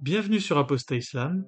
[0.00, 1.44] Bienvenue sur Apostat Islam,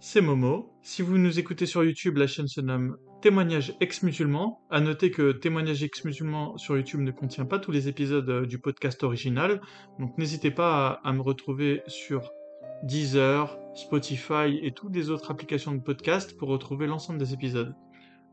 [0.00, 0.74] c'est Momo.
[0.82, 4.60] Si vous nous écoutez sur YouTube, la chaîne se nomme Témoignages ex-musulmans.
[4.70, 8.58] À noter que Témoignages ex-musulmans sur YouTube ne contient pas tous les épisodes euh, du
[8.58, 9.60] podcast original,
[10.00, 12.32] donc n'hésitez pas à, me retrouver sur
[12.82, 17.72] Deezer, Spotify et toutes les autres applications de podcast pour retrouver l'ensemble des épisodes.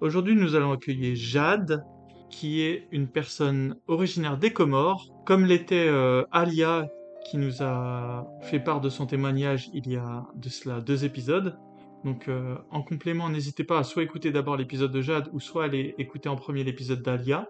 [0.01, 1.83] Aujourd'hui, nous allons accueillir Jade,
[2.31, 6.89] qui est une personne originaire des Comores, comme l'était euh, Alia,
[7.29, 11.59] qui nous a fait part de son témoignage il y a de cela deux épisodes.
[12.03, 15.65] Donc euh, en complément, n'hésitez pas à soit écouter d'abord l'épisode de Jade ou soit
[15.65, 17.47] aller écouter en premier l'épisode d'Alia.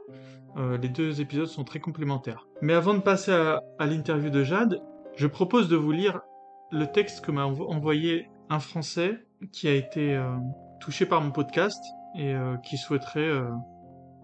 [0.58, 2.48] Euh, les deux épisodes sont très complémentaires.
[2.62, 4.82] Mais avant de passer à, l'interview de Jade,
[5.16, 6.20] je propose de vous lire
[6.72, 10.36] le texte que m'a envoyé un Français qui a été euh,
[10.82, 11.82] touché par mon podcast
[12.18, 12.34] et
[12.64, 13.30] qui souhaiterait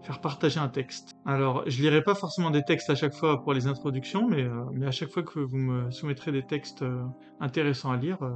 [0.02, 1.16] faire partager un texte.
[1.24, 4.64] Alors, je lirai pas forcément des textes à chaque fois pour les introductions, mais, euh,
[4.72, 7.02] mais à chaque fois que vous me soumettrez des textes euh,
[7.40, 8.30] intéressants à lire, euh,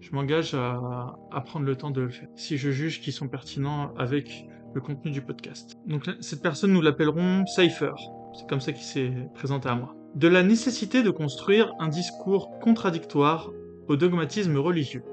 [0.00, 3.28] je m'engage à, à, prendre le temps de le faire, si je juge qu'ils sont
[3.28, 5.76] pertinents avec le contenu du podcast.
[5.86, 7.92] Donc cette personne, nous l'appellerons Cypher.
[8.34, 9.94] C'est comme ça qu'il s'est présenté à moi.
[10.14, 13.50] De la nécessité de construire un discours contradictoire
[13.88, 15.04] au dogmatisme religieux.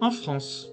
[0.00, 0.72] En France,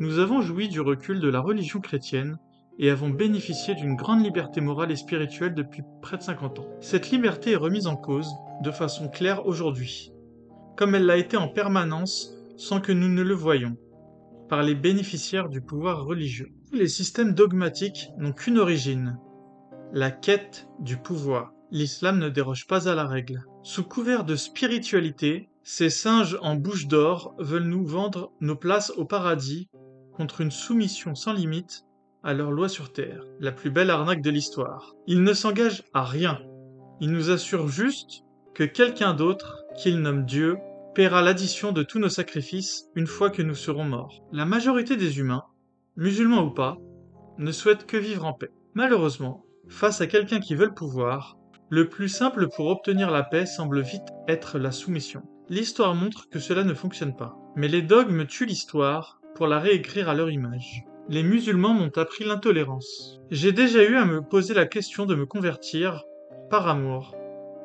[0.00, 2.38] nous avons joui du recul de la religion chrétienne
[2.78, 6.68] et avons bénéficié d'une grande liberté morale et spirituelle depuis près de 50 ans.
[6.80, 8.30] Cette liberté est remise en cause
[8.62, 10.12] de façon claire aujourd'hui,
[10.76, 13.76] comme elle l'a été en permanence sans que nous ne le voyions,
[14.48, 16.52] par les bénéficiaires du pouvoir religieux.
[16.72, 19.18] Les systèmes dogmatiques n'ont qu'une origine,
[19.92, 21.52] la quête du pouvoir.
[21.70, 23.44] L'islam ne déroge pas à la règle.
[23.62, 29.04] Sous couvert de spiritualité, ces singes en bouche d'or veulent nous vendre nos places au
[29.04, 29.68] paradis
[30.12, 31.84] contre une soumission sans limite
[32.24, 34.94] à leur loi sur Terre, la plus belle arnaque de l'histoire.
[35.06, 36.40] Ils ne s'engagent à rien.
[37.00, 40.56] Ils nous assurent juste que quelqu'un d'autre, qu'ils nomment Dieu,
[40.94, 44.24] paiera l'addition de tous nos sacrifices une fois que nous serons morts.
[44.32, 45.44] La majorité des humains,
[45.96, 46.78] musulmans ou pas,
[47.36, 48.50] ne souhaitent que vivre en paix.
[48.72, 51.36] Malheureusement, face à quelqu'un qui veut le pouvoir,
[51.68, 55.22] le plus simple pour obtenir la paix semble vite être la soumission.
[55.50, 57.36] L'histoire montre que cela ne fonctionne pas.
[57.54, 62.24] Mais les dogmes tuent l'histoire pour la réécrire à leur image les musulmans m'ont appris
[62.24, 63.20] l'intolérance.
[63.30, 66.04] J'ai déjà eu à me poser la question de me convertir,
[66.50, 67.14] par amour,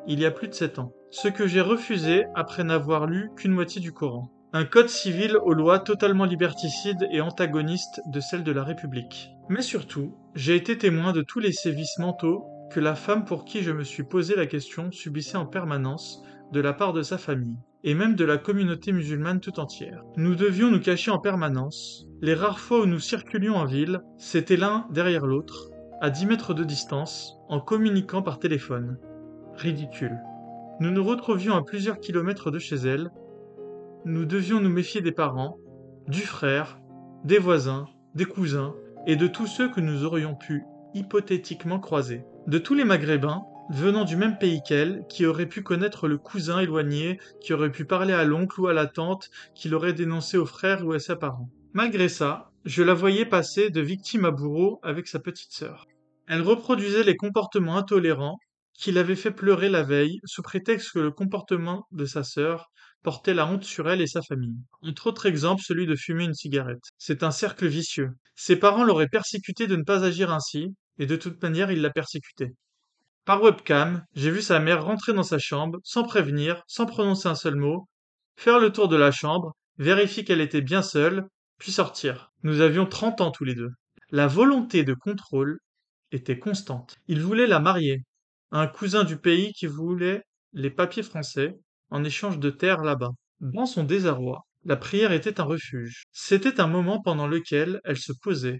[0.06, 0.92] il y a plus de sept ans.
[1.10, 4.30] Ce que j'ai refusé après n'avoir lu qu'une moitié du Coran.
[4.52, 9.30] Un code civil aux lois totalement liberticides et antagonistes de celles de la République.
[9.48, 13.62] Mais surtout, j'ai été témoin de tous les sévices mentaux que la femme pour qui
[13.62, 16.22] je me suis posé la question subissait en permanence
[16.52, 20.04] de la part de sa famille et même de la communauté musulmane tout entière.
[20.16, 22.06] Nous devions nous cacher en permanence.
[22.20, 25.70] Les rares fois où nous circulions en ville, c'était l'un derrière l'autre,
[26.00, 28.98] à 10 mètres de distance, en communiquant par téléphone.
[29.56, 30.18] Ridicule.
[30.80, 33.10] Nous nous retrouvions à plusieurs kilomètres de chez elle.
[34.04, 35.58] Nous devions nous méfier des parents,
[36.08, 36.78] du frère,
[37.24, 38.74] des voisins, des cousins,
[39.06, 40.64] et de tous ceux que nous aurions pu
[40.94, 42.24] hypothétiquement croiser.
[42.46, 46.58] De tous les Maghrébins, venant du même pays qu'elle, qui aurait pu connaître le cousin
[46.58, 50.46] éloigné, qui aurait pu parler à l'oncle ou à la tante, qui l'aurait dénoncé au
[50.46, 51.48] frère ou à ses parents.
[51.72, 55.86] Malgré ça, je la voyais passer de victime à bourreau avec sa petite sœur.
[56.26, 58.38] Elle reproduisait les comportements intolérants
[58.74, 62.66] qui l'avaient fait pleurer la veille, sous prétexte que le comportement de sa sœur
[63.02, 64.58] portait la honte sur elle et sa famille.
[64.82, 66.82] Entre autres exemples, celui de fumer une cigarette.
[66.98, 68.10] C'est un cercle vicieux.
[68.34, 71.90] Ses parents l'auraient persécuté de ne pas agir ainsi, et de toute manière il la
[71.90, 72.52] persécutait.
[73.30, 77.36] Par webcam, j'ai vu sa mère rentrer dans sa chambre, sans prévenir, sans prononcer un
[77.36, 77.86] seul mot,
[78.34, 82.32] faire le tour de la chambre, vérifier qu'elle était bien seule, puis sortir.
[82.42, 83.70] Nous avions trente ans tous les deux.
[84.10, 85.60] La volonté de contrôle
[86.10, 86.96] était constante.
[87.06, 88.02] Il voulait la marier.
[88.50, 91.56] Un cousin du pays qui voulait les papiers français
[91.90, 93.12] en échange de terre là-bas.
[93.38, 96.02] Dans son désarroi, la prière était un refuge.
[96.10, 98.58] C'était un moment pendant lequel elle se posait,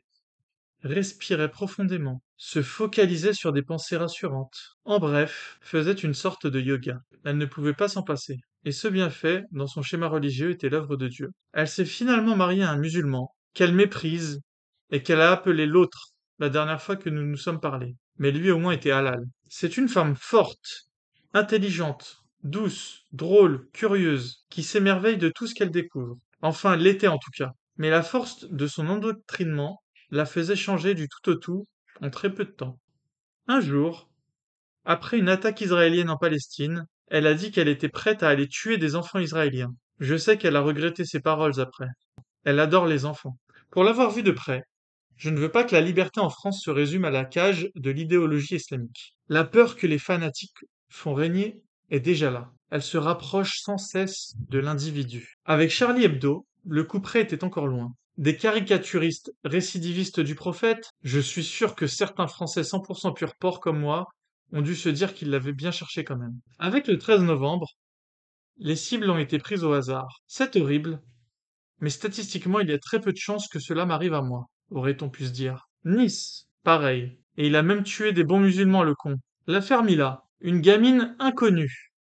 [0.83, 4.77] respirait profondément, se focalisait sur des pensées rassurantes.
[4.85, 7.01] En bref, faisait une sorte de yoga.
[7.25, 8.39] Elle ne pouvait pas s'en passer.
[8.65, 11.31] Et ce bienfait, dans son schéma religieux, était l'œuvre de Dieu.
[11.53, 14.41] Elle s'est finalement mariée à un musulman, qu'elle méprise,
[14.91, 17.95] et qu'elle a appelé l'autre, la dernière fois que nous nous sommes parlé.
[18.19, 19.25] Mais lui au moins était halal.
[19.49, 20.89] C'est une femme forte,
[21.33, 26.17] intelligente, douce, drôle, curieuse, qui s'émerveille de tout ce qu'elle découvre.
[26.43, 27.53] Enfin, l'était en tout cas.
[27.77, 31.67] Mais la force de son endoctrinement la faisait changer du tout au tout
[32.01, 32.79] en très peu de temps.
[33.47, 34.09] Un jour,
[34.85, 38.79] après une attaque israélienne en Palestine, elle a dit qu'elle était prête à aller tuer
[38.79, 39.75] des enfants israéliens.
[39.99, 41.89] Je sais qu'elle a regretté ses paroles après.
[42.45, 43.37] Elle adore les enfants.
[43.71, 44.63] Pour l'avoir vu de près,
[45.17, 47.91] je ne veux pas que la liberté en France se résume à la cage de
[47.91, 49.15] l'idéologie islamique.
[49.29, 52.51] La peur que les fanatiques font régner est déjà là.
[52.71, 55.35] elle se rapproche sans cesse de l'individu.
[55.45, 57.93] Avec Charlie Hebdo, le coup près était encore loin.
[58.17, 63.81] Des caricaturistes récidivistes du prophète, je suis sûr que certains Français 100% pur porc comme
[63.81, 64.09] moi
[64.53, 66.39] ont dû se dire qu'ils l'avaient bien cherché quand même.
[66.59, 67.69] Avec le 13 novembre,
[68.59, 70.21] les cibles ont été prises au hasard.
[70.27, 71.01] C'est horrible,
[71.81, 75.09] mais statistiquement il y a très peu de chances que cela m'arrive à moi, aurait-on
[75.09, 75.69] pu se dire.
[75.85, 77.19] Nice, pareil.
[77.37, 79.17] Et il a même tué des bons musulmans, le con.
[79.47, 81.93] L'affaire Mila, une gamine inconnue,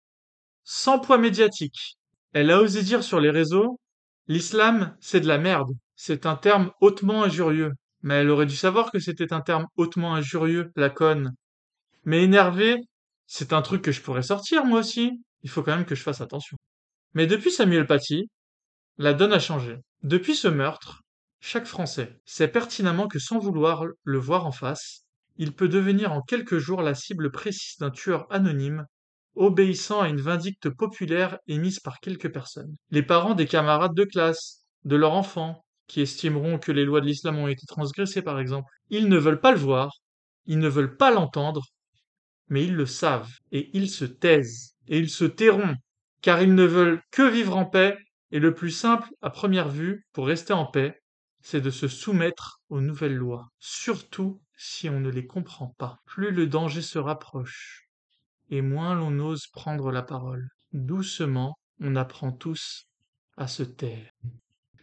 [0.63, 1.97] sans poids médiatique.
[2.33, 3.79] Elle a osé dire sur les réseaux
[4.27, 5.71] L'islam, c'est de la merde.
[6.01, 7.73] C'est un terme hautement injurieux.
[8.03, 11.33] Mais elle aurait dû savoir que c'était un terme hautement injurieux, la conne.
[12.05, 12.77] Mais énervé,
[13.27, 15.21] c'est un truc que je pourrais sortir, moi aussi.
[15.43, 16.55] Il faut quand même que je fasse attention.
[17.15, 18.29] Mais depuis Samuel Paty,
[18.97, 19.75] la donne a changé.
[20.01, 21.01] Depuis ce meurtre,
[21.41, 25.03] chaque Français sait pertinemment que sans vouloir le voir en face,
[25.35, 28.85] il peut devenir en quelques jours la cible précise d'un tueur anonyme,
[29.35, 32.77] obéissant à une vindicte populaire émise par quelques personnes.
[32.89, 37.07] Les parents des camarades de classe, de leurs enfants, qui estimeront que les lois de
[37.07, 38.71] l'islam ont été transgressées par exemple.
[38.89, 39.91] Ils ne veulent pas le voir,
[40.45, 41.63] ils ne veulent pas l'entendre,
[42.47, 45.75] mais ils le savent, et ils se taisent, et ils se tairont,
[46.21, 47.97] car ils ne veulent que vivre en paix,
[48.31, 51.01] et le plus simple, à première vue, pour rester en paix,
[51.41, 55.97] c'est de se soumettre aux nouvelles lois, surtout si on ne les comprend pas.
[56.05, 57.87] Plus le danger se rapproche,
[58.49, 60.49] et moins l'on ose prendre la parole.
[60.71, 62.85] Doucement, on apprend tous
[63.37, 64.11] à se taire.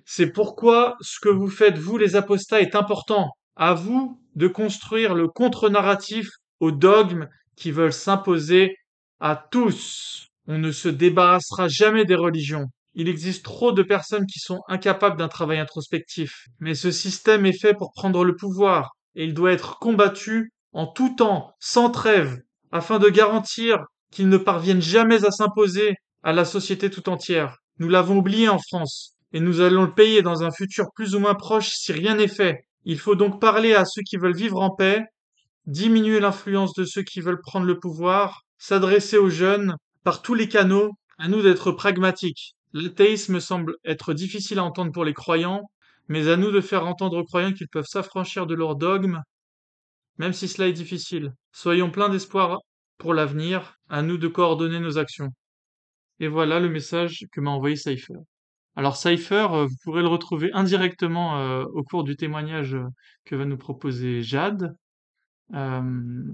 [0.08, 3.32] C'est pourquoi ce que vous faites, vous les apostats, est important.
[3.56, 6.29] À vous de construire le contre-narratif
[6.61, 7.26] aux dogmes
[7.56, 8.76] qui veulent s'imposer
[9.19, 10.29] à tous.
[10.47, 12.67] On ne se débarrassera jamais des religions.
[12.94, 16.47] Il existe trop de personnes qui sont incapables d'un travail introspectif.
[16.61, 20.87] Mais ce système est fait pour prendre le pouvoir, et il doit être combattu en
[20.87, 22.38] tout temps, sans trêve,
[22.70, 23.79] afin de garantir
[24.12, 27.56] qu'il ne parvienne jamais à s'imposer à la société tout entière.
[27.81, 31.18] Nous l'avons oublié en France, et nous allons le payer dans un futur plus ou
[31.18, 32.64] moins proche si rien n'est fait.
[32.86, 35.04] Il faut donc parler à ceux qui veulent vivre en paix,
[35.66, 40.48] diminuer l'influence de ceux qui veulent prendre le pouvoir, s'adresser aux jeunes par tous les
[40.48, 42.54] canaux, à nous d'être pragmatiques.
[42.72, 45.68] L'athéisme semble être difficile à entendre pour les croyants,
[46.08, 49.20] mais à nous de faire entendre aux croyants qu'ils peuvent s'affranchir de leurs dogmes,
[50.16, 51.34] même si cela est difficile.
[51.52, 52.60] Soyons pleins d'espoir
[52.96, 55.28] pour l'avenir, à nous de coordonner nos actions.
[56.20, 58.14] Et voilà le message que m'a envoyé Cypher.
[58.76, 62.84] Alors Cypher, euh, vous pourrez le retrouver indirectement euh, au cours du témoignage euh,
[63.25, 64.76] que va nous proposer Jade,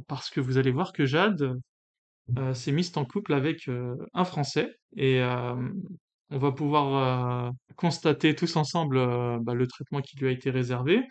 [0.08, 1.54] parce que vous allez voir que Jade
[2.54, 3.68] s'est mise en couple avec
[4.14, 8.96] un Français, et on va pouvoir constater tous ensemble
[9.42, 11.06] bah, le traitement qui lui a été réservé.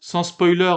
[0.00, 0.74] Sans spoiler,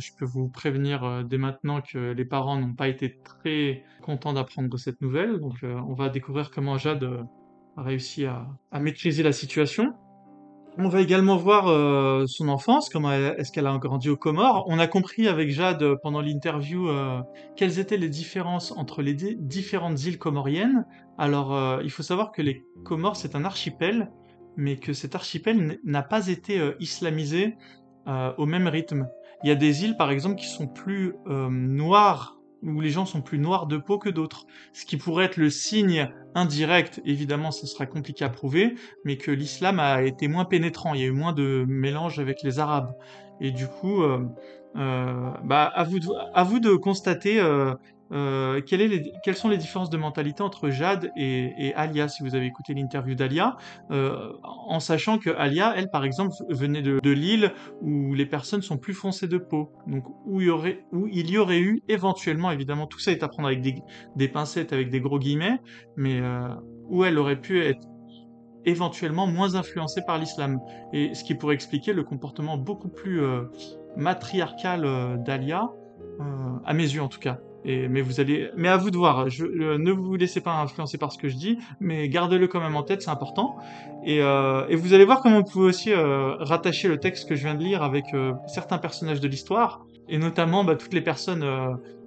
[0.00, 4.78] je peux vous prévenir dès maintenant que les parents n'ont pas été très contents d'apprendre
[4.78, 5.40] cette nouvelle.
[5.40, 7.26] Donc on va découvrir comment Jade
[7.76, 8.46] réussi à,
[8.80, 9.94] maîtriser la situation.
[10.78, 14.64] On va également voir euh, son enfance, comment est-ce qu'elle a grandi aux Comores.
[14.68, 17.20] On a compris avec Jade euh, pendant l'interview euh,
[17.56, 20.86] quelles étaient les différences entre les différentes îles comoriennes.
[21.18, 24.10] Alors, il faut savoir que les Comores, c'est un archipel,
[24.56, 27.56] mais que cet archipel n'a pas été islamisé
[28.06, 29.06] au même rythme.
[29.44, 33.22] Il y a des îles, par exemple, qui sont plus noires où les gens sont
[33.22, 34.46] plus noirs de peau que d'autres.
[34.72, 39.30] Ce qui pourrait être le signe indirect, évidemment, ce sera compliqué à prouver, mais que
[39.30, 42.94] l'islam a été moins pénétrant, il y a eu moins de mélange avec les Arabes.
[43.40, 44.24] Et du coup, euh,
[44.76, 47.40] euh, bah, à vous de, à vous de constater
[48.12, 52.74] euh, quelles sont les différences de mentalité entre Jade et, Alia, si vous avez écouté
[52.74, 53.56] l'interview d'Alia,
[53.90, 58.78] euh, en sachant que Alia, elle, par exemple, venait de, l'île où les personnes sont
[58.78, 62.50] plus foncées de peau, donc où il y aurait, où il y aurait eu éventuellement,
[62.50, 63.62] évidemment, tout ça est à prendre avec
[64.16, 65.60] des, pincettes, avec des gros guillemets,
[65.96, 66.48] mais euh,
[66.88, 67.86] où elle aurait pu être
[68.64, 70.58] éventuellement moins influencée par l'islam.
[70.92, 73.22] Et ce qui pourrait expliquer le comportement beaucoup plus
[73.96, 75.70] matriarcal d'Alia,
[76.66, 79.28] à mes yeux en tout cas mais vous allez, mais à vous de voir.
[79.28, 82.60] Je, euh, ne vous laissez pas influencer par ce que je dis, mais gardez-le quand
[82.60, 83.56] même en tête, c'est important.
[84.04, 87.34] Et, euh, et, vous allez voir comment vous pouvez aussi euh, rattacher le texte que
[87.34, 88.06] je viens de lire avec
[88.46, 91.44] certains personnages de l'histoire, et notamment bah, toutes les personnes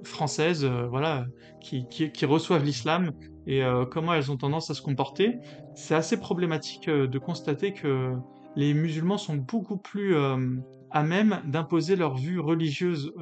[0.03, 1.25] françaises, voilà,
[1.61, 3.11] qui, qui, qui reçoivent l'islam
[3.45, 5.37] et comment elles ont tendance à se comporter.
[5.75, 8.13] C'est assez problématique de constater que
[8.55, 10.15] les musulmans sont beaucoup plus
[10.91, 13.13] à même d'imposer leur vue religieuse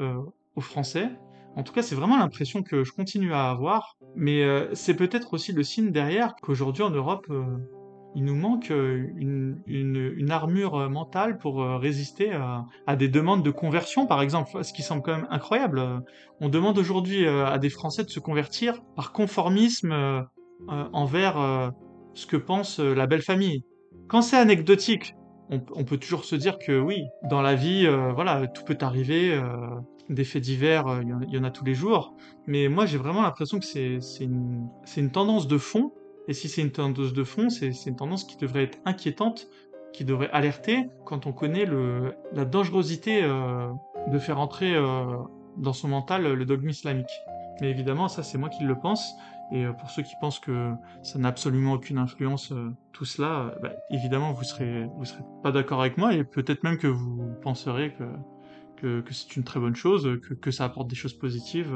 [0.56, 1.10] aux Français
[1.56, 5.34] en tout cas, c'est vraiment l'impression que je continue à avoir, mais euh, c'est peut-être
[5.34, 7.44] aussi le signe derrière qu'aujourd'hui en Europe, euh,
[8.16, 14.22] il nous manque une, une, armure mentale pour résister à, des demandes de conversion, par
[14.22, 15.82] exemple, ce qui semble quand même incroyable.
[16.42, 20.28] On demande aujourd'hui à des Français de se convertir par conformisme
[20.68, 21.72] envers
[22.14, 23.64] ce que pense la belle famille.
[24.10, 25.16] Quand c'est anecdotique,
[25.50, 29.40] on, on, peut toujours se dire que oui, dans la vie, voilà, tout peut arriver
[30.12, 32.14] des faits divers, euh, il y, en a tous les jours.
[32.46, 35.94] Mais moi, j'ai vraiment l'impression que c'est une, tendance de fond.
[36.28, 39.48] Et si c'est une tendance de fond, c'est une tendance qui devrait être inquiétante,
[39.94, 41.66] qui devrait alerter quand on connaît
[42.34, 43.70] la dangerosité euh,
[44.12, 45.18] de faire entrer euh,
[45.58, 47.12] dans son mental le dogme islamique.
[47.60, 49.14] Mais évidemment, ça, c'est moi qui le pense.
[49.54, 50.72] Et pour ceux qui pensent que
[51.04, 52.54] ça n'a absolument aucune influence,
[52.94, 56.78] tout cela, bah, évidemment, vous serez, vous serez pas d'accord avec moi et peut-être même
[56.78, 58.06] que vous penserez que
[58.82, 61.72] que, c'est une très bonne chose, que, que, ça apporte des choses positives.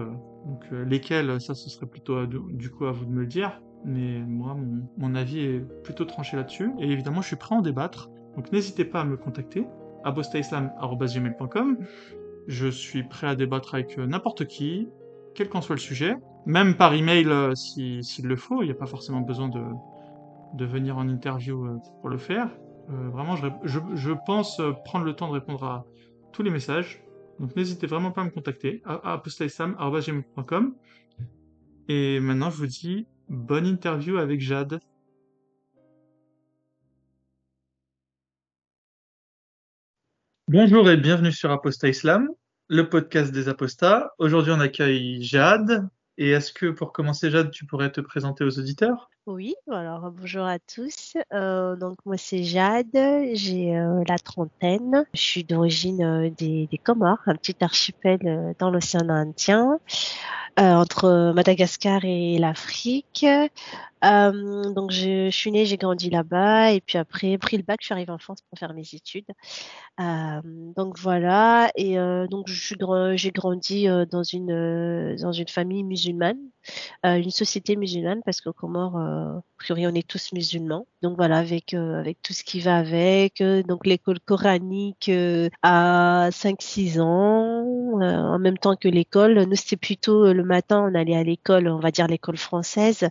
[0.46, 3.62] Donc euh, lesquelles, ça ce serait plutôt du coup à vous de me le dire.
[3.86, 6.72] Mais moi, mon, mon avis est plutôt tranché là-dessus.
[6.80, 8.10] Et évidemment, je suis prêt à en débattre.
[8.36, 9.68] Donc n'hésitez pas à me contacter.
[10.04, 11.78] abostaislam.com
[12.48, 14.90] Je suis prêt à débattre avec euh, n'importe qui,
[15.36, 16.16] quel qu'en soit le sujet.
[16.48, 18.64] Même par email euh, s'il si, le faut.
[18.64, 19.62] Il n'y a pas forcément besoin de,
[20.56, 22.50] de venir en interview pour le faire.
[22.88, 25.86] vraiment, je, je, je pense prendre le temps de répondre à,
[26.36, 27.02] tous les messages.
[27.40, 30.76] Donc n'hésitez vraiment pas à me contacter à apostaisam.com.
[31.88, 34.80] Et maintenant, je vous dis bonne interview avec Jade.
[40.48, 42.30] Bonjour et bienvenue sur Apostat Islam,
[42.68, 44.12] le podcast des apostats.
[44.20, 45.88] Aujourd'hui, on accueille Jade.
[46.18, 49.10] Et est-ce que pour commencer, Jade, tu pourrais te présenter aux auditeurs?
[49.28, 51.18] Oui, alors bonjour à tous.
[51.34, 52.86] Euh, donc moi c'est Jade,
[53.34, 55.04] j'ai euh, la trentaine.
[55.16, 59.80] Je suis d'origine euh, des, Comores, un petit archipel dans l'océan Indien,
[60.58, 63.26] entre Madagascar et l'Afrique.
[64.04, 67.94] donc je, suis née, j'ai grandi là-bas et puis après pris le bac, je suis
[67.94, 69.26] arrivée en France pour faire mes études.
[69.98, 71.96] donc voilà et
[72.30, 76.38] donc j'ai grandi dans une dans une famille musulmane,
[77.04, 80.86] une société musulmane parce qu'au Comores a priori, on est tous musulmans.
[81.02, 83.40] Donc voilà, avec euh, avec tout ce qui va avec.
[83.40, 87.64] Euh, donc l'école coranique euh, à 5-6 ans,
[88.02, 89.46] en même temps que l'école.
[89.46, 93.08] Nous, c'était plutôt le matin, on allait à l'école, on va dire l'école française,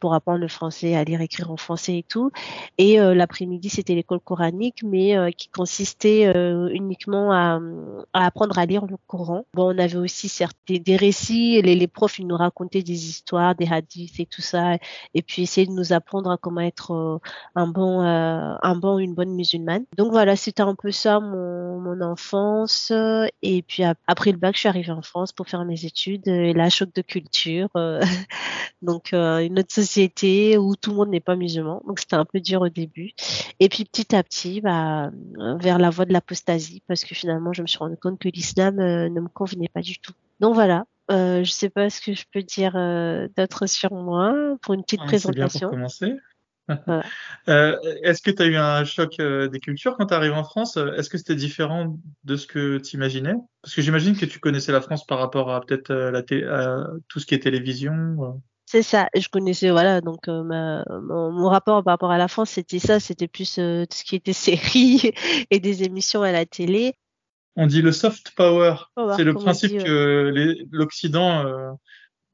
[0.00, 2.30] pour apprendre le français, à lire, écrire en français et tout.
[2.78, 6.30] Et l'après-midi, c'était l'école coranique, mais qui consistait
[6.72, 7.60] uniquement à,
[8.12, 9.46] à, apprendre à lire le Coran.
[9.54, 13.54] Bon, on avait aussi certes des, récits, les, les profs, ils nous racontaient des histoires,
[13.54, 14.76] des hadiths et tout ça,
[15.14, 17.18] et puis essayer de nous apprendre à comment être euh,
[17.54, 19.84] un bon, euh, un bon, une bonne musulmane.
[19.96, 22.92] Donc voilà, c'était un peu ça mon, enfance.
[23.42, 26.26] Et puis après le bac, je suis arrivée en France pour faire mes études.
[26.28, 27.68] Et là, choc de culture.
[27.76, 28.02] Euh,
[28.82, 31.82] donc une autre société où tout le monde n'est pas musulman.
[31.86, 33.12] Donc c'était un peu dur au début.
[33.60, 35.10] Et puis petit à petit, bah,
[35.60, 38.76] vers la voie de l'apostasie, parce que finalement, je me suis rendu compte que l'islam
[38.76, 40.12] ne me convenait pas du tout.
[40.40, 44.56] Donc voilà, euh, je sais pas ce que je peux dire euh, d'autre sur moi
[44.62, 45.68] pour une petite présentation.
[45.68, 46.14] Bien pour commencer.
[47.48, 50.76] euh, Est-ce que tu as eu un choc des cultures quand tu arrives en France?
[50.76, 54.72] Est-ce que c'était différent de ce que tu imaginais Parce que j'imagine que tu connaissais
[54.72, 55.94] la France par rapport à peut-être
[57.08, 58.42] tout ce qui est télévision.
[58.68, 62.50] C'est ça, je connaissais, voilà, donc ma, mon, mon, rapport par rapport à la France,
[62.50, 65.12] c'était ça, c'était plus tout ce qui était séries
[65.52, 66.96] et des émissions à la télé.
[67.56, 68.76] On dit le soft power.
[69.16, 70.32] c'est le principe que
[70.70, 71.72] l'Occident euh,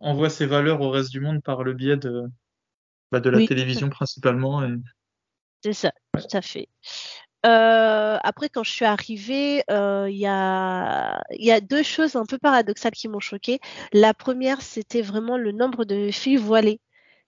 [0.01, 2.25] envoie ses valeurs au reste du monde par le biais de,
[3.11, 4.63] bah, de la télévision principalement.
[5.63, 6.69] C'est ça, tout à fait.
[7.45, 12.25] Euh, après, quand je suis arrivée, euh, il y, a, y a deux choses un
[12.25, 13.59] peu paradoxales qui m'ont choquée.
[13.93, 16.81] La première, c'était vraiment le nombre de filles voilées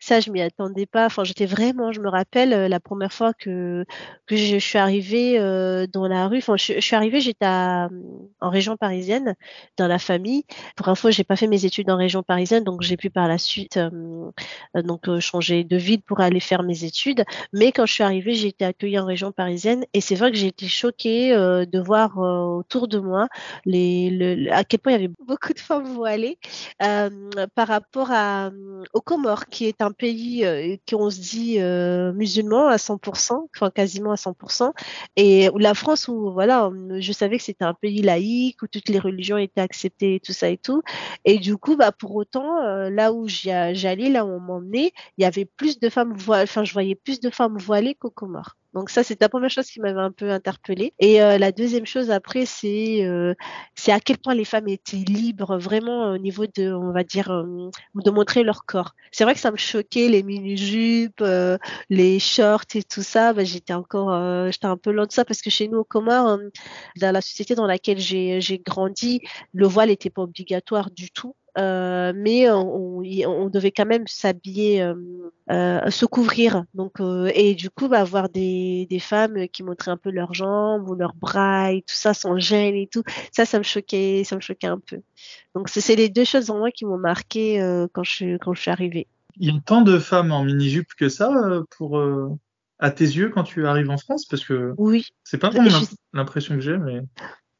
[0.04, 1.06] ça, je m'y attendais pas.
[1.06, 3.86] Enfin, j'étais vraiment, je me rappelle euh, la première fois que
[4.26, 6.38] que je, suis arrivée euh, dans la rue.
[6.38, 7.88] Enfin, je, suis arrivée, j'étais en
[8.50, 9.34] région parisienne,
[9.78, 10.44] dans la famille.
[10.76, 13.38] Pour info, j'ai pas fait mes études en région parisienne, donc j'ai pu par la
[13.38, 14.30] suite euh,
[14.74, 17.24] donc changer de ville pour aller faire mes études.
[17.54, 20.36] Mais quand je suis arrivée, j'ai été accueillie en région parisienne, et c'est vrai que
[20.36, 23.28] j'ai été choquée de voir autour de moi
[23.64, 26.38] les, le, à quel point il y avait beaucoup de femmes voilées
[26.78, 28.50] par rapport à
[28.92, 33.48] aux Comores, qui est un pays euh, qui on se dit euh, musulman à 100%,
[33.54, 34.72] enfin quasiment à 100%,
[35.16, 38.98] et la France où voilà, je savais que c'était un pays laïque où toutes les
[38.98, 40.82] religions étaient acceptées et tout ça et tout,
[41.24, 45.22] et du coup bah pour autant euh, là où j'allais, là où on m'emmenait, il
[45.22, 48.56] y avait plus de femmes voilées, enfin je voyais plus de femmes voilées qu'au Comores.
[48.74, 50.92] Donc ça, c'est la première chose qui m'avait un peu interpellée.
[50.98, 53.34] Et euh, la deuxième chose après, c'est euh,
[53.76, 57.30] c'est à quel point les femmes étaient libres vraiment au niveau de, on va dire,
[57.30, 58.94] euh, de montrer leur corps.
[59.12, 61.22] C'est vrai que ça me choquait les mini-jupes,
[61.88, 63.32] les shorts et tout ça.
[63.32, 66.38] Bah, j'étais encore, j'étais un peu loin de ça parce que chez nous au Comores,
[67.00, 69.20] dans la société dans laquelle j'ai grandi,
[69.52, 71.36] le voile n'était pas obligatoire du tout.
[71.56, 74.94] Euh, mais on, on, devait quand même s'habiller, euh,
[75.50, 76.64] euh, se couvrir.
[76.74, 76.94] Donc,
[77.34, 80.94] et du coup, bah, avoir des, des femmes qui montraient un peu leurs jambes ou
[80.94, 84.40] leurs bras et tout ça sans gêne et tout, ça, ça me choquait, ça me
[84.40, 85.00] choquait un peu.
[85.54, 87.58] Donc, c'est les deux choses en moi qui m'ont marqué
[87.92, 89.06] quand je quand je suis arrivée.
[89.36, 91.30] Il y a tant de femmes en mini-jupe que ça
[91.76, 92.00] pour
[92.78, 94.26] à tes yeux quand tu arrives en France?
[94.26, 95.80] Parce que oui c'est pas vraiment
[96.12, 97.00] l'impression que j'ai mais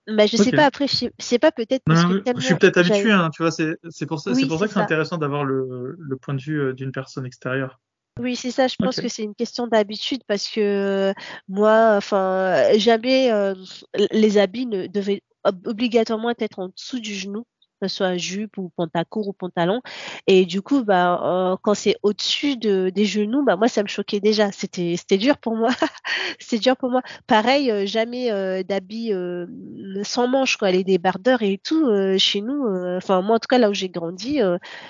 [0.07, 3.13] bah, je sais pas, après, je sais pas, peut-être parce que Je suis peut-être habitué,
[3.13, 6.17] hein, tu vois, c'est pour ça, c'est pour ça que c'est intéressant d'avoir le, le
[6.17, 7.81] point de vue euh, d'une personne extérieure.
[8.21, 8.69] Oui, c'est ça.
[8.69, 11.13] Je pense que c'est une question d'habitude parce que euh,
[11.49, 13.55] moi, enfin, jamais euh,
[14.13, 17.45] les habits ne devaient obligatoirement être en dessous du genou
[17.85, 19.81] que ce soit jupe ou pantacourt ou pantalon.
[20.27, 23.89] Et du coup, bah, euh, quand c'est au-dessus de, des genoux, bah, moi, ça me
[23.89, 24.53] choquait déjà.
[24.53, 25.71] C'était, c'était dur pour moi.
[26.39, 27.03] c'était dur pour moi.
[27.27, 29.13] Pareil, euh, jamais euh, d'habits
[30.03, 31.89] sans manches, quoi, les débardeurs et tout.
[32.19, 32.65] chez nous,
[32.97, 34.41] enfin, moi, en tout cas, là où j'ai grandi,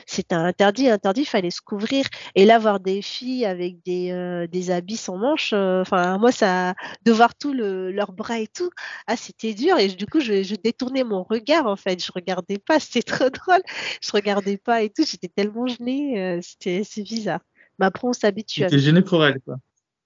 [0.06, 2.04] c'était interdit, interdit, il fallait se couvrir.
[2.34, 6.74] Et là, voir des filles avec des, des habits sans manches, enfin, moi, ça,
[7.04, 8.70] de voir tout le, leurs bras et tout,
[9.06, 9.78] ah, c'était dur.
[9.78, 12.04] Et du coup, je, je détournais mon regard, en fait.
[12.04, 13.62] Je regardais pas c'était trop drôle.
[14.00, 17.40] Je regardais pas et tout, j'étais tellement gênée, euh, c'était c'est bizarre.
[17.78, 18.60] Mais après, on s'habitue.
[18.60, 19.56] J'étais gênée pour elle, quoi.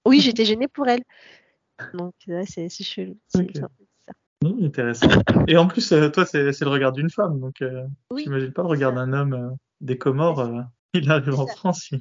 [0.05, 1.03] Oui, j'étais gênée pour elle.
[1.93, 3.17] Donc, là, c'est chelou.
[4.41, 5.09] Mmh, intéressant.
[5.47, 8.61] Et en plus, euh, toi, c'est le regard d'une femme, donc euh, oui, j'imagine pas
[8.61, 10.49] le regard d'un homme des Comores.
[10.93, 11.91] il arrive en France.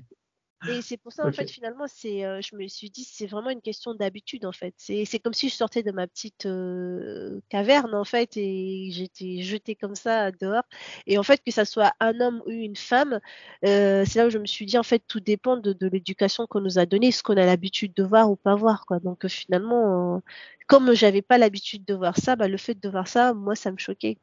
[0.66, 3.50] Et c'est pour ça, en fait, finalement, c'est, euh, je me suis dit, c'est vraiment
[3.50, 4.74] une question d'habitude, en fait.
[4.76, 9.42] C'est, c'est comme si je sortais de ma petite euh, caverne, en fait, et j'étais
[9.42, 10.64] jetée comme ça dehors.
[11.06, 13.20] Et en fait, que ça soit un homme ou une femme,
[13.64, 16.46] euh, c'est là où je me suis dit, en fait, tout dépend de, de l'éducation
[16.46, 18.98] qu'on nous a donnée, ce qu'on a l'habitude de voir ou pas voir, quoi.
[19.00, 20.22] Donc, finalement,
[20.66, 23.70] comme j'avais pas l'habitude de voir ça, bah, le fait de voir ça, moi, ça
[23.72, 24.18] me choquait.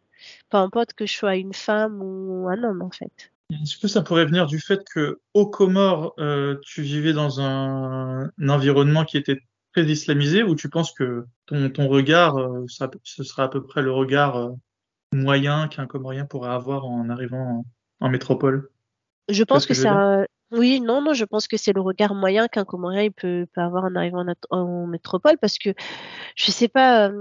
[0.50, 3.32] Peu importe que je sois une femme ou un homme, en fait.
[3.52, 8.32] Est-ce que ça pourrait venir du fait que au Comores, euh, tu vivais dans un,
[8.48, 9.40] environnement qui était
[9.74, 12.66] très islamisé, ou tu penses que ton, ton regard, euh,
[13.04, 14.52] ce sera à peu près le regard euh,
[15.14, 17.64] moyen qu'un Comorien pourrait avoir en arrivant
[18.00, 18.70] en, métropole?
[19.30, 22.66] Je pense que, ça, oui, non, non, je pense que c'est le regard moyen qu'un
[22.66, 25.74] Comorien il peut, peut avoir en arrivant en, métropole parce que
[26.36, 27.12] je sais pas,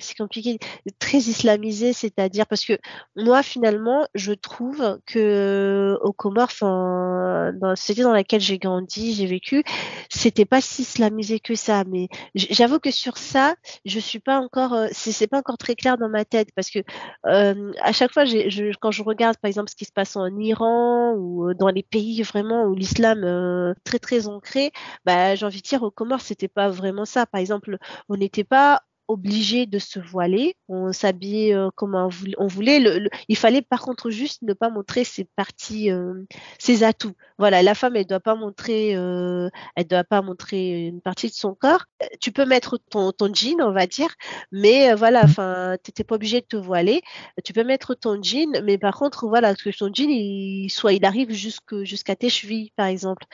[0.00, 0.58] c'est compliqué,
[0.98, 2.78] très islamisé, c'est-à-dire parce que
[3.14, 9.14] moi finalement je trouve que au Comores, enfin dans la société dans laquelle j'ai grandi,
[9.14, 9.62] j'ai vécu,
[10.08, 11.84] c'était pas si islamisé que ça.
[11.86, 16.08] Mais j'avoue que sur ça, je suis pas encore, c'est pas encore très clair dans
[16.08, 16.80] ma tête parce que
[17.24, 21.14] à chaque fois, je, quand je regarde par exemple ce qui se passe en Iran
[21.16, 24.72] ou dans les pays vraiment où l'islam euh, très très ancré,
[25.04, 27.26] bah, j'ai envie de dire au Comores c'était pas vraiment ça.
[27.26, 32.80] Par exemple, on n'était pas obligé de se voiler, on s'habillait euh, comme on voulait.
[32.80, 36.24] Le, il fallait par contre juste ne pas montrer ses parties, euh,
[36.58, 37.14] ses atouts.
[37.38, 41.34] Voilà, la femme elle doit pas montrer, euh, elle doit pas montrer une partie de
[41.34, 41.84] son corps.
[42.20, 44.12] Tu peux mettre ton, ton jean, on va dire,
[44.52, 45.30] mais voilà, mmh.
[45.30, 47.02] enfin, t'étais pas obligé de te voiler.
[47.44, 51.04] Tu peux mettre ton jean, mais par contre voilà que ton jean il soit, il
[51.04, 53.24] arrive jusque jusqu'à tes chevilles par exemple.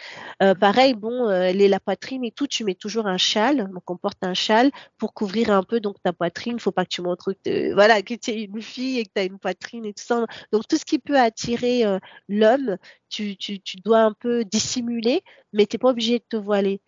[0.61, 4.23] pareil, bon, les la poitrine et tout, tu mets toujours un châle, donc on porte
[4.23, 6.59] un châle pour couvrir un peu donc ta poitrine.
[6.59, 9.21] Faut pas que tu montres que voilà que tu es une fille et que tu
[9.21, 10.27] as une poitrine et tout ça.
[10.53, 11.99] Donc tout ce qui peut attirer euh,
[12.29, 12.77] l'homme,
[13.09, 13.37] tu,
[13.85, 15.23] dois un peu dissimuler,
[15.53, 16.81] mais tu n'es pas obligé de te voiler.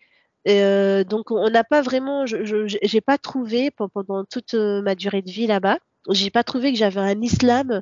[0.47, 5.23] Euh, donc on n'a pas vraiment, je j'ai pas trouvé pendant toute euh, ma durée
[5.23, 5.79] de vie là-bas,
[6.11, 7.81] j'ai pas trouvé que j'avais un islam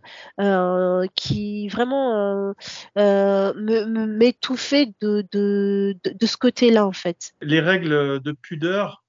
[1.13, 2.53] qui vraiment
[2.95, 7.33] m'étouffait de, de, ce côté-là en fait.
[7.41, 9.02] Les règles de pudeur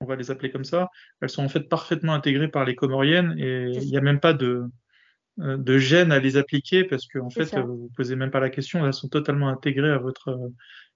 [0.00, 0.88] on va les appeler comme ça,
[1.20, 4.32] elles sont en fait parfaitement intégrées par les Comoriennes et il n'y a même pas
[4.32, 4.64] de,
[5.40, 8.40] euh, de gêne à les appliquer parce que en fait, vous vous posez même pas
[8.40, 10.38] la question, elles sont totalement intégrées à votre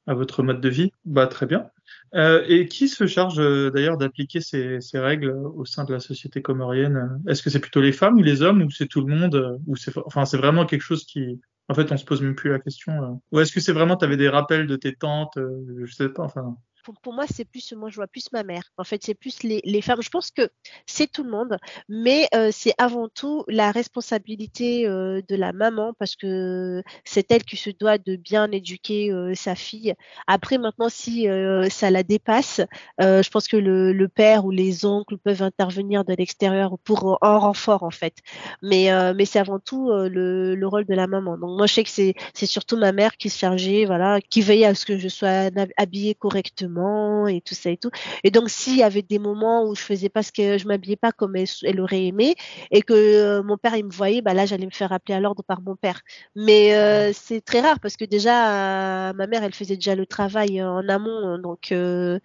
[0.06, 0.92] à votre mode de vie.
[1.06, 1.70] Bah très bien.
[2.14, 6.00] Euh, et qui se charge euh, d'ailleurs d'appliquer ces, ces, règles au sein de la
[6.00, 7.22] société comorienne?
[7.26, 9.76] Est-ce que c'est plutôt les femmes ou les hommes ou c'est tout le monde ou
[9.76, 12.58] c'est enfin c'est vraiment quelque chose qui en fait on se pose même plus la
[12.58, 16.10] question ou est-ce que c'est vraiment tu avais des rappels de tes tantes je sais
[16.10, 16.56] pas enfin
[16.92, 18.62] pour, moi, c'est plus, moi, je vois plus ma mère.
[18.76, 20.02] En fait, c'est plus les, femmes.
[20.02, 20.48] Je pense que
[20.86, 25.92] c'est tout le monde, mais euh, c'est avant tout la responsabilité euh, de la maman
[25.98, 29.94] parce que c'est elle qui se doit de bien éduquer euh, sa fille.
[30.26, 31.26] Après, maintenant, si
[31.70, 32.60] ça la dépasse,
[32.98, 37.82] je pense que le, père ou les oncles peuvent intervenir de l'extérieur pour en renfort,
[37.82, 38.14] en fait.
[38.62, 41.38] Mais, mais c'est avant tout le, le, rôle de la maman.
[41.38, 44.66] Donc, moi, je sais que c'est surtout ma mère qui se chargeait, voilà, qui veillait
[44.66, 46.73] à ce que je sois habillée correctement
[47.28, 47.90] et tout ça et tout.
[48.22, 50.96] Et donc, s'il y avait des moments où je faisais pas ce que je m'habillais
[50.96, 52.34] pas comme elle, aurait aimé
[52.70, 55.20] et que euh, mon père il me voyait, bah là, j'allais me faire appeler à
[55.20, 56.00] l'ordre par mon père.
[56.34, 60.62] Mais euh, c'est très rare parce que déjà, ma mère, elle faisait déjà le travail
[60.62, 61.72] en amont, donc.
[61.72, 62.18] Euh,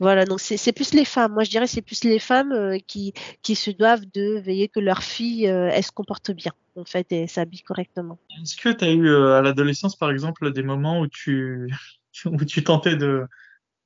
[0.00, 1.34] voilà, donc c'est plus les femmes.
[1.34, 5.00] Moi, je dirais c'est plus les femmes qui, qui se doivent de veiller que leur
[5.00, 8.18] fille, elle se comporte bien, en fait, et s'habille correctement.
[8.42, 11.72] Est-ce que tu as eu à l'adolescence, par exemple, des moments où tu,
[12.26, 13.26] où tu tentais de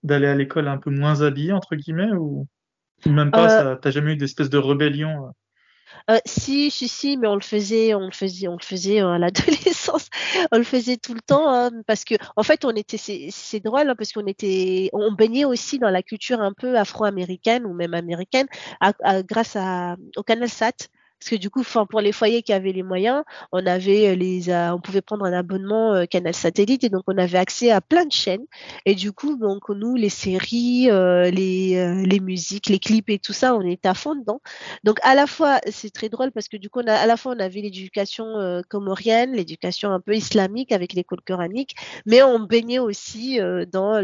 [0.03, 2.47] d'aller à l'école un peu moins habillé entre guillemets ou,
[3.07, 5.31] même pas euh, t'as jamais eu d'espèce de rébellion euh?
[6.11, 9.19] euh, si, si, si, mais on le faisait, on le faisait, on le faisait à
[9.19, 10.09] l'adolescence,
[10.53, 13.89] on le faisait tout le temps, hein, parce que, en fait, on était, c'est drôle,
[13.89, 17.95] hein, parce qu'on était, on baignait aussi dans la culture un peu afro-américaine ou même
[17.95, 18.47] américaine,
[19.29, 20.89] grâce à, au Canal Sat.
[21.19, 25.01] Parce que du coup, pour les foyers qui avaient les moyens, on euh, euh, pouvait
[25.01, 28.45] prendre un abonnement euh, canal satellite et donc on avait accès à plein de chaînes.
[28.85, 33.63] Et du coup, donc nous, les séries, les, musiques, les clips et tout ça, on
[33.63, 34.41] était à fond dedans.
[34.85, 37.17] Donc à la fois, c'est très drôle parce que du coup, on a, à la
[37.17, 41.75] fois on avait l'éducation comorienne, l'éducation un peu islamique avec l'école coranique,
[42.05, 43.39] mais on baignait aussi
[43.73, 44.01] dans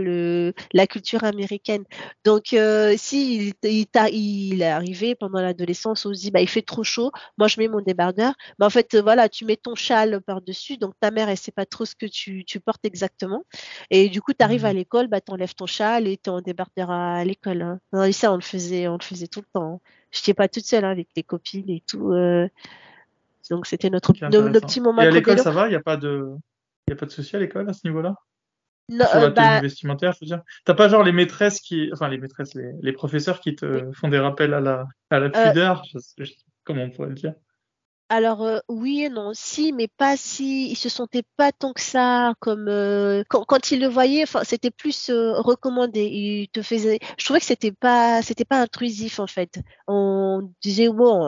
[0.73, 1.85] la culture américaine.
[2.25, 2.57] Donc
[2.97, 7.02] si il, il, est arrivé pendant l'adolescence, on se dit bah il fait trop chaud
[7.39, 8.35] moi je mets mon débardeur.
[8.59, 11.53] Mais en fait, euh, voilà, tu mets ton châle par-dessus, donc ta mère, elle sait
[11.53, 13.45] pas trop ce que tu, portes exactement.
[13.91, 14.77] Et du coup, tu arrives à mmh.
[14.77, 17.79] l'école, bah, tu enlèves ton châle et tu es en débardeur à, l'école.
[17.93, 18.13] Hein.
[18.13, 19.75] ça, on le faisait, on le faisait tout le temps.
[19.75, 19.81] Hein.
[20.11, 22.13] Je n'étais pas toute seule hein, avec les copines et tout.
[22.13, 22.49] Euh.
[23.51, 25.03] Donc c'était notre, petit moment.
[25.03, 25.67] Et à l'école, ça va?
[25.67, 26.29] Il n'y a pas de,
[26.89, 28.15] y a pas de souci à l'école à ce niveau-là?
[28.89, 29.61] Non, sur la euh, bah...
[29.61, 30.43] vestimentaire, je veux dire.
[30.65, 34.19] T'as pas genre les maîtresses qui, enfin les maîtresses, les, professeurs qui te font des
[34.19, 35.83] rappels à la, à la pudeur?
[36.65, 37.35] Comment on pourrait le dire?
[38.09, 40.71] Alors euh, oui et non, si, mais pas si.
[40.71, 44.25] Ils se sentaient pas tant que ça comme euh, quand, quand, ils le voyaient.
[44.25, 46.03] Enfin, c'était plus euh, recommandé.
[46.03, 46.99] Ils te faisaient.
[47.19, 49.61] Je trouvais que c'était pas, c'était pas intrusif en fait.
[49.89, 51.27] On disait bon,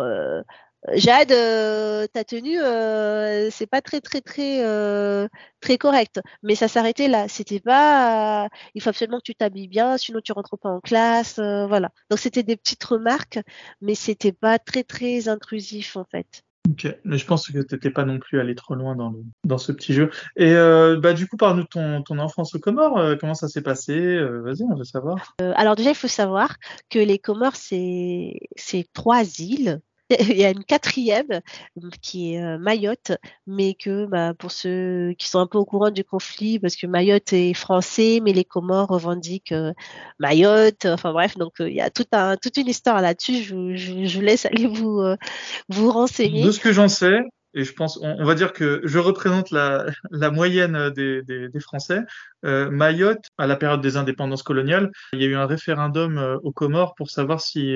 [0.92, 5.28] Jade, euh, ta tenue, euh, c'est pas très très très euh,
[5.60, 6.20] très correct.
[6.42, 7.26] Mais ça s'arrêtait là.
[7.28, 11.38] C'était pas, il faut absolument que tu t'habilles bien, sinon tu rentres pas en classe,
[11.38, 11.90] voilà.
[12.10, 13.38] Donc c'était des petites remarques,
[13.80, 16.42] mais c'était pas très très intrusif en fait.
[16.70, 19.58] Ok, mais je pense que t'étais pas non plus allé trop loin dans le, dans
[19.58, 20.10] ce petit jeu.
[20.36, 23.16] Et bah du coup, parle-nous de ton, ton enfance aux Comores.
[23.18, 24.18] comment ça s'est passé?
[24.18, 25.34] Vas-y, on veut savoir.
[25.38, 26.56] alors déjà, il faut savoir
[26.90, 31.40] que les Comores, c'est c'est trois îles il y a une quatrième
[32.02, 33.12] qui est euh, Mayotte,
[33.46, 36.86] mais que bah, pour ceux qui sont un peu au courant du conflit, parce que
[36.86, 39.72] Mayotte est français, mais les Comores revendiquent euh,
[40.18, 40.86] Mayotte.
[40.86, 43.42] Enfin bref, donc euh, il y a toute une histoire là-dessus.
[43.42, 45.02] Je, je, laisse aller vous,
[45.68, 46.44] vous renseigner.
[46.44, 47.20] De ce que j'en sais,
[47.54, 49.86] et je pense, on, va dire que je représente la,
[50.30, 52.00] moyenne des, Français.
[52.42, 56.94] Mayotte, à la période des indépendances coloniales, il y a eu un référendum aux Comores
[56.94, 57.74] pour savoir si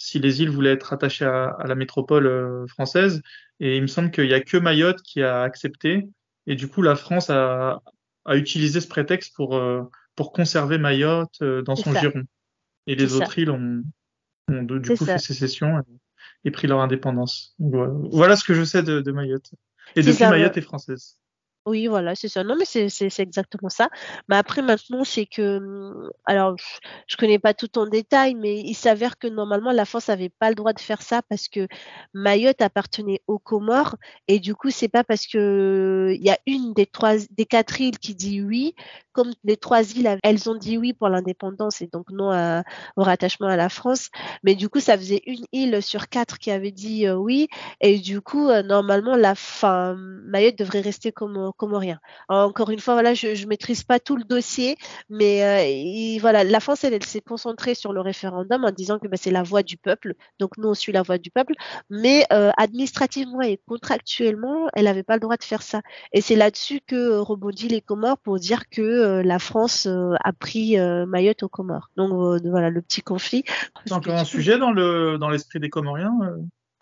[0.00, 3.20] si les îles voulaient être attachées à, la métropole euh, française.
[3.60, 6.08] Et il me semble qu'il n'y a que Mayotte qui a accepté.
[6.46, 7.82] Et du coup, la France a,
[8.24, 9.82] a utilisé ce prétexte pour, euh,
[10.16, 12.22] pour conserver Mayotte euh, dans son giron.
[12.86, 13.82] Et les autres îles ont,
[14.48, 15.82] ont du coup fait sécession
[16.44, 17.54] et, pris leur indépendance.
[17.58, 19.50] Voilà, ce que je sais de, de Mayotte.
[19.96, 21.18] Et depuis, Mayotte est française.
[21.66, 22.42] Oui, voilà, c'est ça.
[22.42, 23.90] Non, mais c'est exactement ça.
[24.28, 26.56] Mais après, maintenant, c'est que, mmh, alors,
[27.06, 30.48] je connais pas tout en détail, mais il s'avère que normalement, la France avait pas
[30.48, 31.68] le droit de faire ça parce que
[32.14, 33.96] Mayotte appartenait aux Comores
[34.26, 37.78] et du coup, c'est pas parce que il y a une des trois, des quatre
[37.80, 38.74] îles qui dit oui,
[39.12, 42.30] comme les trois îles, elles ont dit oui pour l'indépendance et donc non
[42.96, 44.08] au rattachement à la France.
[44.42, 47.48] Mais du coup, ça faisait une île sur quatre qui avait dit euh, oui
[47.80, 52.00] et du coup, euh, normalement, la fin, Mayotte devrait rester comme comorien.
[52.28, 54.76] Encore une fois, voilà, je, je maîtrise pas tout le dossier,
[55.08, 59.16] mais euh, voilà, la France, elle, s'est concentrée sur le référendum en disant que bah,
[59.16, 61.54] c'est la voix du peuple, donc nous on suit la voix du peuple,
[61.88, 65.82] mais euh, administrativement et contractuellement, elle n'avait pas le droit de faire ça.
[66.12, 70.76] Et c'est là-dessus que euh, rebondit les Comores pour dire que la France a pris
[71.06, 71.90] Mayotte aux Comores.
[71.96, 72.10] Donc
[72.44, 73.44] voilà, le petit conflit.
[73.86, 76.12] C'est encore un sujet dans le dans l'esprit des Comoriens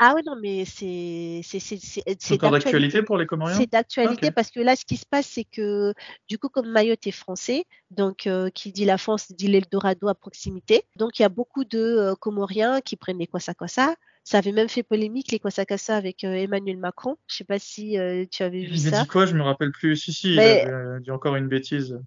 [0.00, 3.56] Ah oui, non, mais c'est c'est c'est c'est c'est encore d'actualité pour les Comoriens?
[3.56, 5.92] C'est d'actualité parce que là, ce qui se passe, c'est que
[6.28, 10.14] du coup, comme Mayotte est français, donc euh, qui dit la France dit l'Eldorado à
[10.14, 10.84] proximité.
[10.96, 13.96] Donc il y a beaucoup de euh, Comoriens qui prennent les Kwasa Kwasa.
[14.22, 17.16] Ça avait même fait polémique les Kwasa Kwasa avec euh, Emmanuel Macron.
[17.26, 17.96] Je sais pas si
[18.30, 18.98] tu avais vu il ça.
[18.98, 19.26] Il dit quoi?
[19.26, 19.96] Je me rappelle plus.
[19.96, 21.98] Si si, il avait dit encore une bêtise.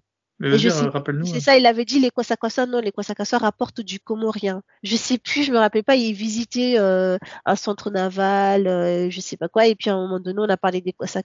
[1.26, 4.62] C'est ça, il avait dit les Kwasa non, les Kwasa rapportent du Comorien.
[4.82, 9.20] Je sais plus, je me rappelle pas, il visitait euh, un centre naval, euh, je
[9.20, 11.20] sais pas quoi, et puis à un moment donné, on a parlé des Kwasa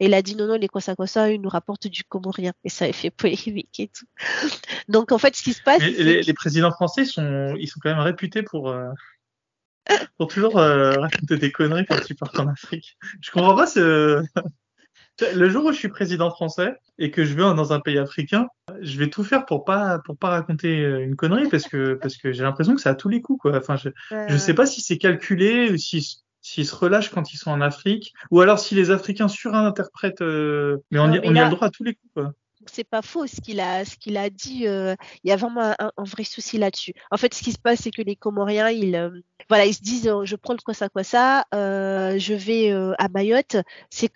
[0.00, 0.94] et il a dit non, non, les Kwasa
[1.30, 2.52] ils nous rapportent du Comorien.
[2.64, 4.06] Et ça a fait polémique et tout.
[4.88, 5.80] Donc en fait, ce qui se passe.
[5.80, 8.70] Les, les, présidents français sont, ils sont quand même réputés pour.
[8.70, 8.88] Euh,
[10.18, 12.96] pour toujours raconter des conneries quand ils partent en Afrique.
[13.20, 14.22] Je comprends pas ce.
[15.34, 18.46] Le jour où je suis président français et que je vais dans un pays africain,
[18.80, 22.16] je vais tout faire pour pas pour pas raconter euh, une connerie parce que parce
[22.16, 23.56] que j'ai l'impression que c'est à tous les coups quoi.
[23.56, 23.90] Enfin, je
[24.28, 27.60] je sais pas si c'est calculé ou si s'ils se relâchent quand ils sont en
[27.60, 30.22] Afrique ou alors si les Africains surinterprètent.
[30.22, 30.78] Euh...
[30.90, 32.32] Mais on, y, on y a le droit à tous les coups quoi
[32.72, 35.74] c'est pas faux ce qu'il a ce qu'il a dit euh, il y a vraiment
[35.78, 36.94] un, vrai souci là-dessus.
[37.10, 39.10] En fait ce qui se passe c'est que les Comoriens ils euh,
[39.48, 43.08] voilà ils se disent euh, je prends le quoi ça quoi ça je vais à
[43.08, 43.56] Mayotte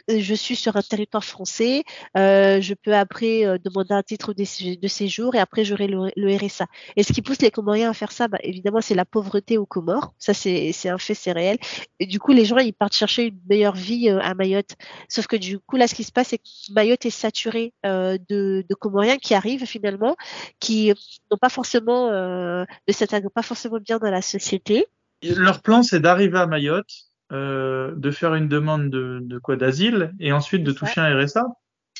[0.08, 1.82] je suis sur un territoire français
[2.14, 4.44] je peux après demander un titre de,
[4.88, 8.12] séjour et après j'aurai le, le, RSA et ce qui pousse les Comoriens à faire
[8.12, 10.14] ça bah, évidemment c'est la pauvreté aux Comores.
[10.18, 11.58] Ça c'est c'est un fait c'est réel.
[12.00, 14.74] Du coup les gens ils partent chercher une meilleure vie à Mayotte.
[15.08, 18.43] Sauf que du coup là ce qui se passe c'est que Mayotte est saturé de
[18.62, 20.16] de, Comoriens qui arrivent finalement,
[20.60, 20.92] qui
[21.30, 24.86] n'ont pas forcément, euh, ne s'intègrent pas forcément bien dans la société.
[25.22, 26.90] Leur plan, c'est d'arriver à Mayotte,
[27.32, 31.46] euh, de faire une demande de, quoi d'asile et ensuite de toucher un RSA.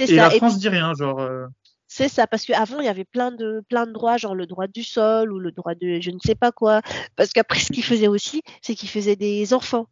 [0.01, 0.15] Et ça.
[0.15, 1.21] la France dit rien, genre.
[1.21, 1.47] Euh,
[1.87, 4.67] c'est ça, parce qu'avant, il y avait plein de, plein de droits, genre le droit
[4.67, 6.83] du sol ou le droit de je ne sais pas quoi.
[7.15, 9.87] Parce qu'après, ce qu'ils faisaient aussi, c'est qu'ils faisaient des enfants.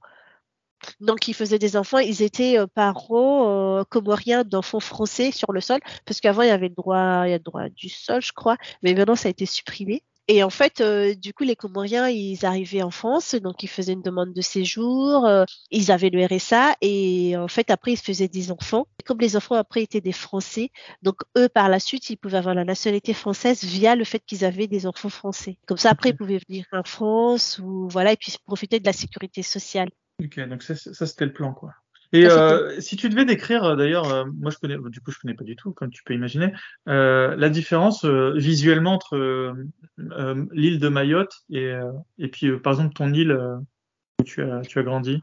[1.01, 5.61] Donc, ils faisaient des enfants, ils étaient euh, parents euh, comoriens d'enfants français sur le
[5.61, 8.23] sol, parce qu'avant, il y avait le droit, il y a le droit du sol,
[8.23, 10.03] je crois, mais maintenant, ça a été supprimé.
[10.29, 13.93] Et en fait, euh, du coup, les Comoriens, ils arrivaient en France, donc ils faisaient
[13.93, 18.29] une demande de séjour, euh, ils avaient le RSA, et en fait, après, ils faisaient
[18.29, 18.87] des enfants.
[19.01, 20.71] Et comme les enfants, après, étaient des Français,
[21.03, 24.45] donc eux, par la suite, ils pouvaient avoir la nationalité française via le fait qu'ils
[24.45, 25.59] avaient des enfants français.
[25.67, 28.93] Comme ça, après, ils pouvaient venir en France, ou voilà, et puis profiter de la
[28.93, 29.89] sécurité sociale.
[30.21, 31.73] Ok, donc ça, ça c'était le plan, quoi.
[32.15, 35.19] Et euh, si tu devais décrire, euh, d'ailleurs, euh, moi je connais, du coup je
[35.19, 36.53] connais pas du tout, comme tu peux imaginer,
[36.87, 39.55] euh, la différence euh, visuellement entre
[39.97, 41.73] l'île de Mayotte et,
[42.19, 43.33] et puis par exemple ton île
[44.21, 45.23] où tu as, tu as grandi.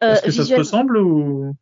[0.00, 1.54] Est-ce que ça se ressemble ou?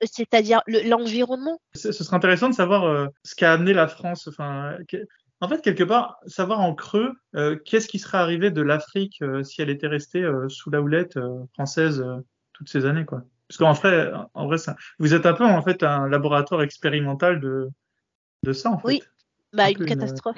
[0.00, 1.60] C'est-à-dire l'environnement?
[1.74, 4.28] Ce serait intéressant de savoir ce qu'a amené la France.
[4.28, 4.76] Enfin,
[5.40, 7.12] en fait, quelque part, savoir en creux
[7.64, 11.18] qu'est-ce qui serait arrivé de l'Afrique si elle était restée sous la houlette
[11.54, 12.04] française
[12.52, 13.22] toutes ces années, quoi.
[13.48, 17.40] Parce qu'en vrai, en vrai, ça, vous êtes un peu en fait un laboratoire expérimental
[17.40, 17.68] de,
[18.42, 18.86] de ça, en fait.
[18.86, 19.02] Oui,
[19.52, 20.36] bah, une, catastrophe.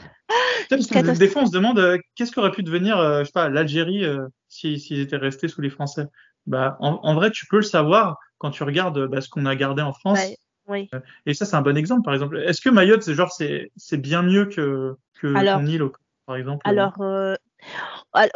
[0.68, 3.32] Parce que des fois, on se demande euh, qu'est-ce qu'aurait pu devenir, euh, je sais
[3.32, 6.06] pas, l'Algérie euh, s'ils étaient restés sous les Français.
[6.46, 9.56] Bah, en, en, vrai, tu peux le savoir quand tu regardes bah, ce qu'on a
[9.56, 10.20] gardé en France.
[10.70, 10.88] Oui.
[11.26, 12.38] Et ça, c'est un bon exemple, par exemple.
[12.38, 15.82] Est-ce que Mayotte, c'est genre, c'est, c'est bien mieux que, que alors, île,
[16.26, 16.94] par exemple Alors,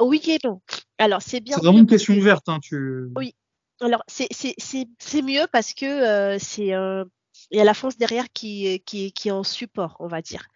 [0.01, 0.61] oui et non.
[0.99, 1.57] Alors, c'est bien.
[1.57, 3.09] C'est vraiment une question ouverte, hein, tu.
[3.17, 3.35] Oui,
[3.81, 7.05] alors, c'est mieux parce que euh, c'est euh,
[7.51, 10.49] il y a la France derrière qui, qui, qui est en support, on va dire.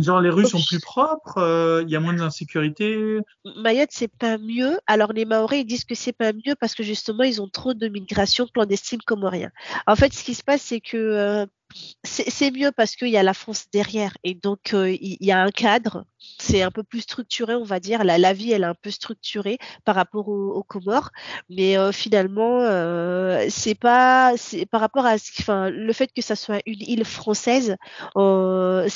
[0.00, 3.18] Genre les rues sont plus propres, euh, il y a moins d'insécurité.
[3.56, 4.78] Mayotte c'est pas mieux.
[4.86, 7.74] Alors les Maoris ils disent que c'est pas mieux parce que justement ils ont trop
[7.74, 9.50] de migration clandestine comorien.
[9.88, 11.48] En fait ce qui se passe c'est que
[12.04, 15.50] c'est mieux parce qu'il y a la France derrière et donc il y a un
[15.50, 16.04] cadre
[16.38, 18.04] c'est un peu plus structuré, on va dire.
[18.04, 21.10] La, vie, elle est un peu structurée par rapport aux, Comores,
[21.48, 24.34] mais euh, finalement, euh, c'est pas,
[24.70, 27.76] par rapport à, enfin, le fait que ça soit une île française,
[28.16, 28.88] euh,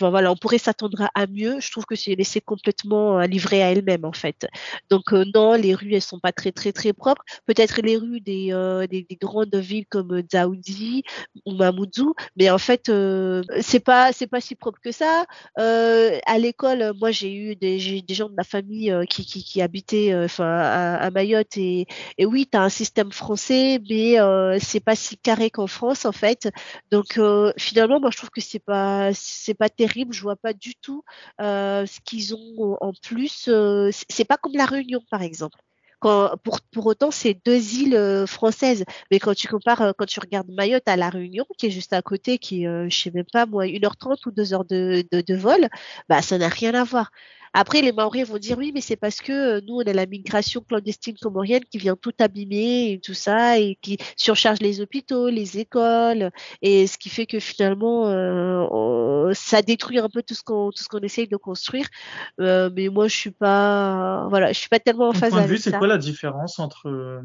[0.00, 1.60] voilà, on pourrait s'attendre à mieux.
[1.60, 4.46] Je trouve que c'est laissé complètement euh, livré à elle-même en fait.
[4.90, 7.22] Donc euh, non, les rues, elles sont pas très très très propres.
[7.46, 11.02] Peut-être les rues des, euh, des, des, grandes villes comme Dzaoudi
[11.46, 12.90] ou Mamoudzou, mais en fait,
[13.60, 15.24] c'est pas c'est pas si propre que ça.
[15.56, 20.46] à l'école, moi j'ai eu des, gens de ma famille euh, qui, habitaient euh, enfin
[20.46, 21.86] à, Mayotte et,
[22.20, 26.12] oui, tu as un système français, mais euh, c'est pas si carré qu'en France en
[26.12, 26.48] fait.
[26.90, 30.14] Donc euh, finalement, moi je trouve que c'est pas c'est pas terrible.
[30.14, 31.02] Je vois pas du tout
[31.38, 33.50] ce qu'ils ont en plus.
[34.08, 35.58] c'est pas comme la Réunion par exemple.
[36.04, 38.84] Pour, autant, c'est deux îles françaises.
[39.10, 42.02] Mais quand tu compares, quand tu regardes Mayotte à La Réunion, qui est juste à
[42.02, 45.34] côté, qui est, je sais même pas, moi, 1h30 ou 2 heures de, de, de
[45.34, 45.68] vol,
[46.08, 47.10] bah, ça n'a rien à voir.
[47.54, 50.60] Après, les Maoris vont dire oui, mais c'est parce que nous, on a la migration
[50.60, 55.58] clandestine comorienne qui vient tout abîmer et tout ça et qui surcharge les hôpitaux, les
[55.58, 56.30] écoles
[56.62, 58.04] et ce qui fait que finalement,
[59.32, 61.86] ça détruit un peu tout ce qu'on tout ce qu'on essaye de construire.
[62.38, 65.78] mais moi, je suis pas, voilà, je suis pas tellement en phase avec vue, C'est
[65.78, 67.22] quoi la différence entre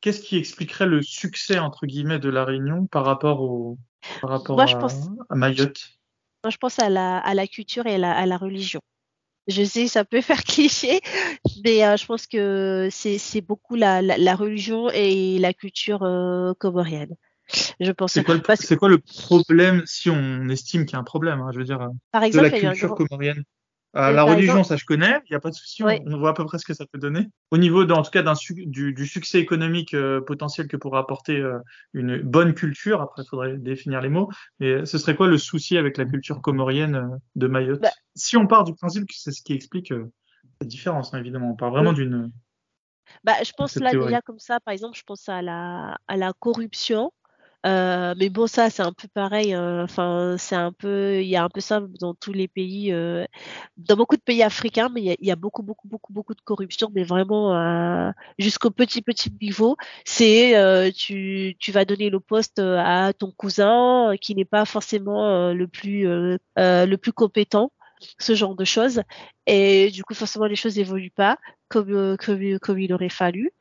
[0.00, 3.78] qu'est-ce qui expliquerait le succès entre guillemets de la Réunion par rapport au
[4.20, 5.80] par rapport à, Mayotte?
[6.44, 8.80] Moi, je pense à la, à la culture et à la, à la religion.
[9.48, 11.00] Je sais, ça peut faire cliché,
[11.64, 16.52] mais euh, je pense que c'est beaucoup la, la, la, religion et la culture euh,
[16.58, 17.14] comorienne.
[17.80, 18.12] Je pense.
[18.12, 21.58] C'est quoi, quoi, le problème si on estime qu'il y a un problème hein, Je
[21.58, 23.44] veux dire, Par exemple, de la culture comorienne?
[23.94, 26.32] Euh, la religion, ça je connais, il n'y a pas de souci, on, voit à
[26.32, 27.28] peu près ce que ça peut donner.
[27.50, 28.22] Au niveau, en tout cas,
[28.66, 31.58] du, du, succès économique euh, potentiel que pourrait apporter euh,
[31.92, 35.76] une bonne culture, après il faudrait définir les mots, mais ce serait quoi le souci
[35.76, 37.82] avec la culture comorienne de Mayotte?
[37.82, 37.90] Bah.
[38.14, 41.56] Si on part du principe que c'est ce qui explique la différence, hein, évidemment, on
[41.56, 42.32] part vraiment d'une...
[43.24, 46.32] Bah, je pense là déjà comme ça, par exemple, je pense à la, à la
[46.32, 47.12] corruption
[47.64, 49.52] euh, mais bon, ça, c'est un peu pareil.
[49.52, 49.82] Hein.
[49.84, 53.24] Enfin, c'est un peu, il y a un peu ça dans tous les pays, euh,
[53.76, 56.90] dans beaucoup de pays africains, mais il y, a, beaucoup, beaucoup, beaucoup, beaucoup de corruption,
[56.94, 59.76] mais vraiment euh, jusqu'au petit, petit niveau.
[60.04, 65.68] C'est, tu, tu vas donner le poste à ton cousin qui n'est pas forcément le
[65.68, 66.04] plus,
[66.56, 67.72] le plus compétent
[68.18, 69.02] ce genre de choses.
[69.46, 73.52] Et du coup, forcément, les choses n'évoluent pas comme, comme, comme il aurait fallu.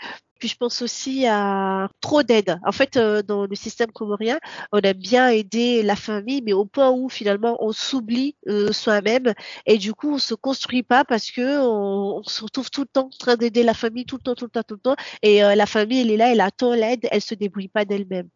[0.41, 2.58] Puis je pense aussi à trop d'aide.
[2.65, 4.39] En fait, euh, dans le système comorien,
[4.71, 9.36] on aime bien aider la famille, mais au point où finalement on s'oublie euh, soi-même
[9.67, 13.06] et du coup on se construit pas parce que on, se retrouve tout le temps
[13.06, 14.95] en train d'aider la famille, tout le temps, tout le temps, tout le temps.
[15.21, 18.27] Et euh, la famille, elle est là, elle attend l'aide, elle se débrouille pas d'elle-même.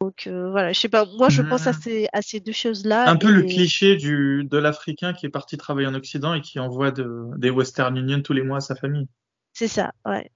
[0.00, 1.04] Donc voilà, je sais pas.
[1.04, 1.80] Moi, je pense à mmh.
[1.82, 3.08] ces, à ces deux choses-là.
[3.08, 6.58] Un peu le cliché du de l'Africain qui est parti travailler en Occident et qui
[6.58, 9.06] envoie de, des Western Union tous les mois à sa famille.
[9.52, 10.30] C'est ça, ouais.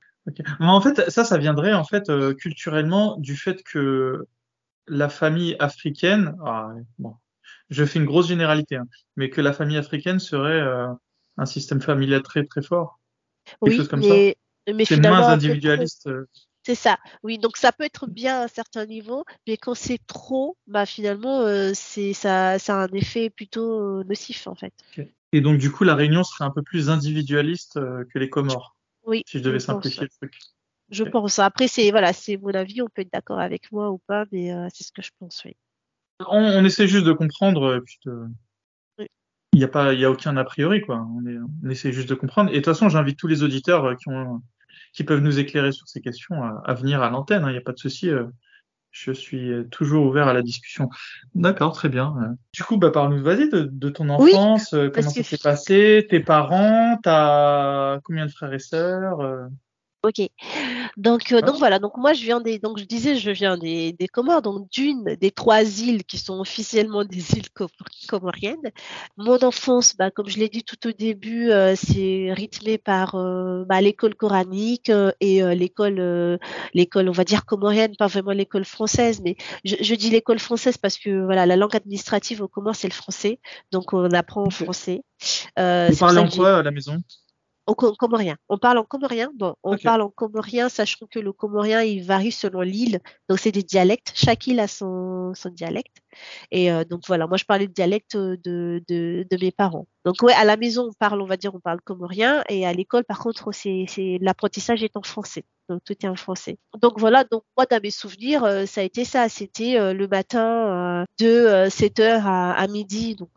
[0.61, 4.27] En fait, ça, ça viendrait en fait euh, culturellement du fait que
[4.89, 7.15] la famille africaine, ah, bon,
[7.71, 8.87] je fais une grosse généralité, hein,
[9.17, 10.89] mais que la famille africaine serait euh,
[11.37, 13.01] un système familial très très fort.
[13.45, 14.37] Quelque oui, chose comme mais,
[14.67, 14.75] ça.
[14.75, 16.07] mais c'est moins individualiste.
[16.09, 16.29] Euh.
[16.65, 17.39] C'est ça, oui.
[17.39, 21.47] Donc ça peut être bien à un certain niveau, mais quand c'est trop, bah finalement,
[21.75, 24.75] c'est ça, ça a un effet plutôt nocif en fait.
[25.33, 28.76] Et donc du coup, la Réunion serait un peu plus individualiste que les Comores.
[29.07, 29.23] Oui.
[29.27, 30.35] Si je devais simplifier le truc.
[30.91, 31.39] Je pense.
[31.39, 32.83] Après, c'est voilà, c'est mon avis.
[32.83, 35.43] On peut être d'accord avec moi ou pas, mais euh, c'est ce que je pense.
[35.45, 35.57] Oui.
[36.29, 37.83] On, essaie juste de comprendre.
[39.53, 41.07] Il n'y a pas, il y a aucun a priori quoi.
[41.17, 42.51] On, essaie juste de comprendre.
[42.51, 44.43] Et de toute façon, j'invite tous les auditeurs euh, qui ont,
[44.93, 47.45] qui peuvent nous éclairer sur ces questions à, venir à l'antenne.
[47.45, 47.51] Hein.
[47.51, 48.11] Il n'y a pas de souci.
[48.11, 48.27] Euh.
[48.97, 50.89] Je suis toujours ouvert à la discussion.
[51.35, 52.15] D'accord, très bien.
[52.53, 58.01] Du coup, bah, parle-nous, vas-y, de, ton enfance, comment ça s'est passé, tes parents, t'as
[58.01, 59.49] combien de frères et sœurs
[60.07, 60.29] Ok.
[60.97, 61.79] Donc, euh, donc voilà.
[61.79, 62.59] Donc moi, je viens des.
[62.59, 66.39] Donc je disais, je viens des, des Comores, donc d'une des trois îles qui sont
[66.39, 67.49] officiellement des îles
[68.09, 68.71] comoriennes.
[69.17, 73.65] Mon enfance, bah, comme je l'ai dit tout au début, euh, c'est rythmé par euh,
[73.69, 76.39] bah, l'école coranique et l'école,
[76.73, 80.79] l'école, on va dire comorienne, pas vraiment l'école française, mais je, je dis l'école française
[80.79, 83.41] parce que voilà, la langue administrative au Comores c'est le français,
[83.73, 85.03] donc on apprend en français.
[85.57, 87.03] Vous parlez en quoi à la maison?
[87.67, 88.37] En comorien.
[88.49, 89.31] On parle en comorien.
[89.35, 93.01] Bon, on parle en comorien, sachant que le comorien, il varie selon l'île.
[93.29, 94.13] Donc, c'est des dialectes.
[94.15, 95.99] Chaque île a son, son dialecte.
[96.51, 98.39] Et euh, donc, voilà, moi, je parlais de dialecte de,
[98.89, 99.87] de, de mes parents.
[100.05, 102.45] Donc, ouais, à la maison, on parle, on va dire, on parle comorien.
[102.49, 103.87] Et à l'école, par contre, c'est
[104.21, 106.59] l'apprentissage est en français donc tout est en français.
[106.81, 110.09] Donc voilà, donc moi dans mes souvenirs, euh, ça a été ça, c'était euh, le
[110.09, 113.31] matin euh, de 7h à, midi, donc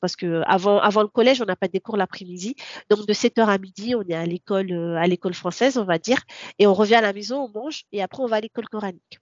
[0.00, 2.56] parce que avant avant le collège, on n'a pas des cours l'après-midi,
[2.90, 6.18] donc de 7h à midi, on est à l'école à l'école française, on va dire,
[6.58, 9.20] et on revient à la maison, on mange et après on va à l'école coranique.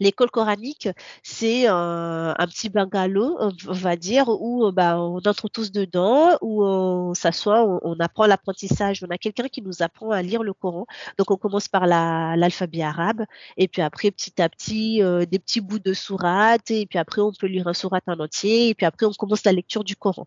[0.00, 0.88] L'école coranique,
[1.22, 7.14] c'est un, petit bungalow, on va dire, où bah, on entre tous dedans, où on
[7.14, 9.04] s'assoit, on, apprend l'apprentissage.
[9.06, 10.86] On a quelqu'un qui nous apprend à lire le Coran.
[11.18, 13.24] Donc on commence par l'alphabet arabe,
[13.56, 17.20] et puis après petit à petit euh, des petits bouts de sourate, et puis après
[17.20, 19.96] on peut lire un sourate en entier, et puis après on commence la lecture du
[19.96, 20.26] Coran.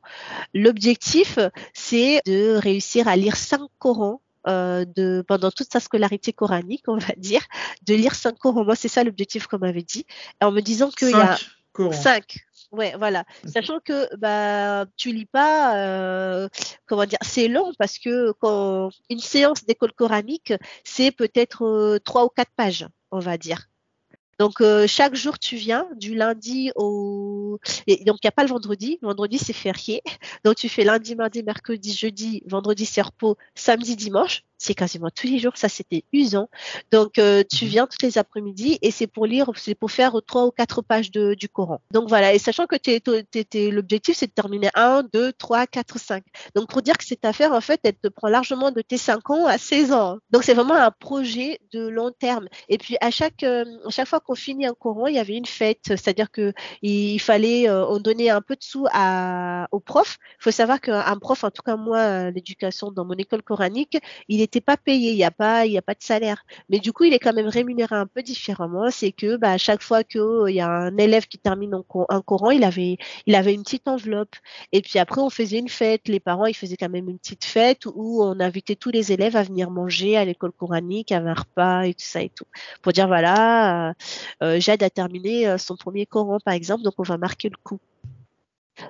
[0.54, 1.40] L'objectif,
[1.74, 6.98] c'est de réussir à lire cinq Corans euh, de, pendant toute sa scolarité coranique, on
[6.98, 7.42] va dire,
[7.86, 8.66] de lire cinq Corans.
[8.66, 10.06] Moi, c'est ça l'objectif qu'on m'avait dit.
[10.42, 11.38] En me disant qu'il y a
[11.92, 12.40] cinq.
[12.72, 13.24] Ouais, voilà.
[13.46, 16.50] Sachant que bah tu lis pas, euh,
[16.86, 22.26] comment dire, c'est long parce que quand une séance d'école coranique, c'est peut-être euh, trois
[22.26, 23.68] ou quatre pages, on va dire.
[24.40, 28.50] Donc chaque jour tu viens du lundi au et donc il n'y a pas le
[28.50, 29.00] vendredi.
[29.02, 30.02] Le vendredi c'est férié,
[30.46, 35.28] donc tu fais lundi, mardi, mercredi, jeudi, vendredi c'est repos, samedi, dimanche c'est quasiment tous
[35.28, 35.54] les jours.
[35.56, 36.50] Ça, c'était usant.
[36.92, 37.72] Donc, euh, tu mhm.
[37.72, 41.12] viens tous les après-midi et c'est pour lire, c'est pour faire trois ou quatre pages
[41.12, 41.82] de, du Coran.
[41.92, 42.34] Donc voilà.
[42.34, 42.76] Et sachant que
[43.70, 46.24] l'objectif, c'est de terminer un, deux, trois, quatre, cinq.
[46.56, 49.30] Donc pour dire que cette affaire, en fait, elle te prend largement de tes cinq
[49.30, 50.18] ans à 16 ans.
[50.32, 52.48] Donc c'est vraiment un projet de long terme.
[52.70, 55.36] Et puis à chaque, euh, à chaque fois qu'on finit un Coran, il y avait
[55.36, 55.86] une fête.
[55.86, 60.18] C'est-à-dire que il fallait, euh, on donnait un peu de sous à, au prof.
[60.40, 63.98] Il faut savoir qu'un prof, en tout cas moi, l'éducation dans mon école coranique,
[64.28, 66.44] il n'était pas payé, il n'y a pas, il y a pas de salaire.
[66.70, 68.92] Mais du coup, il est quand même rémunéré un peu différemment.
[68.92, 71.74] C'est que bah, à chaque fois qu'il il y a un élève qui termine
[72.10, 74.36] un courant, il avait, il avait une petite enveloppe.
[74.72, 76.08] Et puis après, on faisait une fête.
[76.08, 79.36] Les parents, ils faisaient quand même une petite fête où on invitait tous les élèves
[79.36, 82.46] à venir manger à l'école coranique, à un repas et tout ça et tout.
[82.82, 83.94] Pour dire voilà, euh, euh,
[84.60, 87.80] Jade a terminé euh, son premier Coran par exemple, donc on va marquer le coup.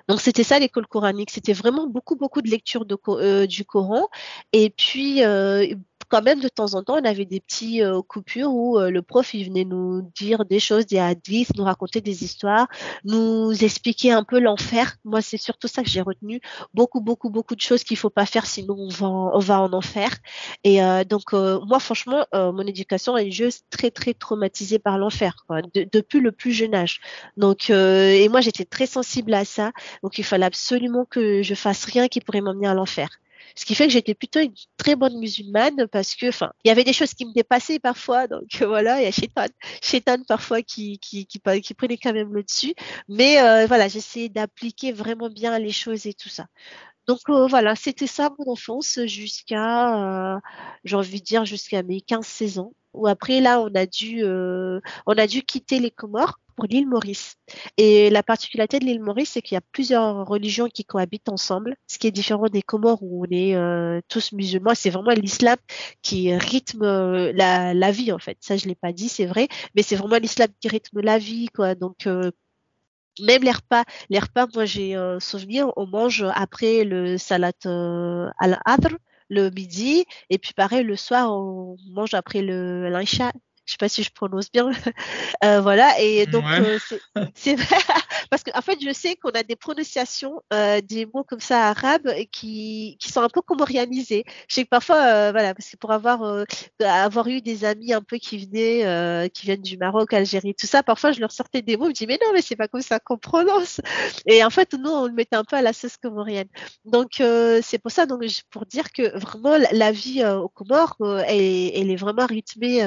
[0.08, 4.10] Donc c'était ça l'école coranique, c'était vraiment beaucoup beaucoup de lecture de, euh, du Coran
[4.52, 5.74] et puis euh,
[6.10, 9.34] quand même de temps en temps on avait des petits euh, coupures où le prof
[9.34, 12.68] il venait nous dire des choses, des hadiths, nous raconter des histoires,
[13.04, 14.96] nous expliquer un peu l'enfer.
[15.04, 16.42] Moi c'est surtout ça que j'ai retenu,
[16.74, 19.74] beaucoup beaucoup beaucoup de choses qu'il faut pas faire sinon on va on va en
[19.74, 20.10] enfer.
[20.64, 25.46] Et donc moi franchement mon éducation religieuse très très traumatisée par l'enfer
[25.76, 27.00] depuis le plus jeune âge.
[27.38, 29.72] Donc et moi j'étais très sensible à ça.
[30.04, 33.10] Donc il fallait absolument que je fasse rien qui pourrait m'emmener à l'enfer.
[33.56, 36.72] Ce qui fait que j'étais plutôt une très bonne musulmane parce que, enfin, il y
[36.72, 38.28] avait des choses qui me dépassaient parfois.
[38.28, 39.48] Donc voilà, il y a
[39.82, 42.74] Shaitan, parfois qui, qui, qui, prenait quand même le dessus.
[43.08, 46.48] Mais euh, voilà, j'essayais d'appliquer vraiment bien les choses et tout ça.
[47.08, 50.40] Donc euh, voilà, c'était ça mon enfance jusqu'à, euh,
[50.84, 52.74] j'ai envie de dire, jusqu'à mes 15-16 ans.
[52.94, 57.36] Où après là, on a dû, on a dû quitter les Comores pour l'île Maurice.
[57.78, 61.78] Et la particularité de l'île Maurice, c'est qu'il y a plusieurs religions qui cohabitent ensemble,
[61.86, 64.74] ce qui est différent des Comores où on est euh, tous musulmans.
[64.76, 65.58] C'est vraiment l'islam
[66.02, 68.38] qui rythme euh, la, la, vie, en fait.
[68.42, 71.48] Ça, je l'ai pas dit, c'est vrai, mais c'est vraiment l'islam qui rythme la vie,
[71.56, 71.76] quoi.
[71.76, 72.32] Donc, euh,
[73.22, 77.52] même les repas, les repas, moi j'ai un souvenir, on mange après le salat
[78.40, 78.96] al-adr,
[79.30, 83.32] le midi, et puis pareil, le soir, on mange après le l'isha,
[83.68, 84.72] je sais pas si je prononce bien.
[85.44, 86.80] euh, voilà, et donc euh,
[87.36, 87.78] c'est vrai
[88.30, 91.68] parce qu'en en fait, je sais qu'on a des prononciations euh, des mots comme ça
[91.70, 94.24] arabes qui, qui sont un peu comorianisés.
[94.48, 96.44] Je sais que parfois, euh, voilà, parce que pour avoir euh,
[96.82, 100.68] avoir eu des amis un peu qui venaient, euh, qui viennent du Maroc, Algérie, tout
[100.68, 102.68] ça, parfois je leur sortais des mots, je me dis mais non, mais c'est pas
[102.68, 103.82] comme ça qu'on prononce.
[104.26, 106.48] Et en fait, nous, on le mettait un peu à la sauce comorienne.
[106.86, 107.22] Donc
[107.62, 110.96] c'est pour ça, donc pour dire que vraiment la, vie au Comores,
[111.28, 112.82] elle, elle, est vraiment rythmée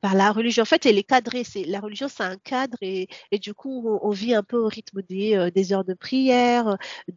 [0.00, 1.44] par la religion, en fait, elle est cadrée.
[1.44, 4.68] C'est la religion, c'est un cadre et, et du coup, on, vit un peu au
[4.74, 6.76] rythme des, euh, des heures de prière.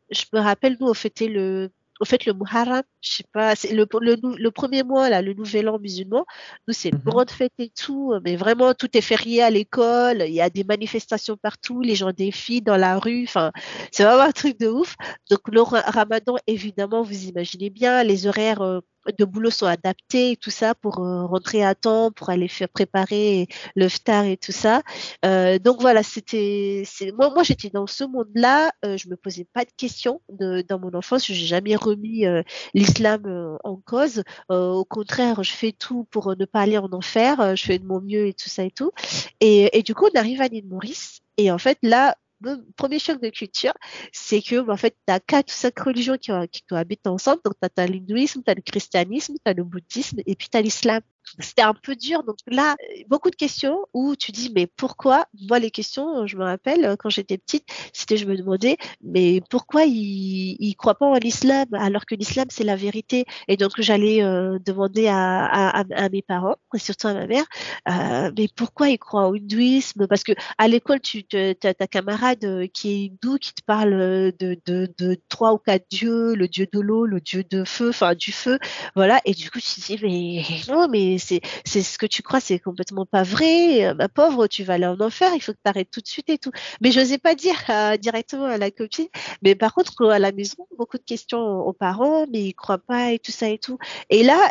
[0.09, 3.73] Je me rappelle, nous, on fêtait le au fait, le Muharram, je sais pas, c'est
[3.73, 6.25] le, le, premier mois, là, le nouvel an musulman,
[6.67, 7.03] nous, c'est une mhm.
[7.03, 10.63] grande fête et tout, mais vraiment, tout est férié à l'école, il y a des
[10.63, 13.51] manifestations partout, les gens défilent dans la rue, enfin,
[13.91, 14.95] c'est vraiment un truc de ouf.
[15.29, 18.81] Donc, le ramadan, évidemment, vous imaginez bien, les horaires, euh,
[19.17, 22.69] de boulot sont adaptés et tout ça pour euh, rentrer à temps, pour aller faire
[22.69, 24.81] préparer le ftar et tout ça.
[25.25, 26.83] Euh, donc voilà, c'était
[27.17, 30.79] moi moi j'étais dans ce monde-là, euh, je me posais pas de questions de, dans
[30.79, 32.43] mon enfance, j'ai jamais remis euh,
[32.73, 34.23] l'islam euh, en cause.
[34.49, 38.01] au contraire, je fais tout pour ne pas aller en enfer, je fais de mon
[38.01, 38.91] mieux et tout ça et tout.
[39.39, 42.99] Et, et du coup, on arrive à l'île Maurice et en fait là le premier
[42.99, 43.73] choc de culture,
[44.11, 47.41] c'est que bah, en fait, tu as quatre ou cinq religions qui, qui cohabitent ensemble.
[47.43, 50.57] Donc, tu as, l'hindouisme, tu as le christianisme, tu as le bouddhisme et puis tu
[50.57, 51.01] as l'islam
[51.39, 52.23] c'était un peu dur.
[52.23, 52.75] Donc là,
[53.07, 55.25] beaucoup de questions où tu dis, mais pourquoi?
[55.49, 59.85] Moi, les questions, je me rappelle, quand j'étais petite, c'était, je me demandais, mais pourquoi
[59.85, 63.25] ils ne croient pas en l'islam alors que l'islam, c'est la vérité?
[63.47, 67.45] Et donc, j'allais euh, demander à, à, à, mes parents, et surtout à ma mère,
[67.89, 70.07] euh, mais pourquoi ils croient au hindouisme?
[70.07, 74.33] Parce que à l'école, tu as ta camarade euh, qui est hindou qui te parle
[74.39, 77.89] de, de, de trois ou quatre dieux, le dieu de l'eau, le dieu de feu,
[77.89, 78.59] enfin du feu,
[78.95, 79.21] voilà.
[79.25, 82.39] Et du coup, tu te dis, mais non, mais c'est c'est ce que tu crois,
[82.39, 83.85] c'est complètement pas vrai.
[83.85, 86.07] Euh, ma pauvre, tu vas aller en enfer, il faut que tu arrêtes tout de
[86.07, 86.51] suite et tout.
[86.81, 89.07] Mais je n'osais pas dire euh, directement à la copine.
[89.41, 93.11] Mais par contre, à la maison, beaucoup de questions aux parents, mais ils croient pas
[93.11, 93.77] et tout ça et tout.
[94.09, 94.49] Et là,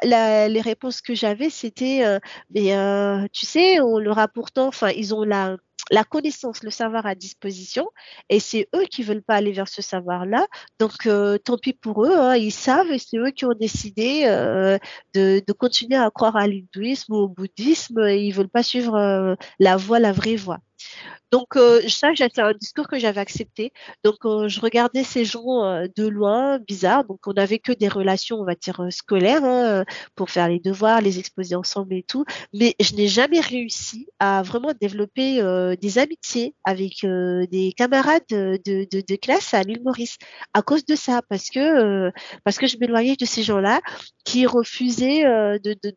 [0.49, 2.19] les réponses que j'avais, c'était, euh,
[2.55, 5.57] mais tu sais, on leur a pourtant, enfin, ils ont la
[5.91, 7.89] la connaissance, le savoir à disposition,
[8.29, 10.47] et c'est eux qui veulent pas aller vers ce savoir-là.
[10.79, 14.25] Donc, euh, tant pis pour eux, hein, ils savent, et c'est eux qui ont décidé
[14.27, 14.79] euh,
[15.15, 19.35] de, continuer à croire à l'hindouisme ou au bouddhisme, et ils veulent pas suivre euh,
[19.59, 20.59] la voie, la vraie voie.
[21.33, 23.73] Donc euh, ça, c'était un discours que j'avais accepté.
[24.05, 27.05] Donc euh, je regardais ces gens euh, de loin, bizarre.
[27.05, 29.85] Donc on n'avait que des relations, on va dire scolaires, hein,
[30.15, 32.25] pour faire les devoirs, les exposer ensemble et tout.
[32.55, 35.43] Mais je n'ai jamais réussi à vraiment développer
[35.81, 40.17] des amitiés avec des camarades de, classe à l'île Maurice
[40.55, 42.11] à cause de ça, parce que
[42.45, 43.81] parce que je m'éloignais de ces gens-là
[44.25, 45.25] qui refusaient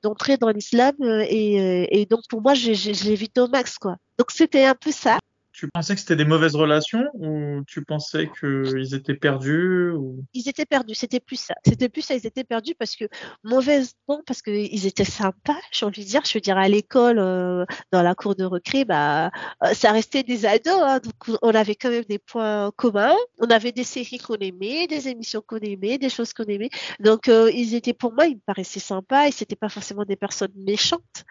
[0.04, 3.98] d'entrer dans l'islam et, donc pour moi, je, je l'évite au max quoi.
[4.20, 5.18] Donc c'était un peu ça.
[5.60, 9.92] Tu pensais que c'était des mauvaises relations ou tu pensais qu'ils étaient perdus.
[10.34, 11.54] Ils étaient perdus, c'était plus ça.
[11.66, 13.04] C'était plus ça, ils étaient perdus parce que
[13.44, 16.22] mauvaise non parce qu'ils étaient sympas, j'ai envie de dire.
[16.26, 19.32] Je veux dire à l'école, euh, dans la cour de recré, bah
[19.66, 23.18] euh, ça restait des ados, hein, donc on avait quand même des points communs.
[23.40, 26.70] On avait des séries qu'on aimait, des émissions qu'on aimait, des choses qu'on aimait.
[27.02, 30.16] Donc euh, ils étaient pour moi, ils me paraissaient sympas et c'était pas forcément des
[30.16, 31.26] personnes méchantes.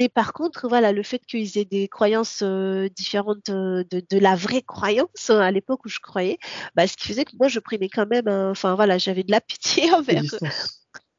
[0.00, 2.42] Mais par contre, voilà, le fait qu'ils aient des croyances
[2.96, 3.50] différentes
[3.90, 6.38] de, la vraie croyance hein, à l'époque où je croyais,
[6.74, 9.40] bah, ce qui faisait que moi je prenais quand même, enfin voilà, j'avais de la
[9.40, 10.22] pitié envers.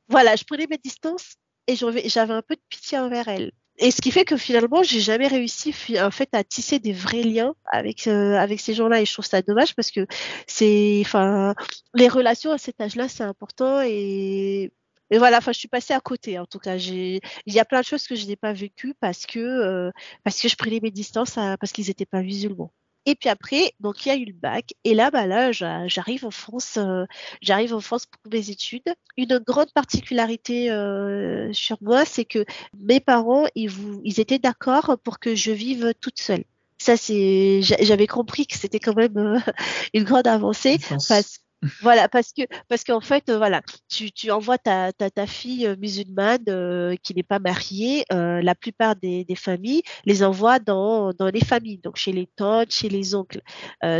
[0.07, 1.35] Voilà, je prenais mes distances
[1.67, 3.51] et j'avais un peu de pitié envers elle.
[3.81, 7.23] Et ce qui fait que finalement, j'ai jamais réussi en fait à tisser des vrais
[7.23, 9.01] liens avec euh, avec ces gens-là.
[9.01, 10.05] Et je trouve ça dommage parce que
[10.47, 11.55] c'est, enfin,
[11.93, 14.73] les relations à cet âge-là, c'est important et
[15.11, 16.39] mais voilà, enfin, je suis passée à côté.
[16.39, 18.93] En tout cas, j'ai, il y a plein de choses que je n'ai pas vécues
[18.99, 19.91] parce que euh,
[20.23, 22.71] parce que je prenais mes distances parce qu'ils n'étaient pas musulmans.
[23.05, 24.73] Et puis après, donc il y a eu le bac.
[24.83, 26.77] Et là, bah là, j'arrive en France.
[26.77, 27.05] Euh,
[27.41, 28.83] j'arrive en France pour mes études.
[29.17, 32.45] Une grande particularité euh, sur moi, c'est que
[32.77, 36.43] mes parents, ils, vous, ils étaient d'accord pour que je vive toute seule.
[36.77, 39.41] Ça, c'est, j'avais compris que c'était quand même
[39.93, 41.39] une grande avancée parce
[41.81, 45.67] voilà, parce que parce qu'en fait, euh, voilà, tu, tu envoies ta, ta, ta fille
[45.67, 48.05] euh, musulmane euh, qui n'est pas mariée.
[48.09, 52.71] la plupart des, des, familles les envoient dans, dans les familles, donc chez les tantes,
[52.71, 53.41] chez les oncles.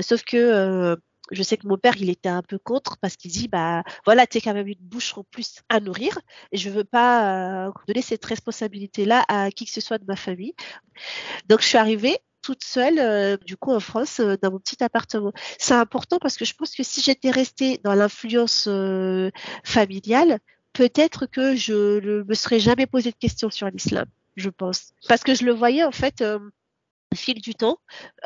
[0.02, 0.98] sauf que
[1.32, 4.26] je sais que mon père, il était un peu contre parce qu'il dit, bah voilà,
[4.26, 6.18] tu es quand même une bouche en plus à nourrir
[6.52, 10.54] et je veux pas donner cette responsabilité-là à qui que ce soit de ma famille.
[11.48, 12.18] Donc je suis arrivée
[12.50, 15.32] toute seule, euh, du coup, en France, euh, dans mon petit appartement.
[15.60, 19.30] C'est important parce que je pense que si j'étais restée dans l'influence euh,
[19.64, 20.40] familiale,
[20.74, 24.94] peut-être que je ne me serais jamais posé de questions sur l'islam, je pense.
[25.08, 26.24] Parce que je le voyais, en fait,
[27.16, 27.78] fil du temps,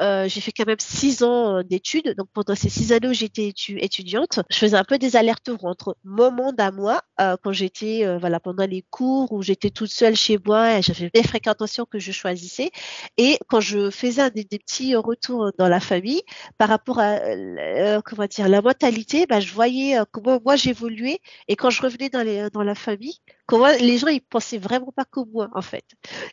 [0.02, 2.16] euh, j'ai fait quand même six ans euh, d'études.
[2.18, 5.98] Donc pendant ces six années où j'étais étudiante, je faisais un peu des allers-retours entre
[6.04, 9.92] mon monde à moi, euh, quand j'étais euh, voilà pendant les cours où j'étais toute
[9.92, 12.72] seule chez moi, j'avais des fréquentations que je choisissais,
[13.18, 16.22] et quand je faisais des, petits retours dans la famille
[16.58, 21.56] par rapport à euh, comment dire la mentalité, bah, je voyais comment moi j'évoluais, et
[21.56, 25.06] quand je revenais dans les dans la famille, comment les gens ils pensaient vraiment pas
[25.06, 25.86] comme moi en fait.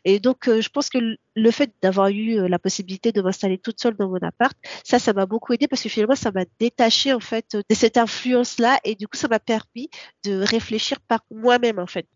[0.05, 0.99] Et donc je pense que
[1.35, 4.99] le fait d'avoir eu euh, la possibilité de m'installer toute seule dans mon appart, ça,
[4.99, 8.79] ça m'a beaucoup aidé parce que finalement, ça m'a détaché en fait de cette influence-là
[8.83, 9.89] et du coup, ça m'a permis
[10.25, 12.07] de réfléchir par moi-même en fait.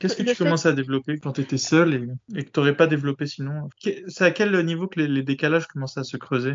[0.00, 2.86] Qu'est-ce que tu commences à développer quand tu étais seule et, que tu n'aurais pas
[2.86, 3.68] développé sinon?
[4.06, 6.54] C'est à quel niveau que les, les décalages commencent à se creuser?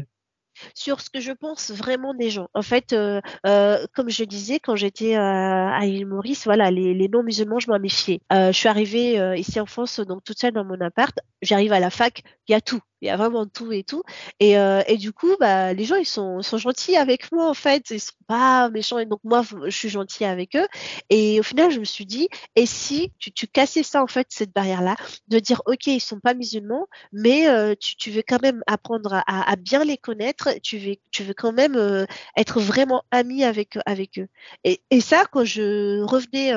[0.75, 2.47] Sur ce que je pense vraiment des gens.
[2.53, 7.07] En fait, euh, euh, comme je disais, quand j'étais euh, à l'île Maurice, voilà, les,
[7.07, 8.21] non-musulmans, je m'en méfiais.
[8.31, 11.17] je suis arrivée ici en France, donc toute seule dans mon appart.
[11.41, 14.01] J'arrive à la fac, il y a tout il y a vraiment tout et tout.
[14.39, 17.53] Et, euh, et du coup, bah, les gens, ils sont, sont gentils avec moi, en
[17.53, 17.89] fait.
[17.89, 18.97] Ils sont pas méchants.
[18.97, 20.65] Et donc, moi, je suis gentille avec eux.
[21.09, 24.53] Et au final, je me suis dit, et si tu, cassais ça, en fait, cette
[24.53, 24.95] barrière-là,
[25.27, 29.51] de dire, OK, ils sont pas musulmans, mais euh, tu, veux quand même apprendre à,
[29.51, 30.49] à, bien les connaître.
[30.63, 32.05] Tu veux, tu veux quand même euh,
[32.37, 34.27] être vraiment ami avec, avec eux.
[34.63, 36.53] Et, et ça, quand je revenais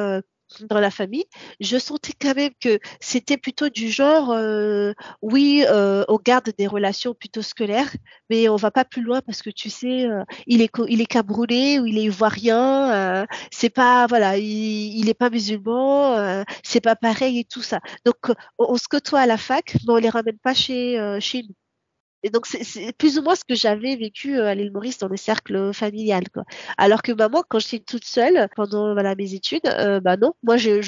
[0.69, 1.25] dans la famille,
[1.61, 4.93] je sentais quand même que c'était plutôt du genre, euh,
[5.23, 7.93] oui, euh, on garde des relations plutôt scolaires,
[8.31, 11.17] mais on va pas plus loin parce que tu sais, euh, il est il est
[11.17, 17.41] ou il est ivoirien, c'est pas voilà, il, il est pas musulman, c'est pas pareil
[17.41, 17.81] et tout ça.
[18.05, 18.17] Donc
[18.59, 21.55] on, on, se côtoie à la fac, mais on les ramène pas chez chez nous.
[22.27, 25.07] Et donc, c'est plus ou moins ce que j'avais vécu euh, à l'île Maurice dans
[25.07, 26.29] le cercle familial.
[26.29, 26.43] Quoi.
[26.77, 30.57] Alors que maman, quand j'étais toute seule pendant voilà, mes études, euh, bah non, moi
[30.57, 30.81] j'ai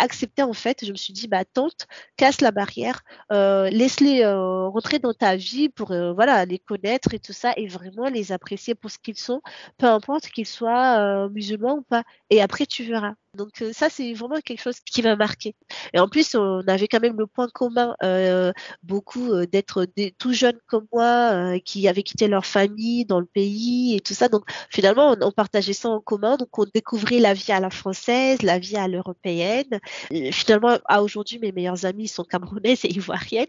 [0.00, 0.84] accepté en fait.
[0.84, 1.86] Je me suis dit, bah tante,
[2.16, 7.32] casse la barrière, euh, laisse-les rentrer dans ta vie pour voilà les connaître et tout
[7.32, 9.40] ça, et vraiment les apprécier pour ce qu'ils sont,
[9.78, 12.02] peu importe qu'ils soient musulmans ou pas.
[12.30, 13.14] Et après tu verras.
[13.36, 15.54] Donc ça, c'est vraiment quelque chose qui m'a marqué.
[15.94, 18.52] Et en plus, on avait quand même le point commun, euh,
[18.82, 19.86] beaucoup euh, d'être
[20.18, 21.04] tout jeunes comme moi,
[21.54, 24.28] euh, qui avaient quitté leur famille dans le pays et tout ça.
[24.28, 26.36] Donc finalement, on, on, partageait ça en commun.
[26.38, 29.78] Donc on découvrait la vie à la française, la vie à l'européenne.
[30.32, 33.46] Finalement, à aujourd'hui, mes meilleurs amis sont camerounaises et ivoiriennes,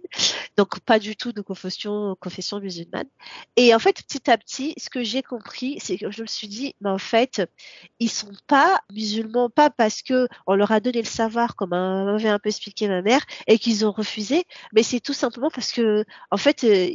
[0.57, 3.07] donc pas du tout de confession, confession musulmane.
[3.55, 6.47] Et en fait, petit à petit, ce que j'ai compris, c'est que je me suis
[6.47, 7.41] dit, mais en fait,
[7.99, 12.30] ils sont pas musulmans, pas parce que on leur a donné le savoir, comme m'avait
[12.30, 16.05] un peu expliqué ma mère, et qu'ils ont refusé, mais c'est tout simplement parce que,
[16.32, 16.89] en fait, euh,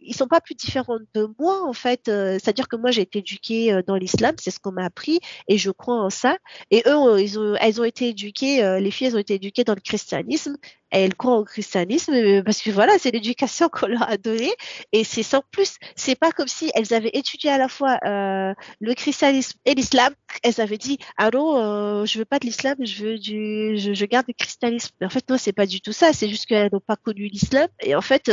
[0.00, 2.08] ils sont pas plus différents de moi en fait.
[2.08, 5.20] Euh, c'est-à-dire que moi j'ai été éduquée euh, dans l'islam, c'est ce qu'on m'a appris
[5.48, 6.38] et je crois en ça.
[6.70, 9.64] Et eux, ils ont, elles ont été éduquées, euh, les filles, elles ont été éduquées
[9.64, 10.56] dans le christianisme.
[10.92, 14.52] Et elles croient au christianisme parce que voilà, c'est l'éducation qu'on leur a donnée
[14.92, 15.76] et c'est sans plus.
[15.96, 20.14] C'est pas comme si elles avaient étudié à la fois le christianisme et l'islam.
[20.44, 24.04] Elles avaient dit ah non, je veux pas de l'islam, je veux du, je, je,
[24.04, 24.94] garde le christianisme.
[25.00, 26.12] Mais en fait non, c'est pas du tout ça.
[26.12, 28.30] C'est juste qu'elles n'ont pas connu l'islam et en fait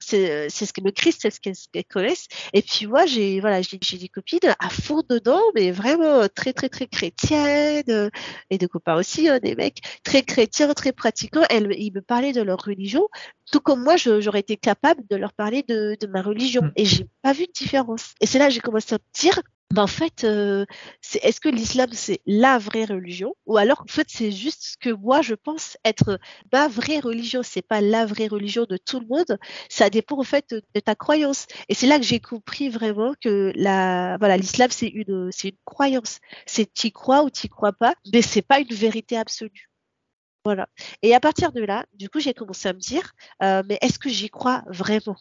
[0.00, 2.26] c'est ce que le Christ, c'est ce qu'elles connaissent.
[2.52, 6.68] Et puis moi, j'ai voilà, j'ai des copines à fond dedans, mais vraiment très très
[6.68, 8.10] très chrétiennes,
[8.50, 11.44] et des copains aussi, hein, des mecs très chrétiens, très pratiquants.
[11.50, 13.08] Elles, ils me parlaient de leur religion,
[13.50, 16.72] tout comme moi, j'aurais été capable de leur parler de, de ma religion, mmh.
[16.76, 18.14] et j'ai pas vu de différence.
[18.20, 19.40] Et c'est là que j'ai commencé à me dire,
[19.72, 20.64] ben en fait, euh,
[21.22, 23.34] est-ce que l'islam c'est la vraie religion?
[23.46, 26.18] Ou alors en fait c'est juste ce que moi je pense être
[26.52, 30.24] ma vraie religion, c'est pas la vraie religion de tout le monde, ça dépend en
[30.24, 31.46] fait de, ta croyance.
[31.68, 35.58] Et c'est là que j'ai compris vraiment que la voilà l'islam c'est une c'est une
[35.64, 39.70] croyance, c'est tu crois ou tu crois pas, mais c'est pas une vérité absolue.
[40.44, 40.68] Voilà.
[41.02, 43.12] Et à partir de là, du coup, j'ai commencé à me dire,
[43.42, 45.16] euh, mais est-ce que j'y crois vraiment?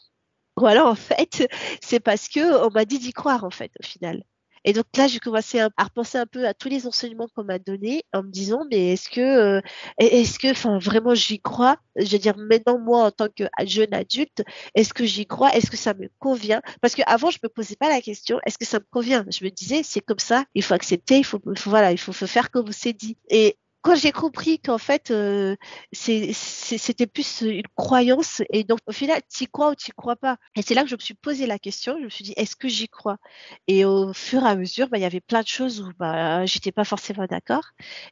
[0.58, 1.48] Ou alors, en fait,
[1.84, 4.24] c'est parce que on m'a dit d'y croire, en fait, au final.
[4.66, 7.60] Et donc là, j'ai commencé à, repenser un peu à tous les enseignements qu'on m'a
[7.60, 9.62] donnés en me disant, mais est-ce que, euh,
[9.98, 11.78] est-ce que, enfin, vraiment, j'y crois?
[11.96, 14.44] Je veux dire, maintenant, moi, en tant que jeune adulte,
[14.76, 15.52] est-ce que j'y crois?
[15.56, 16.62] Est-ce que ça me convient?
[16.82, 19.26] Parce qu'avant, je me posais pas la question, est-ce que ça me convient?
[19.32, 22.52] Je me disais, c'est comme ça, il faut accepter, il faut, voilà, il faut, faire
[22.52, 23.18] comme c'est dit.
[23.82, 25.56] Quand j'ai compris qu'en fait euh,
[25.94, 30.38] c'était plus une croyance et donc au final tu crois ou tu crois pas.
[30.56, 32.56] Et c'est là que je me suis posé la question je me suis dit est-ce
[32.56, 33.18] que j'y crois?
[33.68, 36.46] Et au fur et à mesure bah, il y avait plein de choses où bah
[36.46, 37.64] j'étais pas forcément d'accord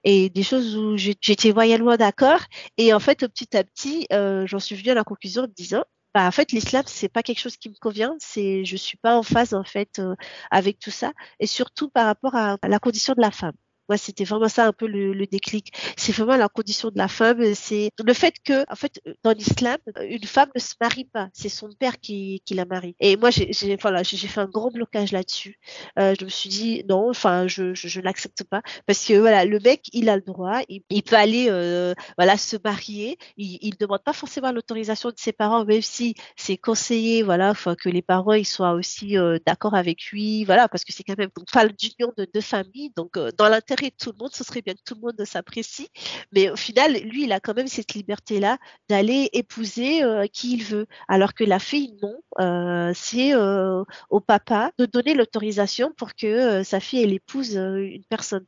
[0.04, 2.42] et des choses où j'étais moyennement d'accord
[2.78, 5.54] et en fait petit à petit euh, j'en suis venue à la conclusion en me
[5.54, 8.98] disant bah, en fait l'islam c'est pas quelque chose qui me convient c'est je suis
[8.98, 10.16] pas en phase en fait euh,
[10.52, 13.54] avec tout ça et surtout par rapport à la condition de la femme
[13.90, 15.74] moi, c'était vraiment ça un peu le, déclic.
[15.98, 17.54] C'est vraiment la condition de la femme.
[17.54, 21.30] C'est le fait que, en fait, dans l'islam, une femme ne se marie pas.
[21.34, 22.96] C'est son père qui, la marie.
[23.00, 25.60] Et moi, j'ai, voilà, fait un grand blocage là-dessus.
[26.00, 29.60] Euh, je me suis dit non, enfin, je, je, l'accepte pas parce que voilà, le
[29.60, 33.18] mec, il a le droit, il, peut aller, euh, voilà, se marier.
[33.38, 37.90] Il, il demande pas forcément l'autorisation de ses parents, même si c'est conseillé, voilà, que
[37.90, 41.30] les parents ils soient aussi euh, d'accord avec lui, voilà, parce que c'est quand même
[41.40, 44.62] on parle d'union de deux familles, donc euh, dans l'intérêt tout le monde, ce serait
[44.62, 45.90] bien que tout le monde s'apprécie.
[46.32, 48.58] Mais au final, lui, il a quand même cette liberté-là
[48.90, 50.88] d'aller épouser euh, qui il veut.
[51.08, 52.16] Alors que la fille, non.
[52.40, 58.04] Euh, c'est euh, au papa de donner l'autorisation pour que sa fille, elle épouse une
[58.10, 58.46] personne.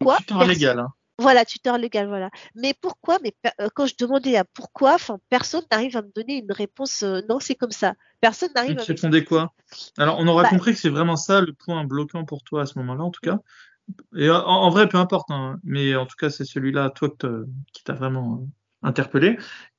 [0.00, 0.78] Quoi Tuteur légal.
[0.80, 0.88] Hein.
[1.18, 2.30] Voilà, tuteur légal, voilà.
[2.56, 3.34] Mais pourquoi Mais
[3.74, 7.02] quand je demandais à pourquoi, enfin, personne n'arrive à me donner une réponse.
[7.28, 7.94] non, c'est comme ça.
[8.20, 8.76] Personne n'arrive.
[8.76, 9.52] Tu répondais quoi?
[9.98, 12.66] Alors, on aura bah compris que c'est vraiment ça le point bloquant pour toi à
[12.66, 13.38] ce moment-là, en tout cas?
[14.16, 17.08] Et en, vrai, peu importe, hein, mais en tout cas, c'est celui-là, toi,
[17.72, 18.46] qui t'a vraiment euh,
[18.88, 19.38] interpellé.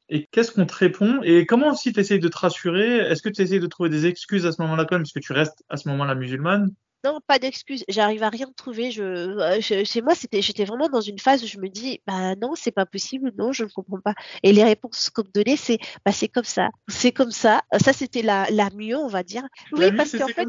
[0.10, 3.30] Et qu'est-ce qu'on te répond Et comment aussi tu essayes de te rassurer Est-ce que
[3.30, 5.64] tu essayes de trouver des excuses à ce moment-là quand même, parce que tu restes
[5.70, 6.70] à ce moment-là musulmane?
[7.06, 7.84] Non, pas d'excuses.
[7.89, 8.89] J'arrive à rien trouver.
[8.89, 12.36] Je, euh, chez moi, c'était, j'étais vraiment dans une phase où je me dis, bah
[12.36, 14.14] non, c'est pas possible, non, je ne comprends pas.
[14.41, 17.62] Et les réponses qu'on me donnait, c'est, bah c'est comme ça, c'est comme ça.
[17.78, 19.43] Ça, c'était la, la mieux, on va dire.
[19.74, 20.47] oui, parce qu'en fait,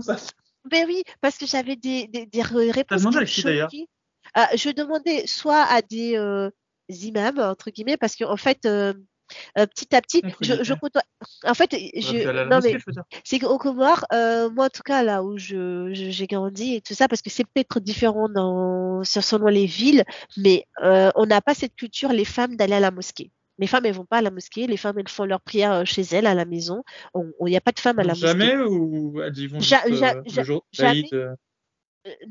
[0.71, 3.01] ben oui, parce que j'avais des, des, des réponses.
[3.01, 3.71] demandé à qui d'ailleurs
[4.35, 6.51] ah, Je demandais soit à des euh,
[6.89, 8.95] imams, entre guillemets, parce qu'en fait, euh,
[9.59, 10.75] euh, petit à petit, je, je
[11.45, 12.77] En fait, je, non mais
[13.25, 16.95] c'est qu'au Comores, euh, moi en tout cas là où je j'ai grandi et tout
[16.95, 20.05] ça, parce que c'est peut-être différent dans selon les villes,
[20.37, 23.31] mais on n'a pas cette culture les femmes d'aller à la mosquée.
[23.59, 24.67] Les femmes, elles vont pas à la mosquée.
[24.67, 26.83] Les femmes, elles font leur prière euh, chez elles, à la maison.
[27.15, 28.27] Il n'y a pas de femmes à la mosquée.
[28.27, 31.05] Jamais ou elles y vont ja juste, ja euh, le jour jamais.
[31.13, 31.35] Euh?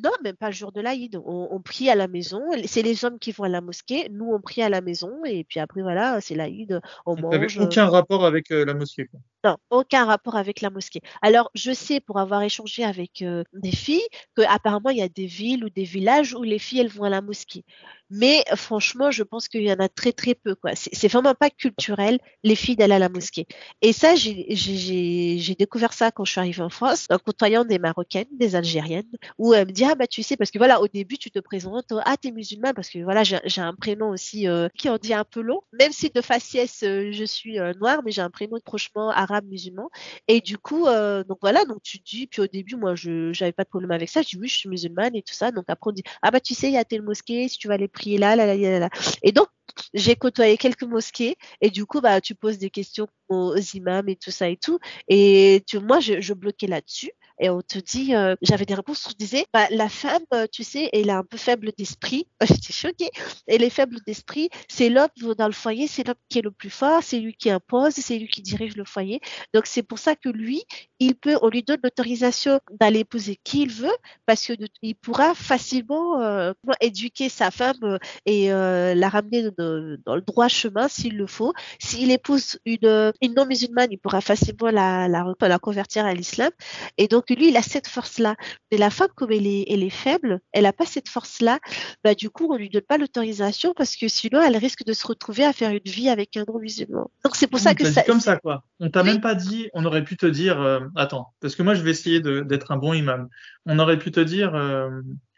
[0.03, 1.15] non, même pas le jour de l'Aïd.
[1.15, 2.41] On, on, prie à la maison.
[2.65, 4.09] C'est les hommes qui vont à la mosquée.
[4.11, 5.24] Nous, on prie à la maison.
[5.26, 6.82] Et puis après, voilà, c'est l'Aïd.
[7.05, 7.57] On mange.
[7.57, 9.07] aucun rapport avec la mosquée.
[9.07, 9.19] Quoi?
[9.45, 11.01] Non, aucun rapport avec la mosquée.
[11.21, 15.09] Alors, je sais pour avoir échangé avec euh, des filles que apparemment il y a
[15.09, 17.65] des villes ou des villages où les filles elles vont à la mosquée.
[18.09, 20.55] Mais franchement, je pense qu'il y en a très très peu.
[20.55, 20.71] quoi.
[20.75, 23.47] C'est vraiment pas culturel, les filles d'aller à la mosquée.
[23.81, 28.27] Et ça, j'ai découvert ça quand je suis arrivée en France, en côtoyant des Marocaines,
[28.31, 31.17] des Algériennes, où elles me disent, ah bah tu sais, parce que voilà, au début,
[31.17, 34.89] tu te présentes, ah t'es musulman, parce que voilà, j'ai un prénom aussi euh, qui
[34.89, 38.11] en dit un peu long, même si de faciès, euh, je suis euh, noire, mais
[38.11, 39.89] j'ai un prénom de prochement arabe musulman.
[40.27, 40.86] Et du coup,
[41.27, 44.09] donc voilà, donc tu dis, puis au début, moi, je n'avais pas de problème avec
[44.09, 45.51] ça, je dis, oui, je suis musulmane et tout ça.
[45.51, 47.67] Donc après, on dit, ah bah tu sais, il y a telle mosquée, si tu
[47.67, 48.89] vas aller prier là, là, là, là, là.
[49.21, 49.47] Et donc,
[49.93, 54.15] j'ai côtoyé quelques mosquées et du coup, bah, tu poses des questions aux imams et
[54.15, 54.79] tout ça et tout.
[55.07, 59.05] Et tu, moi, je, je bloquais là-dessus et on te dit, euh, j'avais des réponses,
[59.07, 62.27] on te disait, bah, la femme, euh, tu sais, elle est un peu faible d'esprit.
[62.41, 63.09] J'étais choquée.
[63.47, 64.49] Elle est faible d'esprit.
[64.69, 67.49] C'est l'homme dans le foyer, c'est l'homme qui est le plus fort, c'est lui qui
[67.49, 69.19] impose, c'est lui qui dirige le foyer.
[69.53, 70.63] Donc c'est pour ça que lui,
[71.06, 73.95] il peut, on lui donne l'autorisation d'aller épouser qui il veut,
[74.26, 80.47] parce que il pourra facilement euh, éduquer sa femme et la ramener dans le droit
[80.47, 81.54] chemin s'il le faut.
[81.80, 86.51] S'il épouse une, une non musulmane, il pourra facilement la, la, la convertir à l'islam.
[86.97, 88.36] Et donc lui, il a cette force-là.
[88.72, 91.60] Mais la femme, comme elle est, elle est faible, elle n'a pas cette force-là.
[92.04, 95.06] Bah, du coup, on lui donne pas l'autorisation parce que sinon, elle risque de se
[95.06, 97.10] retrouver à faire une vie avec un non-musulman.
[97.24, 98.04] Donc, c'est pour ça que ça.
[98.04, 98.64] comme ça, quoi.
[98.80, 101.73] On t'a même pas dit, on aurait pu te dire, euh, attends, parce que moi,
[101.73, 103.27] je vais essayer d'être un bon imam.
[103.65, 104.89] On aurait pu te dire, euh,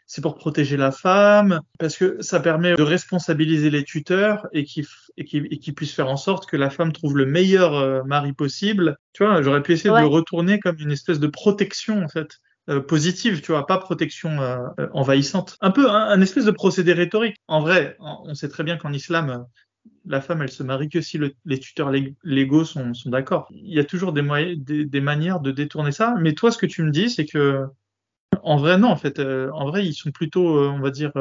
[0.06, 5.74] c'est pour protéger la femme, parce que ça permet de responsabiliser les tuteurs et qu'ils
[5.74, 8.96] puissent faire en sorte que la femme trouve le meilleur euh, mari possible.
[9.12, 12.38] Tu vois, j'aurais pu essayer de le retourner comme une espèce de protection en fait.
[12.68, 14.58] Euh, positive, tu vois, pas protection euh,
[14.92, 15.56] envahissante.
[15.60, 17.36] Un peu un, espèce de procédé rhétorique.
[17.46, 19.46] En vrai, on sait très bien qu'en islam,
[20.04, 23.48] la femme, elle se marie que si les tuteurs légaux sont, d'accord.
[23.50, 24.22] Il y a toujours des,
[24.56, 26.14] des, des, manières de détourner ça.
[26.20, 27.66] Mais toi, ce que tu me dis, c'est que
[28.42, 29.18] en vrai, non, en fait.
[29.18, 31.12] Euh, en vrai, ils sont plutôt, euh, on va dire,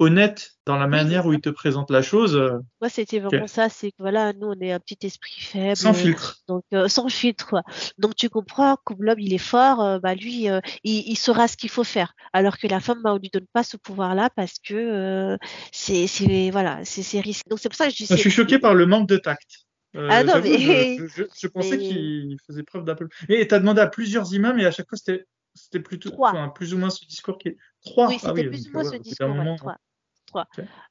[0.00, 2.36] euh, honnêtes dans la manière où ils te présentent la chose.
[2.80, 5.76] Moi, c'était vraiment ça, c'est que voilà, nous, on est un petit esprit faible.
[5.76, 6.38] Sans filtre.
[6.48, 7.62] Donc, sans filtre, quoi.
[7.98, 10.48] Donc, tu comprends, comme l'homme, il est fort, bah, lui,
[10.84, 12.14] il, saura ce qu'il faut faire.
[12.32, 15.36] Alors que la femme, bah, on lui donne pas ce pouvoir-là parce que
[15.72, 17.48] c'est, voilà, c'est risqué.
[17.48, 18.06] Donc, c'est pour ça que je dis.
[18.08, 19.66] Je suis choqué par le manque de tact.
[19.94, 20.96] ah non, mais.
[20.98, 23.08] Je, pensais qu'il faisait preuve d'un peu.
[23.28, 26.10] Et tu as demandé à plusieurs imams et à chaque fois, c'était c'était plutôt
[26.54, 28.08] plus ou moins ce discours qui est trois.
[28.08, 29.56] Oui, c'était plus ou moins ce discours.
[29.56, 29.78] trois.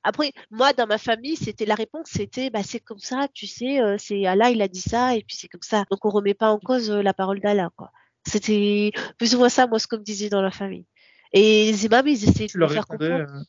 [0.03, 3.81] Après, moi, dans ma famille, c'était la réponse, c'était bah, c'est comme ça, tu sais,
[3.81, 5.85] euh, c'est Allah, il a dit ça, et puis c'est comme ça.
[5.91, 7.91] Donc on remet pas en cause euh, la parole d'Allah, quoi.
[8.25, 10.85] C'était plus ou moins ça, moi, ce qu'on me disait dans la famille.
[11.33, 13.25] Et les imams, ils essaient de me faire comprendre.
[13.29, 13.43] Euh,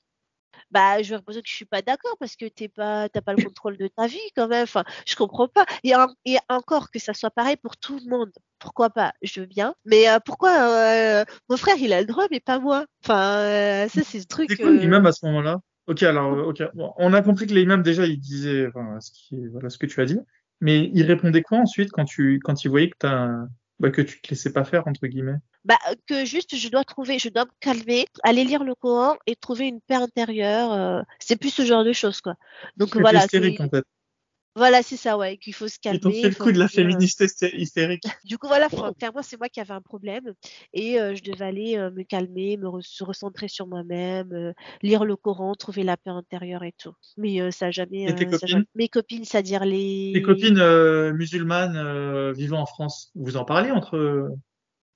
[0.71, 3.35] bah, je vais répondre que je suis pas d'accord parce que t'es pas, t'as pas
[3.35, 4.65] le contrôle de ta vie quand même.
[4.65, 5.67] Enfin, je comprends pas.
[5.85, 5.93] Et,
[6.49, 8.33] encore que ça soit pareil pour tout le monde.
[8.65, 9.75] Pourquoi pas Je veux bien.
[9.85, 13.89] Mais euh, pourquoi euh, mon frère il a le droit mais pas moi Enfin, euh,
[13.89, 14.49] ça c'est ce truc.
[14.49, 15.61] C'est quoi l'imam à ce moment-là?
[15.87, 16.63] Ok, alors, ok.
[16.75, 20.01] on a compris que l'imam déjà il disait, enfin, ce qui, voilà ce que tu
[20.01, 20.19] as dit.
[20.63, 23.29] Mais il répondait quoi ensuite quand tu, quand il voyait que t'as,
[23.81, 25.37] bah, que tu te laissais pas faire entre guillemets?
[25.67, 29.37] Bah, que juste je dois trouver, je dois me calmer, aller lire le Coran et
[29.37, 30.73] trouver une paix intérieure.
[30.73, 32.35] Euh, c'est plus ce genre de choses, quoi.
[32.79, 33.25] Donc voilà.
[33.25, 33.85] Hystérique, en fait.
[34.57, 35.99] Voilà, c'est ça, ouais, qu'il faut se calmer.
[35.99, 38.05] Ils t'ont fait le coup de la féministe hystérique.
[38.25, 40.35] Du coup, voilà, clairement, c'est moi qui avais un problème
[40.73, 45.55] et euh, je devais aller euh, me calmer, me recentrer sur moi-même, lire le Coran,
[45.55, 46.95] trouver la paix intérieure et tout.
[47.17, 48.05] Mais ça jamais.
[48.05, 50.13] Et tes copines Mes copines, c'est-à-dire les.
[50.15, 54.31] Tes copines musulmanes vivant en France, vous en parlez entre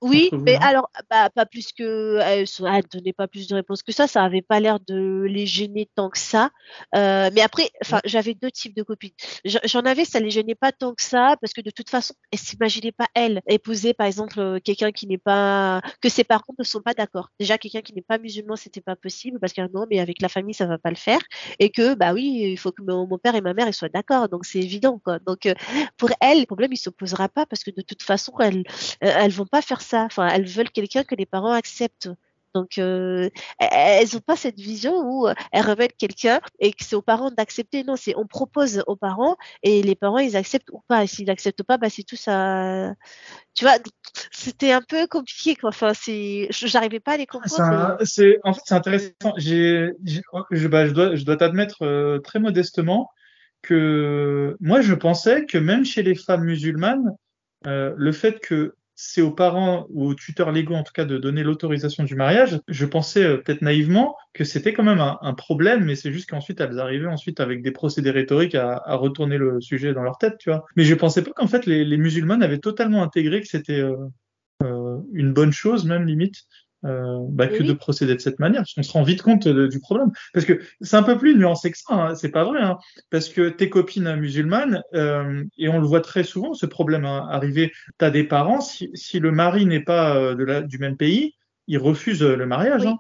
[0.01, 3.91] oui, mais alors, bah, pas plus que, elles ne donnaient pas plus de réponses que
[3.91, 4.07] ça.
[4.07, 6.51] Ça avait pas l'air de les gêner tant que ça.
[6.95, 9.11] Euh, mais après, enfin, j'avais deux types de copines.
[9.45, 12.39] J'en avais, ça les gênait pas tant que ça, parce que de toute façon, elles
[12.39, 16.65] s'imaginaient pas elles épouser, par exemple, euh, quelqu'un qui n'est pas, que ses parents ne
[16.65, 17.31] sont pas d'accord.
[17.41, 20.29] Déjà, quelqu'un qui n'est pas musulman, c'était pas possible, parce que non, mais avec la
[20.29, 21.21] famille, ça va pas le faire.
[21.59, 24.29] Et que, bah oui, il faut que mon, père et ma mère, ils soient d'accord.
[24.29, 25.19] Donc, c'est évident, quoi.
[25.19, 25.55] Donc, euh,
[25.97, 28.63] pour elles, le problème, il s'opposera pas, parce que de toute façon, elles,
[29.01, 30.05] elles vont pas faire ça.
[30.05, 32.11] Enfin, elles veulent quelqu'un que les parents acceptent.
[32.55, 33.29] Donc, euh,
[33.59, 37.31] elles n'ont pas cette vision où euh, elles révèlent quelqu'un et que c'est aux parents
[37.31, 37.85] d'accepter.
[37.85, 41.05] Non, c'est on propose aux parents et les parents ils acceptent ou pas.
[41.05, 42.95] Et s'ils n'acceptent pas, bah c'est tout ça.
[43.55, 43.75] Tu vois,
[44.33, 45.57] c'était un peu compliqué.
[45.57, 45.69] Quoi.
[45.69, 45.93] Enfin,
[46.51, 47.99] j'arrivais pas à les comprendre.
[48.03, 49.35] C'est, en fait, c'est intéressant.
[49.37, 49.91] J'ai,
[50.51, 53.11] je, bah, je dois, je dois t'admettre euh, très modestement
[53.63, 57.15] que moi, je pensais que même chez les femmes musulmanes,
[57.65, 61.45] le fait que c'est aux parents ou aux tuteurs légaux en tout cas de donner
[61.45, 65.95] l'autorisation du mariage, je pensais euh, peut-être naïvement que c'était quand même un, problème, mais
[65.95, 70.03] c'est juste qu'ensuite elles arrivaient ensuite avec des procédés rhétoriques à, retourner le sujet dans
[70.03, 70.65] leur tête, tu vois.
[70.75, 73.95] Mais je pensais pas qu'en fait les, les musulmanes avaient totalement intégré que c'était euh,
[74.65, 76.47] euh, une bonne chose, même limite,
[76.85, 78.65] euh, bah, que de procéder de cette manière.
[78.77, 80.11] On se rend vite compte du problème.
[80.33, 82.61] Parce que c'est un peu plus nuancé que ça, hein, c'est pas vrai.
[82.61, 82.79] Hein,
[83.11, 87.27] parce que tes copines musulmanes, euh, et on le voit très souvent, ce problème hein,
[87.31, 90.97] arriver, t'as des parents, si, si le mari n'est pas euh, de la, du même
[90.97, 91.35] pays,
[91.67, 92.87] ils refusent le mariage.
[92.87, 92.99] Hein.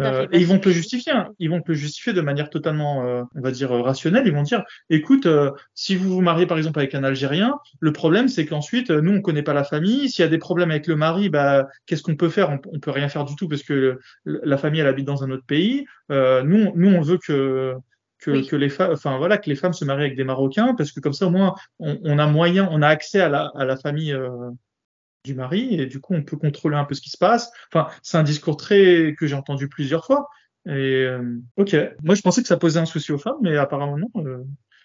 [0.00, 1.12] Euh, et ils vont te le justifier.
[1.12, 1.28] Hein.
[1.38, 4.26] Ils vont te le justifier de manière totalement, euh, on va dire, rationnelle.
[4.26, 7.92] Ils vont dire, écoute, euh, si vous vous mariez par exemple avec un Algérien, le
[7.92, 10.08] problème c'est qu'ensuite, nous on connaît pas la famille.
[10.08, 12.50] S'il y a des problèmes avec le mari, bah qu'est-ce qu'on peut faire?
[12.50, 15.44] On, peut rien faire du tout parce que la famille elle habite dans un autre
[15.46, 15.86] pays.
[16.08, 17.74] nous, nous on veut que
[18.22, 20.92] que, que les femmes, enfin voilà, que les femmes se marient avec des Marocains parce
[20.92, 23.64] que comme ça au moins on, on a moyen, on a accès à la, à
[23.64, 24.14] la famille
[25.24, 27.52] du mari et du coup on peut contrôler un peu ce qui se passe.
[27.72, 30.28] Enfin, c'est un discours très que j'ai entendu plusieurs fois.
[30.66, 33.96] Et euh, ok, moi je pensais que ça posait un souci aux femmes, mais apparemment
[33.96, 34.08] non.
[34.16, 34.44] Euh,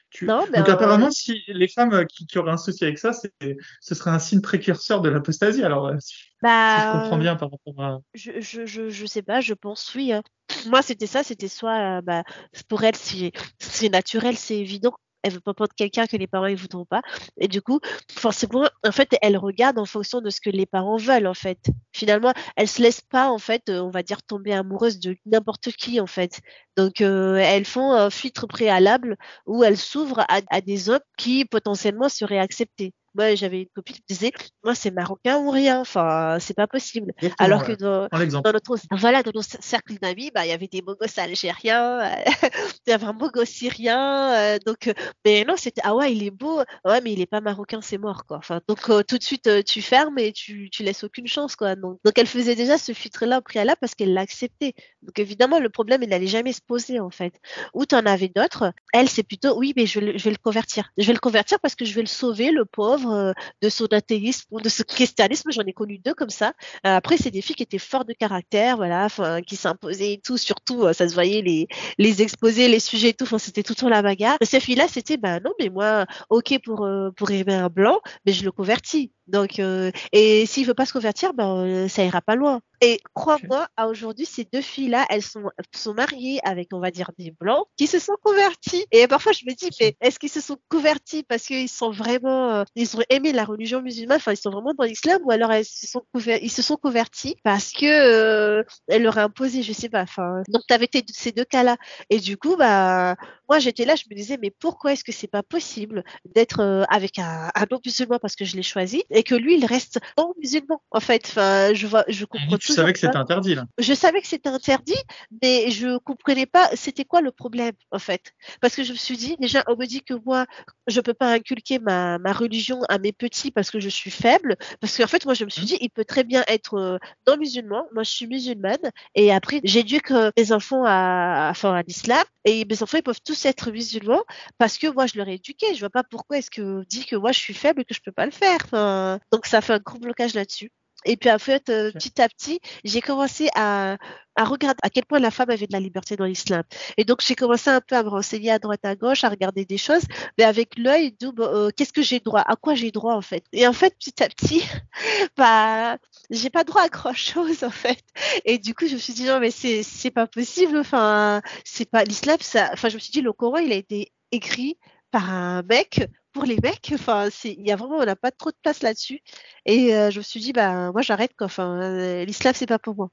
[0.09, 0.25] tu...
[0.25, 4.11] non Donc apparemment, si les femmes qui, qui, auraient un souci avec ça, ce serait
[4.11, 5.63] un signe précurseur de l'apostasie.
[5.63, 7.99] Alors, euh, si, bah, je comprends bien par rapport à.
[8.13, 10.13] Je, je, je, je sais pas, je pense oui.
[10.13, 10.21] Hein.
[10.67, 12.23] Moi, c'était ça, c'était soit, bah,
[12.69, 14.95] pour elle, c'est naturel, c'est évident
[15.25, 17.01] elle veut pas prendre quelqu'un que les parents ne voudront pas.
[17.39, 17.79] Et du coup,
[18.11, 21.71] forcément, en fait, elle regarde en fonction de ce que les parents veulent, en fait.
[21.93, 25.71] Finalement, elle se laisse pas, en fait, euh, on va dire, tomber amoureuse de n'importe
[25.71, 26.41] qui, en fait.
[26.77, 29.17] Donc, euh, elles font un filtre préalable
[29.47, 33.95] où elles s'ouvrent à, à des hommes qui potentiellement seraient acceptés moi j'avais une copine
[33.95, 34.31] qui disait
[34.63, 38.07] moi c'est marocain ou rien enfin c'est pas possible alors que dans,
[38.51, 41.99] notre voilà dans notre cercle d'amis bah il y avait des gosses algériens
[42.87, 44.93] il y avait un gosse syrien euh, donc euh,
[45.25, 46.61] mais non c'était ah ouais il est beau.
[46.83, 48.37] Ouais mais il est pas marocain c'est mort quoi.
[48.37, 51.75] Enfin donc euh, tout de suite tu fermes et tu tu laisses aucune chance quoi.
[51.75, 55.59] Donc donc elle faisait déjà ce filtre là au préalable parce qu'elle l'acceptait donc évidemment
[55.59, 57.39] le problème il n'allait jamais se poser en fait.
[57.73, 58.73] Ou tu en avais d'autres.
[58.93, 60.89] Elle c'est plutôt oui mais je, je vais le convertir.
[60.97, 63.85] Je vais le convertir parce que je vais le sauver le pauvre euh, de son
[63.91, 65.51] athéisme ou de ce christianisme.
[65.51, 66.53] J'en ai connu deux comme ça.
[66.85, 69.07] Euh, après, c'est des filles qui étaient fortes de caractère, voilà,
[69.45, 70.37] qui s'imposaient et tout.
[70.37, 73.25] Surtout, euh, ça se voyait les, les exposés, les sujets et tout.
[73.39, 74.37] C'était tout le temps la bagarre.
[74.41, 78.43] ces filles-là, c'était, ben non, mais moi, ok pour, pour aimer un blanc, mais je
[78.43, 79.11] le convertis.
[79.27, 82.61] Donc, euh, et s'il veut pas se convertir, ben, euh, ça ira pas loin.
[82.81, 87.09] Et crois-moi, à aujourd'hui, ces deux filles-là, elles sont, sont mariées avec, on va dire,
[87.17, 88.85] des blancs qui se sont convertis.
[88.91, 92.51] Et parfois, je me dis, mais est-ce qu'ils se sont convertis parce qu'ils sont vraiment,
[92.51, 95.51] euh, ils ont aimé la religion musulmane, enfin, ils sont vraiment dans l'islam, ou alors
[95.51, 96.03] elles se sont
[96.41, 100.01] ils se sont convertis parce que euh, elle leur a imposé, je sais pas.
[100.01, 101.77] Enfin, donc t'avais ces deux cas-là.
[102.09, 103.15] Et du coup, bah,
[103.49, 106.03] moi, j'étais là, je me disais, mais pourquoi est-ce que c'est pas possible
[106.35, 109.03] d'être avec un, un non musulman parce que je l'ai choisi?
[109.15, 111.23] Et que lui, il reste non musulman, en fait.
[111.25, 112.57] Enfin, je vois, je comprends.
[112.57, 113.65] Tu savais que c'était interdit, là.
[113.79, 114.97] Je savais que c'était interdit,
[115.41, 118.33] mais je comprenais pas c'était quoi le problème, en fait.
[118.61, 120.45] Parce que je me suis dit, déjà, on me dit que moi,
[120.87, 124.57] je peux pas inculquer ma, ma religion à mes petits parce que je suis faible.
[124.81, 125.65] Parce qu'en fait, moi, je me suis mmh.
[125.65, 126.97] dit, il peut très bien être euh,
[127.27, 127.87] non musulman.
[127.93, 128.91] Moi, je suis musulmane.
[129.15, 132.23] Et après, j'éduque mes enfants à, enfin, à l'islam.
[132.43, 134.23] Et mes enfants, ils peuvent tous être musulmans
[134.57, 135.73] parce que moi, je leur ai éduqué.
[135.73, 138.01] Je vois pas pourquoi est-ce que dit que moi, je suis faible et que je
[138.01, 138.59] peux pas le faire.
[138.65, 140.71] Enfin, donc ça fait un gros blocage là-dessus.
[141.05, 143.97] Et puis en fait, euh, petit à petit, j'ai commencé à,
[144.35, 146.63] à regarder à quel point la femme avait de la liberté dans l'islam.
[146.97, 149.65] Et donc j'ai commencé un peu à me renseigner à droite à gauche, à regarder
[149.65, 150.01] des choses,
[150.37, 153.43] mais avec l'œil de euh, qu'est-ce que j'ai droit, à quoi j'ai droit en fait?
[153.53, 154.63] Et en fait, petit à petit,
[155.37, 155.97] bah
[156.31, 158.03] j'ai pas droit à grand chose en fait.
[158.45, 160.77] Et du coup, je me suis dit non mais c'est c'est pas possible.
[160.77, 162.37] Enfin, c'est pas l'islam.
[162.41, 164.77] Ça, enfin, je me suis dit le Coran il a été écrit
[165.11, 166.91] par un mec pour les mecs.
[166.93, 169.21] Enfin, il y a vraiment, on n'a pas trop de place là-dessus.
[169.65, 171.45] Et euh, je me suis dit, bah, moi, j'arrête, quoi.
[171.45, 173.09] Enfin, euh, l'islam, c'est pas pour moi.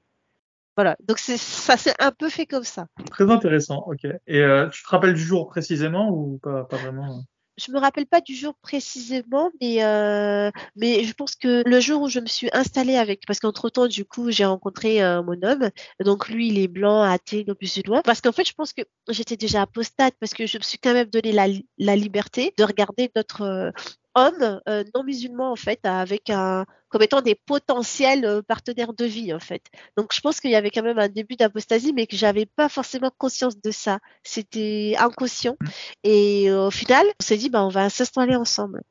[0.75, 0.97] Voilà.
[1.07, 2.87] Donc, ça s'est un peu fait comme ça.
[3.09, 3.85] Très intéressant.
[3.87, 4.05] Ok.
[4.27, 7.23] Et euh, tu te rappelles du jour précisément ou pas, pas vraiment?
[7.57, 12.01] Je me rappelle pas du jour précisément, mais euh, mais je pense que le jour
[12.01, 15.41] où je me suis installée avec, parce qu'entre temps du coup j'ai rencontré euh, mon
[15.43, 15.69] homme,
[16.03, 19.37] donc lui il est blanc, athée, non loin, parce qu'en fait je pense que j'étais
[19.37, 21.47] déjà apostate parce que je me suis quand même donné la,
[21.77, 23.71] la liberté de regarder d'autres euh,
[24.17, 29.33] euh, non musulmans en fait avec un comme étant des potentiels euh, partenaires de vie
[29.33, 29.63] en fait.
[29.97, 32.69] Donc je pense qu'il y avait quand même un début d'apostasie mais que j'avais pas
[32.69, 33.97] forcément conscience de ça.
[34.23, 35.67] C'était inconscient mmh.
[36.03, 38.83] et euh, au final on s'est dit bah on va s'installer ensemble.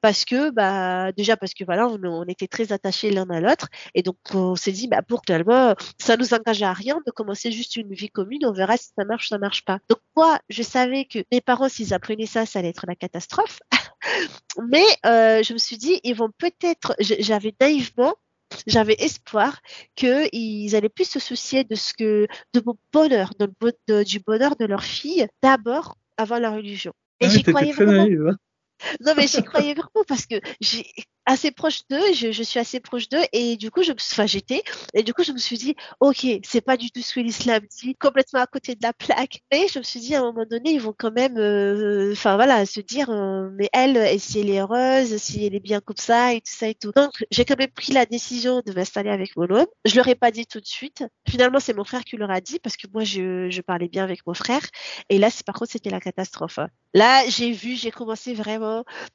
[0.00, 4.02] Parce que bah déjà parce que voilà on, était très attachés l'un à l'autre et
[4.02, 7.76] donc on s'est dit bah pour finalement ça nous engage à rien de commencer juste
[7.76, 9.78] une vie commune on verra si ça marche ça marche pas.
[9.88, 13.60] Donc moi je savais que mes parents s'ils apprenaient ça ça allait être la catastrophe.
[14.70, 18.14] Mais euh, je me suis dit ils vont peut-être j'avais naïvement
[18.66, 19.60] j'avais espoir
[19.94, 24.64] qu'ils allaient plus se soucier de ce que de mon bonheur de, du bonheur de
[24.64, 26.92] leur fille d'abord avant la religion.
[27.20, 28.30] Et ah j'y croyais vraiment.
[28.30, 28.36] hein.
[29.04, 30.86] Non mais j'y croyais vraiment parce que j'ai
[31.28, 34.62] assez proche d'eux, je, suis assez proche d'eux et du coup j'étais
[34.94, 37.62] et du coup je me suis dit ok c'est pas du tout ce que l'islam
[37.78, 39.42] dit complètement à côté de la plaque.
[39.52, 42.36] Mais je me suis dit à un moment donné ils vont quand même euh, enfin
[42.36, 45.98] voilà se dire euh, mais elle si elle est heureuse si elle est bien comme
[45.98, 46.92] ça et tout ça et tout.
[46.96, 49.66] Donc j'ai quand même pris la décision de m'installer avec mon homme.
[49.84, 51.04] Je leur ai pas dit tout de suite.
[51.28, 54.02] Finalement c'est mon frère qui leur a dit parce que moi je, je parlais bien
[54.02, 54.62] avec mon frère
[55.10, 56.68] et là par contre c'était la catastrophe hein.
[56.94, 58.67] là j'ai vu j'ai commencé vraiment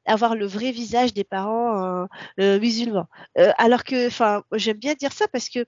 [0.06, 2.08] à voir le vrai visage des parents
[2.40, 3.08] euh, musulmans.
[3.38, 5.66] Euh, alors que, enfin, j'aime bien dire ça parce que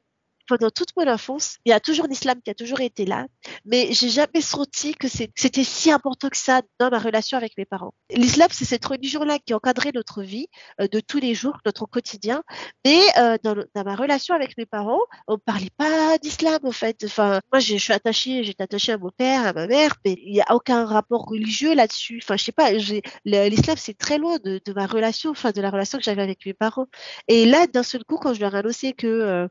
[0.47, 3.25] pendant toute mon enfance, il y a toujours l'islam qui a toujours été là,
[3.65, 7.65] mais j'ai jamais senti que c'était si important que ça dans ma relation avec mes
[7.65, 7.93] parents.
[8.11, 10.47] L'islam, c'est cette religion-là qui encadrait notre vie
[10.81, 12.43] euh, de tous les jours, notre quotidien,
[12.85, 17.03] mais euh, dans, ma relation avec mes parents, on parlait pas d'islam en fait.
[17.05, 20.35] Enfin, moi, je suis attachée, j'étais attachée à mon père, à ma mère, mais il
[20.35, 22.19] y a aucun rapport religieux là-dessus.
[22.23, 25.97] Enfin, je sais pas, l'islam, c'est très loin de, ma relation, enfin, de la relation
[25.97, 26.87] que j'avais avec mes parents.
[27.27, 29.47] Et là, d'un seul coup, quand je leur ai annoncé que euh,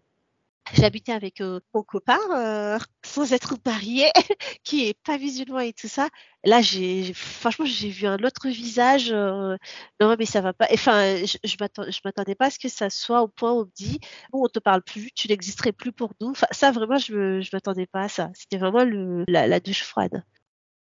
[0.73, 4.07] j'habitais avec euh, mon copain euh, sans être marié
[4.65, 6.09] qui est pas musulman et tout ça.
[6.45, 9.57] Là j'ai franchement j'ai vu un autre visage euh,
[10.01, 10.67] non mais ça va pas.
[10.73, 13.71] Enfin je, je m'attendais pas à ce que ça soit au point où on me
[13.75, 14.01] dit
[14.33, 17.51] bon on te parle plus tu n'existerais plus pour nous enfin ça vraiment je je
[17.53, 18.31] m'attendais pas à ça.
[18.35, 20.23] C'était vraiment le, la, douche froide.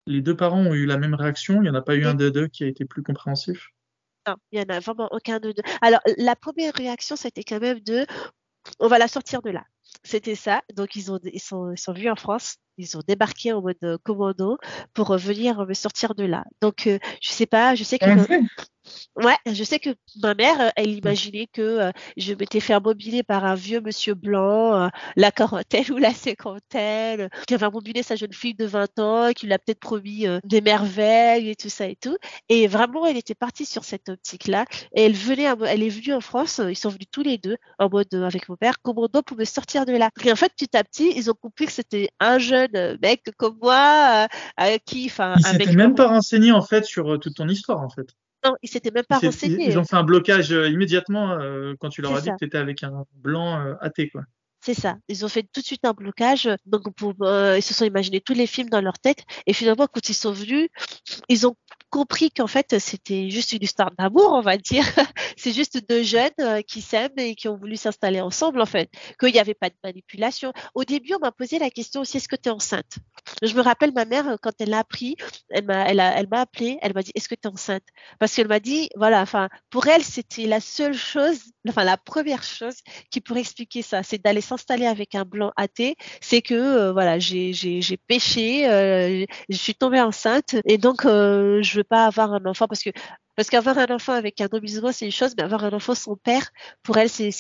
[0.06, 1.62] Les deux parents ont eu la même réaction?
[1.62, 3.68] Il y en a pas eu un des deux qui a été plus compréhensif?
[4.26, 5.62] Non, il y en a vraiment aucun de deux.
[5.80, 8.06] Alors, la première réaction, c'était quand même de
[8.80, 9.64] on va la sortir de là.
[10.02, 10.62] C'était ça.
[10.74, 12.56] Donc, ils, ont, ils, sont, ils en France.
[12.76, 14.58] Ils ont débarqué en mode euh, commando
[14.94, 16.44] pour venir me sortir de là.
[16.60, 18.04] Donc, euh, je sais pas, je sais que.
[19.16, 19.90] Ouais, je sais que
[20.22, 24.14] ma mère, euh, elle imaginait que euh, je m'étais fait mobiler par un vieux monsieur
[24.14, 28.98] blanc, euh, la quarantaine ou la cinquantaine, qui avait mobilé sa jeune fille de 20
[28.98, 32.16] ans, qui lui a peut-être promis des merveilles et tout ça et tout.
[32.48, 34.64] Et vraiment, elle était partie sur cette optique-là.
[34.94, 37.88] Et elle venait, elle est venue en France, ils sont venus tous les deux, en
[37.88, 40.10] mode avec mon père, commando pour me sortir de là.
[40.24, 43.58] Et en fait, petit à petit, ils ont compris que c'était un jeune mec comme
[43.62, 44.26] moi,
[44.86, 48.08] qui, enfin, ils s'étaient même pas renseigné en fait sur toute ton histoire en fait.
[48.62, 49.68] Ils s'étaient même pas renseignés.
[49.68, 52.44] Ils ont fait un blocage euh, immédiatement euh, quand tu leur as dit que tu
[52.44, 54.22] étais avec un blanc euh, athée, quoi.
[54.60, 54.96] C'est ça.
[55.08, 56.48] Ils ont fait tout de suite un blocage.
[56.64, 59.24] Donc, ils se sont imaginés tous les films dans leur tête.
[59.46, 60.70] Et finalement, quand ils sont venus,
[61.28, 61.54] ils ont
[61.94, 64.84] compris qu'en fait, c'était juste une histoire d'amour, on va dire.
[65.36, 68.90] c'est juste deux jeunes euh, qui s'aiment et qui ont voulu s'installer ensemble, en fait.
[69.20, 70.52] Qu'il n'y avait pas de manipulation.
[70.74, 72.96] Au début, on m'a posé la question aussi, est-ce que tu es enceinte?
[73.42, 75.14] Je me rappelle ma mère, euh, quand elle l'a appris,
[75.50, 77.84] elle m'a, elle, elle m'a appelé, elle m'a dit, est-ce que tu es enceinte?
[78.18, 81.38] Parce qu'elle m'a dit, voilà, enfin, pour elle, c'était la seule chose,
[81.68, 82.74] enfin, la première chose
[83.12, 85.94] qui pourrait expliquer ça, c'est d'aller s'installer avec un blanc athée.
[86.20, 87.52] C'est que, euh, voilà, j'ai,
[88.08, 88.64] péché,
[89.48, 92.90] je suis tombée enceinte et donc, je pas avoir un enfant parce que
[93.36, 95.94] parce qu'avoir un enfant avec un homme musulman, c'est une chose, mais avoir un enfant
[95.94, 96.50] sans père,
[96.82, 97.30] pour elle, c'est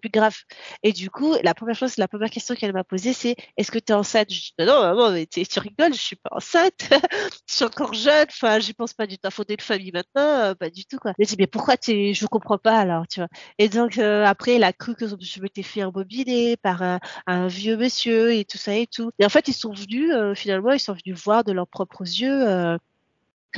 [0.00, 0.36] plus grave.
[0.82, 3.78] Et du coup, la première chose, la première question qu'elle m'a posée, c'est est-ce que
[3.78, 4.32] tu es enceinte?
[4.32, 6.88] Je dis non, maman, mais tu rigoles, je suis pas enceinte,
[7.48, 10.22] je suis encore jeune, enfin, je pense pas du tout à fonder une famille maintenant,
[10.22, 11.12] euh, pas du tout quoi.
[11.18, 13.28] Elle dit mais pourquoi tu je comprends pas alors, tu vois.
[13.58, 17.46] Et donc euh, après, elle a cru que je m'étais fait embobiner par un, un,
[17.48, 19.10] vieux monsieur et tout ça et tout.
[19.18, 22.02] Et en fait, ils sont venus euh, finalement, ils sont venus voir de leurs propres
[22.02, 22.78] yeux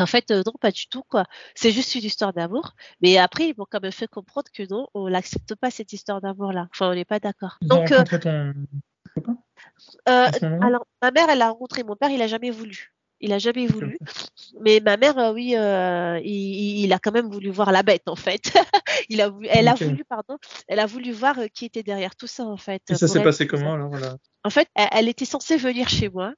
[0.01, 1.25] en fait, euh, non, pas du tout, quoi.
[1.55, 2.75] C'est juste une histoire d'amour.
[3.01, 6.21] Mais après, ils m'ont quand même fait comprendre que non, on n'accepte pas cette histoire
[6.21, 6.69] d'amour-là.
[6.73, 7.59] Enfin, on n'est pas d'accord.
[7.63, 8.57] Donc, euh, ton
[10.09, 10.29] euh,
[10.63, 12.95] alors, ma mère, elle a rencontré mon père, il a jamais voulu.
[13.21, 13.99] Il a jamais voulu.
[14.61, 15.57] Mais ma mère, oui,
[16.25, 18.53] il, a quand même voulu voir la bête, en fait.
[19.09, 20.39] il a voulu, elle a voulu, pardon,
[20.69, 22.83] elle a voulu voir qui était derrière tout ça, en fait.
[22.89, 23.91] Et ça s'est passé comment alors
[24.45, 26.33] En fait, elle, était censée venir chez moi.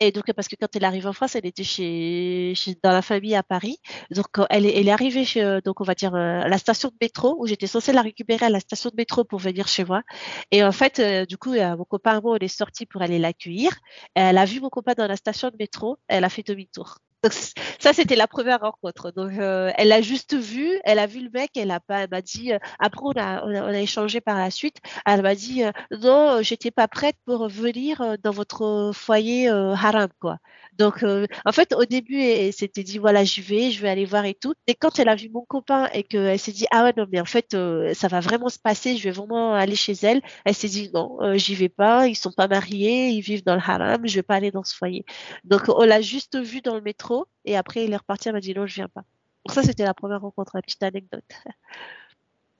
[0.00, 3.34] Et donc, parce que quand elle arrive en France, elle était chez, dans la famille
[3.34, 3.78] à Paris.
[4.10, 6.58] Donc, elle est, elle est arrivée chez, euh, donc on va dire, euh, à la
[6.58, 9.68] station de métro où j'étais censée la récupérer à la station de métro pour venir
[9.68, 10.02] chez moi.
[10.50, 13.72] Et en fait, euh, du coup, mon copain moi, on est sorti pour aller l'accueillir.
[14.14, 15.98] Elle a vu mon copain dans la station de métro.
[16.08, 16.98] Elle a fait demi-tour.
[17.24, 17.32] Donc,
[17.80, 19.10] ça, c'était la première rencontre.
[19.10, 22.10] Donc, euh, elle a juste vu, elle a vu le mec, elle a pas, elle
[22.10, 22.52] m'a dit.
[22.52, 24.76] Euh, après, on a, échangé par la suite.
[25.04, 30.38] Elle m'a dit euh, non, j'étais pas prête pour venir dans votre foyer haram, quoi.
[30.78, 31.04] Donc,
[31.44, 34.34] en fait, au début, elle, s'était dit voilà, j'y vais, je vais aller voir et
[34.34, 34.54] tout.
[34.68, 37.20] Et quand elle a vu mon copain et qu'elle s'est dit ah ouais non, mais
[37.20, 37.56] en fait,
[37.94, 40.22] ça va vraiment se passer, je vais vraiment aller chez elle.
[40.44, 43.60] Elle s'est dit non, j'y vais pas, ils sont pas mariés, ils vivent dans le
[43.64, 45.04] haram, je vais pas aller dans ce foyer.
[45.44, 47.07] Donc, on l'a juste vu dans le métro
[47.44, 49.04] et après, il est reparti, elle m'a dit non, je viens pas.
[49.46, 51.24] Donc ça, c'était la première rencontre, la petite anecdote.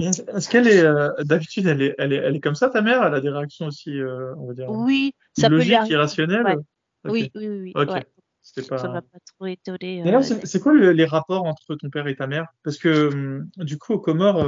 [0.01, 3.03] Est-ce qu'elle est, euh, d'habitude, elle est, elle, est, elle est comme ça, ta mère?
[3.03, 6.59] Elle a des réactions aussi, euh, on va dire, oui, ça logiques, irrationnelles?
[7.05, 7.72] Oui, oui, oui.
[7.74, 7.88] Ok.
[8.68, 8.78] Pas...
[8.78, 10.03] Ça m'a pas trop étonné.
[10.07, 12.46] Euh, c'est quoi les rapports entre ton père et ta mère?
[12.62, 14.46] Parce que hum, du coup, au Comores,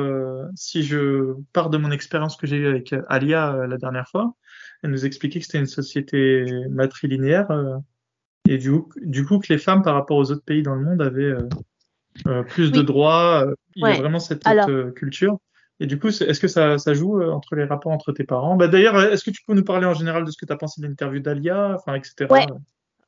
[0.55, 4.33] si je pars de mon expérience que j'ai eue avec Alia la dernière fois,
[4.83, 7.51] elle nous expliquait que c'était une société matrilinéaire
[8.49, 10.85] et du coup, du coup, que les femmes, par rapport aux autres pays dans le
[10.85, 11.49] monde, avaient euh,
[12.27, 13.47] euh plus de droits.
[13.47, 14.45] Euh, il y a vraiment cette,
[14.95, 15.39] culture.
[15.79, 18.57] Et du coup, est-ce que ça, ça joue entre les rapports entre tes parents?
[18.57, 20.57] Bah, D'ailleurs, est-ce que tu peux nous parler en général de ce que tu as
[20.57, 22.27] pensé de l'interview d'Alia, enfin, etc.
[22.31, 22.47] Ouais.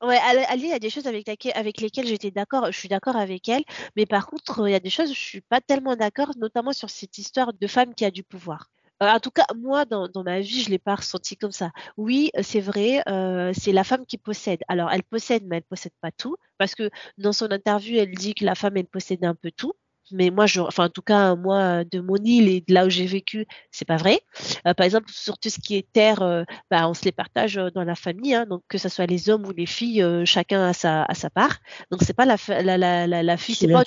[0.03, 0.18] Ouais,
[0.49, 3.49] Ali, il y a des choses avec, avec lesquelles j'étais d'accord, je suis d'accord avec
[3.49, 3.62] elle,
[3.95, 6.72] mais par contre, il y a des choses où je suis pas tellement d'accord, notamment
[6.72, 8.68] sur cette histoire de femme qui a du pouvoir.
[9.03, 11.72] Euh, en tout cas, moi, dans, ma vie, je l'ai pas ressenti comme ça.
[11.96, 14.61] Oui, c'est vrai, euh, c'est la femme qui possède.
[14.68, 16.88] Alors, elle possède, mais elle possède pas tout, parce que
[17.18, 19.72] dans son interview, elle dit que la femme, elle possède un peu tout.
[20.12, 22.90] Mais moi, je, enfin, en tout cas, moi, de mon île et de là où
[22.90, 24.20] j'ai vécu, c'est pas vrai.
[24.66, 27.84] Euh, par exemple, sur tout ce qui est terre, bah, on se les partage dans
[27.84, 31.07] la famille, hein, donc que ce soit les hommes ou les filles, chacun a sa,
[31.14, 31.59] sa part.
[31.90, 33.84] Donc, c'est pas la, la, la, la, fille, c'est pas.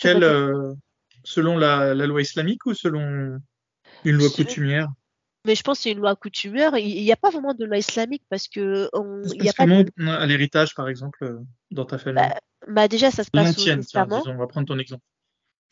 [1.24, 3.39] selon la, la loi islamique ou selon
[4.03, 4.89] une loi coutumière?
[5.46, 6.78] Mais je pense que c'est une loi coutumière.
[6.78, 8.89] Il n'y a pas vraiment de loi islamique parce que.
[8.93, 10.08] On, y a pas de...
[10.08, 11.39] à l'héritage, par exemple, euh,
[11.72, 12.24] dans ta famille?
[12.24, 14.24] Bah, bah déjà, ça se passe au testament.
[14.26, 15.04] on va prendre ton exemple.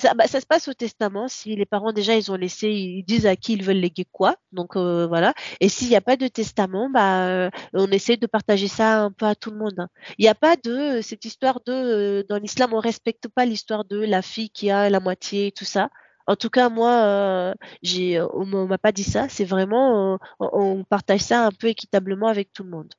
[0.01, 1.27] Ça, bah, ça, se passe au testament.
[1.27, 4.35] Si les parents déjà ils ont laissé, ils disent à qui ils veulent léguer quoi.
[4.51, 5.33] Donc euh, voilà.
[5.59, 9.11] Et s'il n'y a pas de testament, bah euh, on essaie de partager ça un
[9.11, 9.75] peu à tout le monde.
[9.77, 9.87] Hein.
[10.17, 13.97] Il n'y a pas de cette histoire de dans l'islam on respecte pas l'histoire de
[13.97, 15.89] la fille qui a la moitié et tout ça.
[16.25, 19.27] En tout cas, moi, euh, j'ai, on m'a pas dit ça.
[19.29, 22.93] C'est vraiment, on, partage ça un peu équitablement avec tout le monde.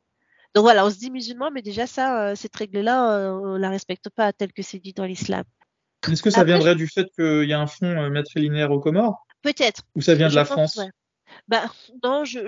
[0.55, 3.71] Donc voilà, on se dit musulman, mais déjà ça, euh, cette règle-là, euh, on la
[3.71, 5.45] respecte pas telle que c'est dit dans l'islam.
[6.09, 9.27] Est-ce que ça viendrait du fait qu'il y a un fonds matrilinéaire aux Comores?
[9.43, 9.83] Peut-être.
[9.97, 10.79] Ou ça vient de la France?
[11.49, 11.65] Bah
[12.05, 12.41] non, je.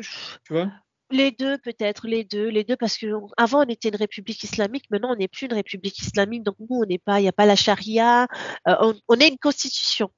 [0.45, 0.71] Tu vois?
[1.11, 3.07] Les deux, peut-être, les deux, les deux, parce que
[3.37, 6.67] avant on était une république islamique, maintenant on n'est plus une république islamique, donc nous
[6.83, 8.27] on n'est pas, il n'y a pas la charia,
[8.67, 10.11] on, on, est une constitution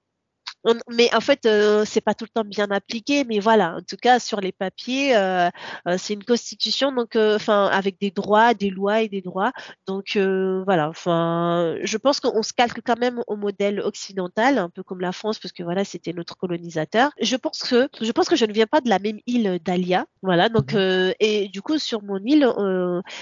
[0.91, 3.97] mais en fait, euh, c'est pas tout le temps bien appliqué, mais voilà, en tout
[3.97, 5.49] cas sur les papiers, euh,
[5.87, 9.53] euh, c'est une constitution, donc enfin avec des droits, des lois et des droits.
[9.87, 14.83] Donc voilà, enfin, je pense qu'on se calque quand même au modèle occidental, un peu
[14.83, 17.11] comme la France, parce que voilà, c'était notre colonisateur.
[17.21, 20.07] Je pense que je pense que je ne viens pas de la même île d'Alia,
[20.23, 20.79] voilà, donc mmh
[21.21, 22.47] et du coup sur mon île,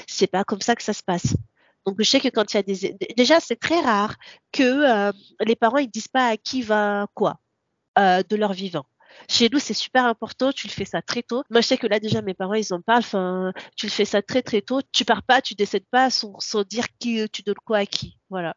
[0.07, 1.34] c'est pas comme ça que ça se passe.
[1.87, 2.97] Donc, je sais que quand il y a des...
[3.16, 4.16] Déjà, c'est très rare
[4.53, 5.12] que euh,
[5.45, 7.39] les parents ils disent pas à qui va quoi
[7.99, 8.87] euh, de leur vivant.
[9.28, 10.53] Chez nous, c'est super important.
[10.53, 11.43] Tu le fais ça très tôt.
[11.49, 12.99] Moi, je sais que là, déjà, mes parents, ils en parlent.
[12.99, 14.80] Enfin, tu le fais ça très, très tôt.
[14.93, 18.18] Tu pars pas, tu décèdes pas sans, sans dire qui tu donnes quoi à qui.
[18.28, 18.55] Voilà.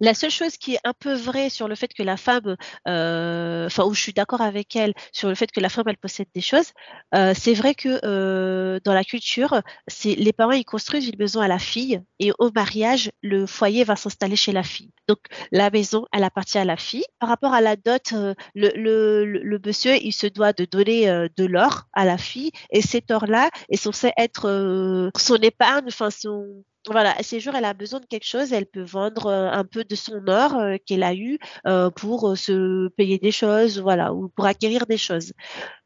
[0.00, 2.56] La seule chose qui est un peu vraie sur le fait que la femme,
[2.88, 5.96] euh, enfin où je suis d'accord avec elle sur le fait que la femme elle
[5.96, 6.72] possède des choses,
[7.14, 9.60] euh, c'est vrai que euh, dans la culture,
[10.04, 13.96] les parents ils construisent une maison à la fille et au mariage le foyer va
[13.96, 14.90] s'installer chez la fille.
[15.08, 15.20] Donc
[15.50, 17.04] la maison elle appartient à la fille.
[17.18, 18.12] Par rapport à la dot,
[18.54, 21.06] le, le, le, monsieur il se doit de donner
[21.36, 26.10] de l'or à la fille et cet or là est censé être son épargne, enfin
[26.10, 29.64] son voilà, ces jours, elle a besoin de quelque chose, elle peut vendre euh, un
[29.64, 34.12] peu de son or euh, qu'elle a eu euh, pour se payer des choses, voilà,
[34.12, 35.32] ou pour acquérir des choses.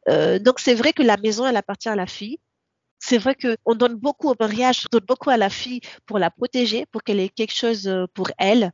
[0.09, 2.38] donc c'est vrai que la maison, elle appartient à la fille
[2.99, 6.30] c'est vrai qu'on donne beaucoup au mariage, on donne beaucoup à la fille pour la
[6.30, 8.72] protéger, pour qu'elle ait quelque chose euh, pour elle,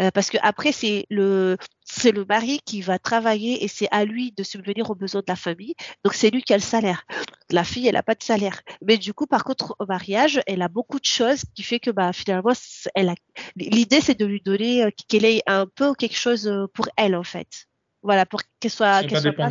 [0.00, 4.04] euh, parce que après c'est le c'est le mari qui va travailler et c'est à
[4.04, 5.74] lui de subvenir aux besoins de la famille.
[6.02, 7.04] Donc c'est lui qui a le salaire.
[7.50, 8.62] La fille, elle a pas de salaire.
[8.80, 11.90] Mais du coup, par contre, au mariage, elle a beaucoup de choses qui fait que
[11.90, 12.52] bah finalement,
[12.94, 13.14] elle a
[13.56, 17.24] l'idée c'est de lui donner euh, qu'elle ait un peu quelque chose pour elle en
[17.24, 17.66] fait.
[18.02, 19.50] Voilà, pour qu'elle soit, qu'elle soit pas,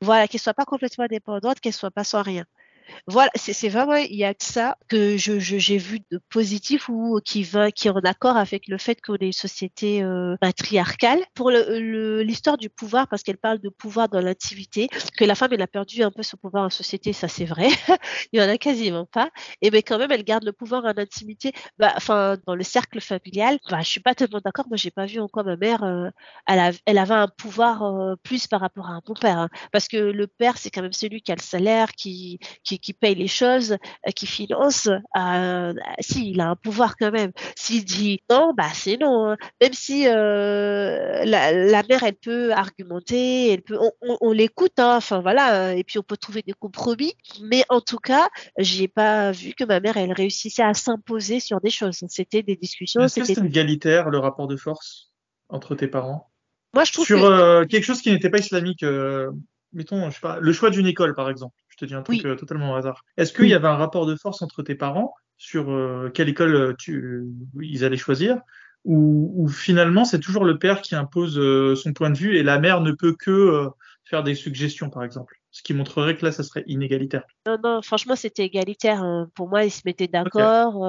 [0.00, 2.44] voilà, qu'elle soit pas complètement indépendante, qu'elle soit pas sans rien.
[3.06, 7.20] Voilà, c'est vraiment il y a que ça que je j'ai vu de positif ou
[7.24, 10.36] qui va qui est en accord avec le fait qu'on est une société euh.
[11.34, 15.62] Pour l'histoire du pouvoir, parce qu'elle parle de pouvoir dans l'intimité, que la femme elle
[15.62, 17.68] a perdu un peu son pouvoir en société, ça c'est vrai.
[18.32, 19.30] il y en a quasiment pas.
[19.62, 21.52] Et mais quand même elle garde le pouvoir en intimité.
[21.78, 24.66] Bah, enfin dans le cercle familial, bah, je suis pas tellement d'accord.
[24.68, 26.08] Moi j'ai pas vu en quoi ma mère euh,
[26.46, 29.48] elle, elle avait un pouvoir euh, plus par rapport à bon père, hein.
[29.72, 32.38] parce que le père c'est quand même celui qui a le salaire, qui,
[32.78, 37.32] qui paye les choses, euh, qui finance, euh, si il a un pouvoir quand même.
[37.56, 39.30] S'il dit non, bah c'est non.
[39.30, 39.36] Hein.
[39.60, 44.96] Même si euh, la, mère, elle peut argumenter, elle peut, on, l'écoute, hein.
[44.96, 47.14] enfin voilà, et puis on peut trouver des compromis.
[47.42, 51.60] Mais en tout cas, j'ai pas vu que ma mère, elle réussissait à s'imposer sur
[51.60, 52.04] des choses.
[52.08, 53.02] C'était des discussions.
[53.02, 55.10] Est-ce que c'est égalitaire le rapport de force
[55.48, 56.30] entre tes parents?
[56.74, 58.84] Moi, je trouve sur quelque chose qui n'était pas islamique.
[59.72, 61.54] mettons, je sais pas, le choix d'une école, par exemple.
[61.74, 63.04] Je te dis un truc euh, totalement au hasard.
[63.16, 66.54] Est-ce qu'il y avait un rapport de force entre tes parents sur euh, quelle école
[66.54, 67.26] euh, tu,
[67.60, 68.38] ils allaient choisir
[68.84, 71.40] ou, finalement c'est toujours le père qui impose
[71.74, 73.66] son point de vue et la mère ne peut que
[74.04, 77.22] faire des suggestions, par exemple ce qui montrerait que là, ça serait inégalitaire.
[77.46, 79.00] Non, non, franchement, c'était égalitaire.
[79.00, 79.30] Hein.
[79.36, 80.84] Pour moi, ils se mettaient d'accord.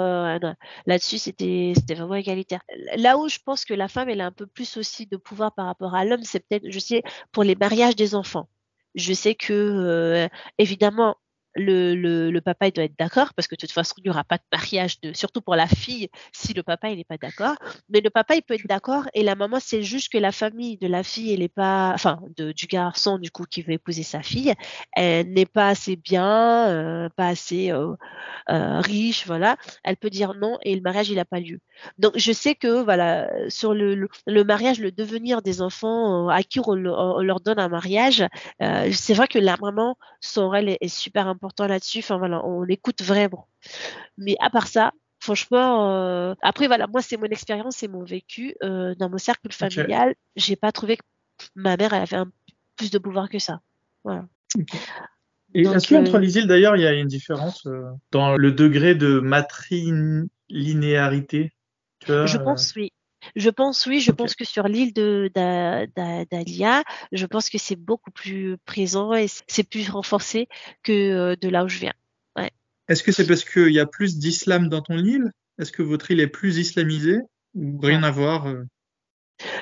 [0.88, 2.61] Là-dessus, c'était, c'était vraiment égalitaire.
[2.97, 5.53] Là où je pense que la femme, elle a un peu plus aussi de pouvoir
[5.53, 8.49] par rapport à l'homme, c'est peut-être, je sais, pour les mariages des enfants.
[8.95, 10.27] Je sais que, euh,
[10.57, 11.17] évidemment,
[11.56, 14.23] le, le, papa il doit être d'accord parce que de toute façon il n'y aura
[14.23, 17.56] pas de mariage surtout pour la fille si le papa il n'est pas d'accord.
[17.90, 20.77] Mais le papa il peut être d'accord et la maman c'est juste que la famille
[20.77, 24.03] de la fille elle est pas enfin de, du garçon du coup qui veut épouser
[24.03, 24.53] sa fille
[24.94, 27.95] elle n'est pas assez bien euh, pas assez euh,
[28.49, 29.57] euh, riche voilà.
[29.84, 31.60] Elle peut dire non et le mariage il n'a pas lieu.
[31.98, 36.60] Donc je sais que voilà sur le, le, mariage le devenir des enfants à qui
[36.65, 38.26] on, leur donne un mariage
[38.60, 41.99] c'est vrai que la maman son rôle est, super important là-dessus.
[41.99, 43.47] Enfin voilà, on écoute vraiment.
[44.17, 48.55] Mais à part ça, franchement, euh, après voilà, moi c'est mon expérience, c'est mon vécu
[48.63, 50.15] euh, dans mon cercle familial.
[50.35, 51.03] J'ai pas trouvé que
[51.55, 52.31] ma mère elle avait un,
[52.76, 53.61] plus de pouvoir que ça.
[54.03, 54.26] Voilà.
[55.53, 57.67] Et est-ce qu'entre euh, les îles d'ailleurs il y a une différence
[58.11, 61.53] dans le degré de matrilinéarité?
[62.07, 62.91] Je pense oui.
[63.36, 68.12] Je pense oui, je pense que sur l'île de d'Alia, je pense que c'est beaucoup
[68.12, 70.48] plus présent et c'est plus renforcé
[70.84, 71.94] que euh, de là où je viens.
[72.38, 72.52] Ouais.
[72.88, 75.32] Est-ce que c'est parce qu'il y a plus d'islam dans ton île?
[75.60, 77.20] Est-ce que votre île est plus islamisée
[77.56, 78.64] ou rien à voir euh?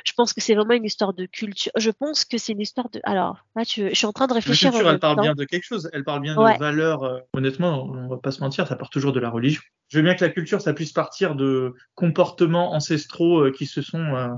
[0.04, 1.72] Je pense que c'est vraiment une histoire de culture.
[1.76, 3.00] Je pense que c'est une histoire de.
[3.04, 3.90] Alors, là, tu...
[3.90, 4.68] je suis en train de réfléchir.
[4.68, 5.90] La culture, elle parle bien de quelque chose.
[5.94, 7.04] Elle parle bien de valeurs.
[7.04, 9.62] Euh, honnêtement, on va pas se mentir, ça part toujours de la religion.
[9.90, 13.82] Je veux bien que la culture, ça puisse partir de comportements ancestraux euh, qui se
[13.82, 14.30] sont euh,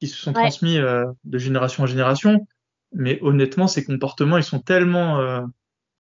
[0.00, 2.46] qui se sont transmis de génération en génération.
[2.92, 5.44] Mais honnêtement, ces comportements, ils sont tellement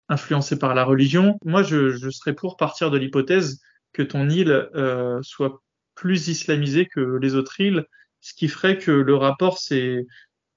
[0.09, 1.39] influencés par la religion.
[1.45, 3.61] Moi, je, je serais pour partir de l'hypothèse
[3.93, 4.69] que ton île
[5.21, 5.61] soit
[5.95, 7.85] plus islamisée que les autres îles
[8.25, 10.07] ce qui ferait que le rapport c'est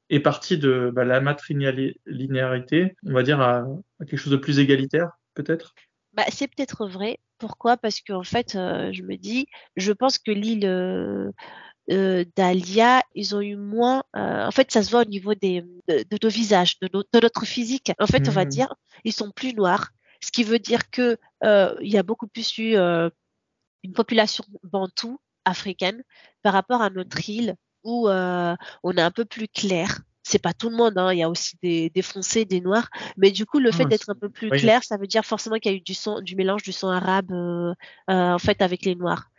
[0.08, 3.66] est parti de bah, la matrilinéarité, on va dire, à,
[4.00, 5.74] quelque chose de plus égalitaire, peut-être?
[6.14, 7.18] Bah, C'est peut-être vrai.
[7.36, 7.76] Pourquoi?
[7.76, 11.30] Parce qu'en fait, euh, je me dis, je pense que l'île euh,
[11.90, 14.02] euh, d'Alia, ils ont eu moins.
[14.14, 16.88] en fait, ça se voit au niveau des, de, nos visages, de,
[17.22, 17.92] notre physique.
[17.98, 18.48] En fait, on va mmh.
[18.48, 18.74] dire,
[19.04, 19.90] ils sont plus noirs.
[20.22, 26.02] Ce qui veut dire que il y a beaucoup plus eu une population bantoue africaine
[26.42, 30.00] par rapport à notre île où euh, on est un peu plus clair.
[30.22, 31.10] C'est pas tout le monde, hein.
[31.12, 34.10] il y a aussi des, des, foncés, des noirs, mais du coup le fait d'être
[34.10, 36.36] un peu plus clair, ça veut dire forcément qu'il y a eu du son, du
[36.36, 37.72] mélange du son arabe euh,
[38.10, 39.30] euh, en fait avec les noirs.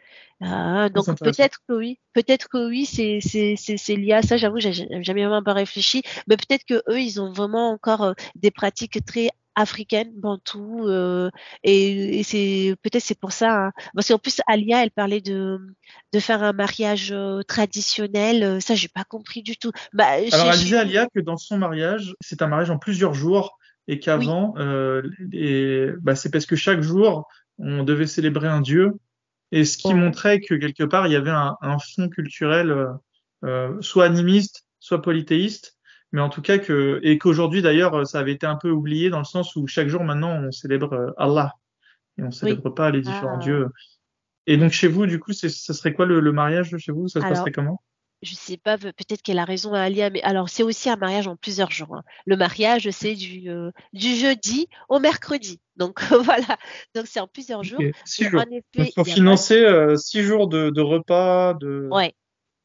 [0.41, 4.37] donc peut-être que oui, peut-être que oui, c'est c'est c'est lié à ça.
[4.37, 8.49] J'avoue, j'ai jamais vraiment pas réfléchi, mais peut-être que eux, ils ont vraiment encore des
[8.49, 9.29] pratiques très
[9.59, 11.29] africaine, bantou, euh,
[11.63, 13.65] et, c'est peut-être c'est pour ça.
[13.65, 13.71] Hein.
[13.93, 15.59] Parce qu'en plus, Alia, elle parlait de
[16.13, 18.43] de faire un mariage euh, traditionnel.
[18.43, 19.71] Euh, ça, j'ai pas compris du tout.
[19.93, 23.57] Bah, Alors, elle disait Alia que dans son mariage, c'est un mariage en plusieurs jours
[23.87, 27.27] et qu'avant, bah, c'est parce que chaque jour,
[27.57, 28.93] on devait célébrer un dieu.
[29.51, 32.87] Et ce qui montrait que quelque part, il y avait un, un fond culturel,
[33.81, 35.78] soit animiste, soit polythéiste,
[36.11, 39.19] mais en tout cas que et qu'aujourd'hui d'ailleurs ça avait été un peu oublié dans
[39.19, 41.53] le sens où chaque jour maintenant on célèbre euh, Allah
[42.17, 43.43] et on célèbre pas les différents ah.
[43.43, 43.67] dieux.
[44.47, 47.07] Et donc chez vous du coup ça serait quoi le, mariage chez vous?
[47.07, 47.81] Ça se passerait comment?
[48.21, 51.27] je sais pas, peut-être qu'elle a raison à Alia, mais alors c'est aussi un mariage
[51.27, 51.95] en plusieurs jours.
[51.95, 52.03] Hein.
[52.25, 55.61] Le mariage, c'est du, euh, du jeudi au mercredi.
[55.77, 56.57] Donc voilà,
[56.95, 57.79] donc c'est en plusieurs jours.
[58.05, 58.43] Six jours.
[58.95, 61.87] pour financer euh, six jours de, de repas, de.
[61.91, 62.13] Ouais,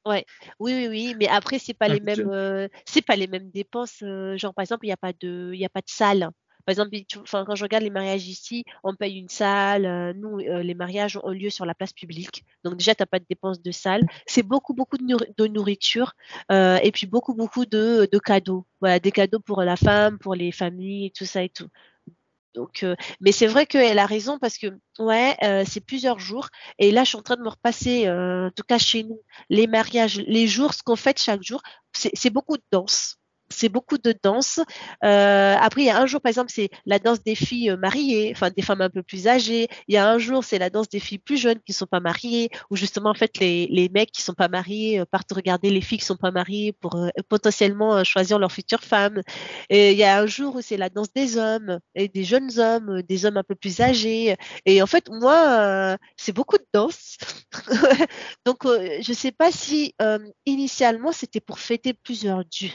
[0.06, 0.26] Ouais,
[0.60, 4.02] oui, oui, oui, mais après c'est pas les mêmes, euh, c'est pas les mêmes dépenses.
[4.02, 6.28] Euh, genre par exemple, il y a pas de, il a pas de salle
[6.66, 9.86] Par exemple, enfin, quand je regarde les mariages ici, on paye une salle.
[9.86, 12.44] Euh, nous, euh, les mariages ont lieu sur la place publique.
[12.64, 14.02] Donc déjà, tu n'as pas de dépenses de salle.
[14.26, 16.12] C'est beaucoup, beaucoup de, nourriture
[16.52, 18.66] euh, et puis beaucoup, beaucoup de, de, cadeaux.
[18.80, 21.68] Voilà, des cadeaux pour la femme, pour les familles, tout ça et tout.
[22.54, 22.84] Donc,
[23.20, 24.68] mais c'est vrai qu'elle a raison parce que
[24.98, 25.36] ouais,
[25.66, 26.48] c'est plusieurs jours.
[26.78, 29.20] Et là, je suis en train de me repasser, en tout cas chez nous,
[29.50, 31.62] les mariages, les jours, ce qu'on fait chaque jour,
[31.92, 33.18] c'est beaucoup de danse
[33.50, 34.60] c'est beaucoup de danse.
[35.04, 37.76] Euh, après, il y a un jour, par exemple, c'est la danse des filles euh,
[37.76, 39.68] mariées, enfin des femmes un peu plus âgées.
[39.88, 42.00] Il y a un jour, c'est la danse des filles plus jeunes qui sont pas
[42.00, 45.70] mariées, où justement, en fait, les, les mecs qui sont pas mariés euh, partent regarder
[45.70, 46.96] les filles qui sont pas mariées pour
[47.28, 49.20] potentiellement choisir leur future femme.
[49.70, 52.58] Et il y a un jour où c'est la danse des hommes et des jeunes
[52.58, 54.36] hommes, des hommes un peu plus âgés.
[54.66, 57.16] Et en fait, moi, c'est beaucoup de danse.
[58.46, 59.94] Donc, je sais pas si
[60.46, 62.70] initialement c'était pour fêter plusieurs dieux.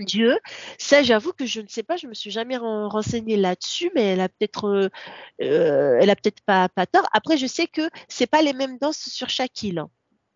[0.00, 0.38] Dieu.
[0.78, 4.20] Ça, j'avoue que je ne sais pas, je me suis jamais renseignée là-dessus, mais elle
[4.20, 4.88] a peut-être, euh,
[5.42, 7.06] euh, elle a peut-être pas, pas tort.
[7.12, 9.84] Après, je sais que c'est pas les mêmes danses sur chaque île.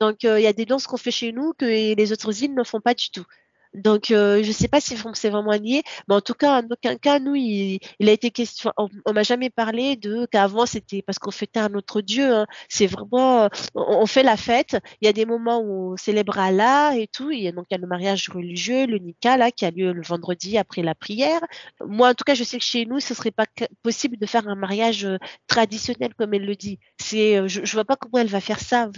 [0.00, 2.54] Donc, euh, il y a des danses qu'on fait chez nous que les autres îles
[2.54, 3.24] ne font pas du tout.
[3.74, 6.66] Donc, euh, je ne sais pas si c'est vraiment lié, mais en tout cas, en
[6.70, 8.72] aucun cas, nous, il, il a été question.
[8.76, 12.34] On, on m'a jamais parlé de qu'avant c'était parce qu'on fêtait un autre Dieu.
[12.34, 12.46] Hein.
[12.68, 14.76] C'est vraiment, on, fait la fête.
[15.00, 17.30] Il y a des moments où on célèbre Allah et tout.
[17.30, 20.02] A donc il y a le mariage religieux, le nikah là, qui a lieu le
[20.02, 21.40] vendredi après la prière.
[21.86, 23.46] Moi, en tout cas, je sais que chez nous, ce serait pas
[23.82, 25.16] possible de faire un mariage euh,
[25.46, 26.78] traditionnel comme elle le dit.
[26.98, 28.90] C'est, euh, je, je vois pas comment elle va faire ça.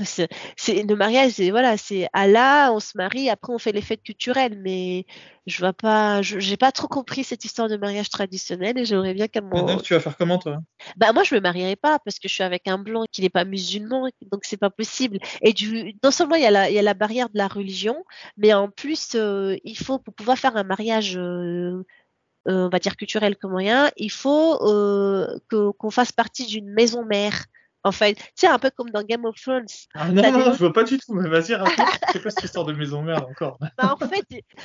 [0.56, 4.63] C'est le mariage, voilà, c'est Allah, on se marie, après on fait les fêtes culturelles
[4.64, 5.04] mais
[5.46, 9.28] je vois pas, j'ai pas trop compris cette histoire de mariage traditionnel et j'aimerais bien
[9.28, 9.76] qu'elle m'en.
[9.76, 10.60] tu vas faire comment toi?
[10.96, 13.28] Bah moi je me marierai pas parce que je suis avec un blanc qui n'est
[13.28, 15.18] pas musulman donc c'est pas possible.
[15.42, 17.46] Et du, non seulement il y a la, il y a la barrière de la
[17.46, 18.04] religion,
[18.38, 21.16] mais en plus euh, il faut pour pouvoir faire un mariage.
[21.16, 21.84] Euh,
[22.46, 24.58] euh, on va dire culturel comme moyen, il faut
[25.48, 27.46] qu'on fasse partie d'une maison mère.
[27.84, 29.66] En fait, tu un peu comme dans Game of Thrones.
[29.94, 31.86] Ah non, non, je vois pas du tout, mais vas-y, raconte.
[32.12, 34.24] C'est quoi cette histoire de maison mère encore bah, En fait,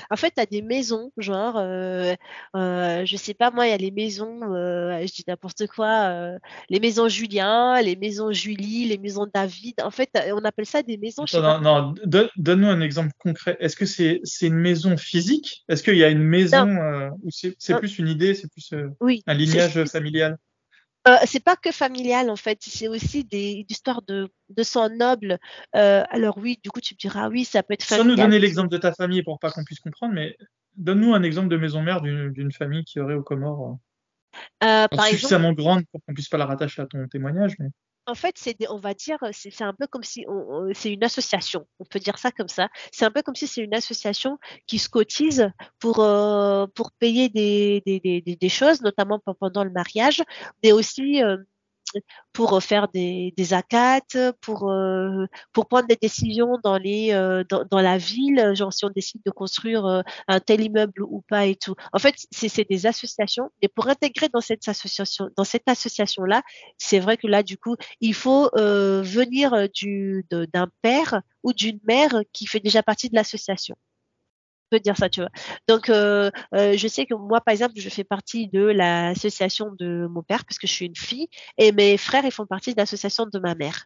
[0.09, 2.13] en fait, t'as des maisons, genre, euh,
[2.55, 6.09] euh, je sais pas, moi, il y a les maisons, euh, je dis n'importe quoi,
[6.09, 6.39] euh,
[6.69, 9.81] les maisons Julien, les maisons Julie, les maisons David.
[9.83, 11.25] En fait, on appelle ça des maisons.
[11.33, 11.93] non, non,
[12.37, 13.57] donne-nous un exemple concret.
[13.59, 15.65] Est-ce que c'est c'est une maison physique?
[15.67, 19.23] Est-ce qu'il y a une maison euh, ou c'est plus une idée, c'est plus oui,
[19.27, 20.37] un lignage familial?
[21.07, 25.39] Euh, c'est pas que familial en fait, c'est aussi des histoires de, de sang noble.
[25.75, 28.07] Euh, alors oui, du coup tu me diras oui, ça peut être familial.
[28.07, 30.35] Sans nous donner l'exemple de ta famille pour pas qu'on puisse comprendre, mais
[30.75, 33.77] donne-nous un exemple de maison mère d'une famille qui aurait aux Comores.
[34.63, 37.69] Euh, par suffisamment grande pour qu'on puisse pas la rattacher à ton témoignage, mais
[38.09, 40.25] en fait, c'est, on va dire, c'est un peu comme si
[40.73, 41.67] c'est une association.
[41.79, 42.69] On peut dire ça comme ça.
[42.91, 44.37] C'est un peu comme si c'est une association
[44.67, 49.69] qui se cotise pour euh, pour payer des, des, des, des, choses, notamment pendant le
[49.69, 50.23] mariage,
[50.63, 51.37] mais aussi euh,
[52.33, 53.49] pour faire des, des
[54.41, 58.85] pour euh, pour prendre des décisions dans les euh, dans, dans, la ville, genre si
[58.85, 61.75] on décide de construire euh, un tel immeuble ou pas et tout.
[61.93, 63.51] En fait, c'est des associations.
[63.61, 66.43] Et pour intégrer dans cette association dans cette association là,
[66.77, 72.21] c'est vrai que là du coup, il faut venir du d'un père ou d'une mère
[72.33, 73.75] qui fait déjà partie de l'association
[74.69, 75.29] peut dire ça, tu vois.
[75.67, 80.07] Donc, euh, euh, je sais que moi, par exemple, je fais partie de l'association de
[80.09, 81.27] mon père parce que je suis une fille
[81.57, 83.85] et mes frères, ils font partie de l'association de ma mère.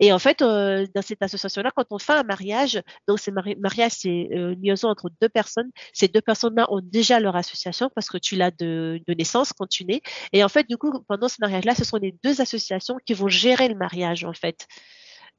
[0.00, 3.92] Et en fait, euh, dans cette association-là, quand on fait un mariage, donc c'est mariage,
[3.92, 5.70] c'est une liaison entre deux personnes.
[5.92, 9.66] Ces deux personnes-là ont déjà leur association parce que tu l'as de, de naissance quand
[9.66, 10.00] tu nais.
[10.32, 13.28] Et en fait, du coup, pendant ce mariage-là, ce sont les deux associations qui vont
[13.28, 14.66] gérer le mariage, en fait.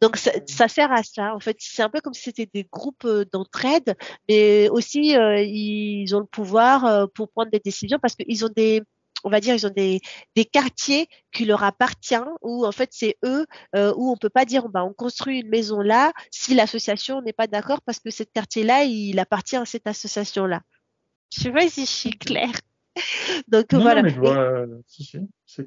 [0.01, 1.33] Donc ça, ça, sert à ça.
[1.33, 3.95] En fait, c'est un peu comme si c'était des groupes euh, d'entraide,
[4.29, 8.51] mais aussi euh, ils ont le pouvoir euh, pour prendre des décisions parce qu'ils ont
[8.55, 8.83] des
[9.23, 9.99] on va dire, ils ont des,
[10.35, 14.69] des quartiers qui leur appartiennent, où en fait c'est eux, où on peut pas dire,
[14.69, 18.83] bah, on construit une maison là si l'association n'est pas d'accord parce que ce quartier-là,
[18.83, 20.61] il appartient à cette association-là.
[21.33, 22.53] Je sais pas si je suis claire.
[23.47, 24.03] Donc voilà.
[24.03, 25.17] mais je vois, si, si.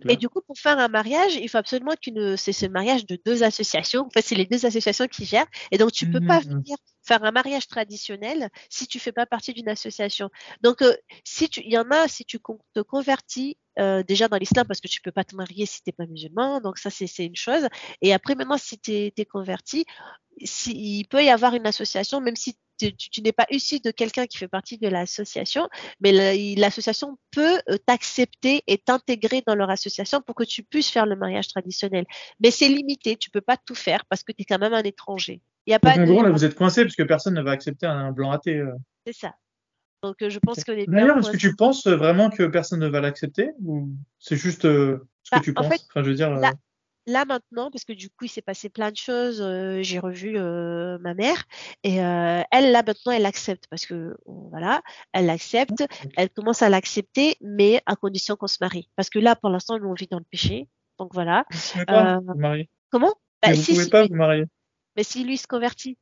[0.09, 3.19] Et du coup, pour faire un mariage, il faut absolument qu'une, c'est ce mariage de
[3.25, 4.07] deux associations.
[4.07, 5.47] En fait, c'est les deux associations qui gèrent.
[5.71, 6.63] Et donc, tu peux pas mmh, mmh.
[6.63, 10.31] venir faire un mariage traditionnel si tu fais pas partie d'une association.
[10.63, 10.95] Donc, euh,
[11.25, 12.39] si tu, il y en a, si tu
[12.75, 15.93] te convertis euh, déjà dans l'islam parce que tu peux pas te marier si t'es
[15.93, 16.61] pas musulman.
[16.61, 17.67] Donc ça, c'est une chose.
[18.03, 19.87] Et après, maintenant, si tu es, converti,
[20.45, 24.27] si, il peut y avoir une association, même si tu, n'es pas issu de quelqu'un
[24.27, 25.69] qui fait partie de l'association,
[26.01, 31.07] mais l'association peut euh, t'accepter et t'intégrer dans leur association pour que tu puisses faire
[31.07, 32.05] le mariage traditionnel.
[32.41, 34.83] Mais c'est limité, tu peux pas tout faire parce que tu es quand même un
[34.83, 35.41] étranger.
[35.67, 37.51] Il y a pas en gros, là, vous êtes coincé parce que personne ne va
[37.51, 38.57] accepter un blanc athée.
[38.57, 38.73] Euh.
[39.07, 39.35] C'est ça.
[40.03, 43.03] Donc, je pense que les D'ailleurs, est-ce que tu penses vraiment que personne ne va
[43.03, 45.67] l'accepter ou c'est juste ce que bah, tu penses?
[45.67, 46.31] Enfin, je veux dire
[47.07, 50.37] là maintenant, parce que du coup, il s'est passé plein de choses, euh, j'ai revu
[50.37, 51.45] euh, ma mère
[51.83, 54.83] et euh, elle, là maintenant, elle accepte parce que voilà,
[55.13, 55.85] elle l'accepte,
[56.17, 58.89] elle commence à l'accepter, mais à condition qu'on se marie.
[58.97, 60.69] Parce que là, pour l'instant, nous, on vit dans le péché.
[60.99, 61.45] Donc voilà.
[61.51, 62.69] Vous pas vous marier.
[62.91, 63.15] Comment?
[63.43, 64.45] Bah, Vous ne pouvez pas vous marier.
[64.97, 65.97] Mais si lui se convertit,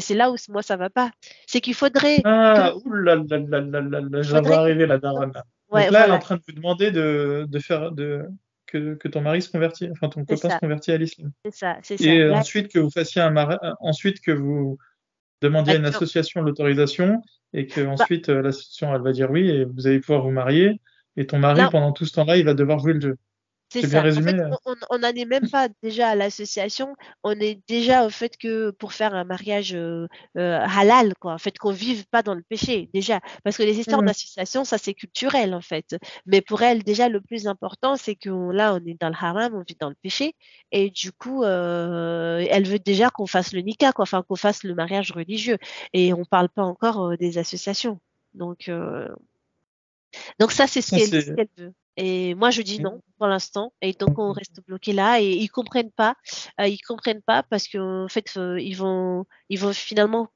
[0.00, 1.10] c'est là où moi ça va pas.
[1.46, 2.20] C'est qu'il faudrait.
[2.24, 5.32] Ah, oulala, là là là là, je vais arriver la daronne.
[5.32, 8.24] Donc là, elle est en train de vous demander de, de faire de
[8.70, 11.32] que, que, ton mari se convertit, enfin ton copain se convertit à l'islam.
[11.44, 12.04] C'est ça, c'est ça.
[12.04, 13.34] Et ensuite que vous fassiez un
[13.80, 14.78] ensuite que vous
[15.40, 17.22] demandiez à une association l'autorisation
[17.52, 20.30] et que bah ensuite euh, l'association elle va dire oui et vous allez pouvoir vous
[20.30, 20.80] marier
[21.16, 23.16] et ton mari pendant tout ce temps-là il va devoir jouer le jeu.
[23.70, 24.00] C'est ça.
[24.00, 24.36] En fait,
[24.88, 26.96] on n'en est même pas déjà à l'association.
[27.22, 30.06] On est déjà au fait que pour faire un mariage euh,
[30.38, 31.34] euh, halal, quoi.
[31.34, 33.20] En fait, qu'on vive pas dans le péché, déjà.
[33.44, 34.06] Parce que les histoires mmh.
[34.06, 35.96] d'association, ça c'est culturel, en fait.
[36.24, 39.54] Mais pour elle, déjà, le plus important, c'est que là, on est dans le haram,
[39.54, 40.34] on vit dans le péché.
[40.72, 44.04] Et du coup, euh, elle veut déjà qu'on fasse le nikah, quoi.
[44.04, 45.58] Enfin, qu'on fasse le mariage religieux.
[45.92, 48.00] Et on parle pas encore des associations.
[48.32, 48.70] Donc,
[50.38, 51.74] donc ça, c'est ce qu'elle veut.
[51.98, 53.72] Et moi, je dis non pour l'instant.
[53.82, 55.20] Et donc, on reste bloqué là.
[55.20, 56.14] Et ils comprennent pas.
[56.60, 60.28] Euh, ils comprennent pas parce qu'en fait, euh, ils vont, ils vont finalement.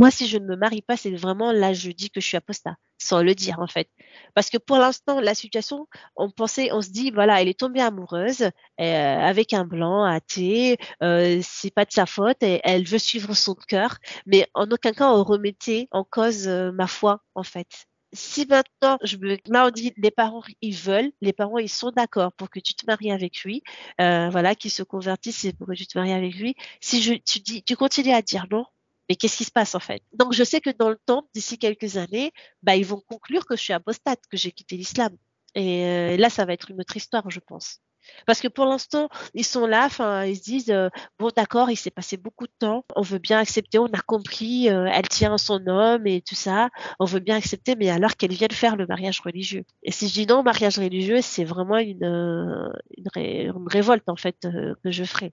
[0.00, 2.36] Moi, si je ne me marie pas, c'est vraiment là, je dis que je suis
[2.36, 3.88] apostat, sans le dire en fait.
[4.34, 5.86] Parce que pour l'instant, la situation,
[6.16, 10.78] on pensait, on se dit, voilà, elle est tombée amoureuse euh, avec un blanc athée,
[11.02, 14.92] euh, c'est pas de sa faute, et elle veut suivre son cœur, mais en aucun
[14.92, 20.10] cas on remettait en cause ma foi en fait si maintenant, je me, dit les
[20.10, 23.62] parents ils veulent, les parents ils sont d'accord pour que tu te maries avec lui,
[24.00, 26.54] euh, voilà, qu'ils se convertissent pour que tu te maries avec lui.
[26.80, 28.66] Si je, tu dis, tu continues à dire non,
[29.08, 30.02] mais qu'est-ce qui se passe en fait?
[30.12, 32.32] Donc je sais que dans le temps, d'ici quelques années,
[32.62, 35.16] bah ils vont conclure que je suis apostate, que j'ai quitté l'islam.
[35.54, 37.78] Et euh, là, ça va être une autre histoire, je pense.
[38.26, 40.88] Parce que pour l'instant, ils sont là, enfin, ils se disent euh,
[41.18, 44.68] bon, d'accord, il s'est passé beaucoup de temps, on veut bien accepter, on a compris,
[44.68, 48.32] euh, elle tient son homme et tout ça, on veut bien accepter, mais alors qu'elle
[48.32, 49.64] vienne faire le mariage religieux.
[49.82, 54.36] Et si je dis non, mariage religieux, c'est vraiment une, euh, une, révolte en fait
[54.40, 55.32] que je ferai.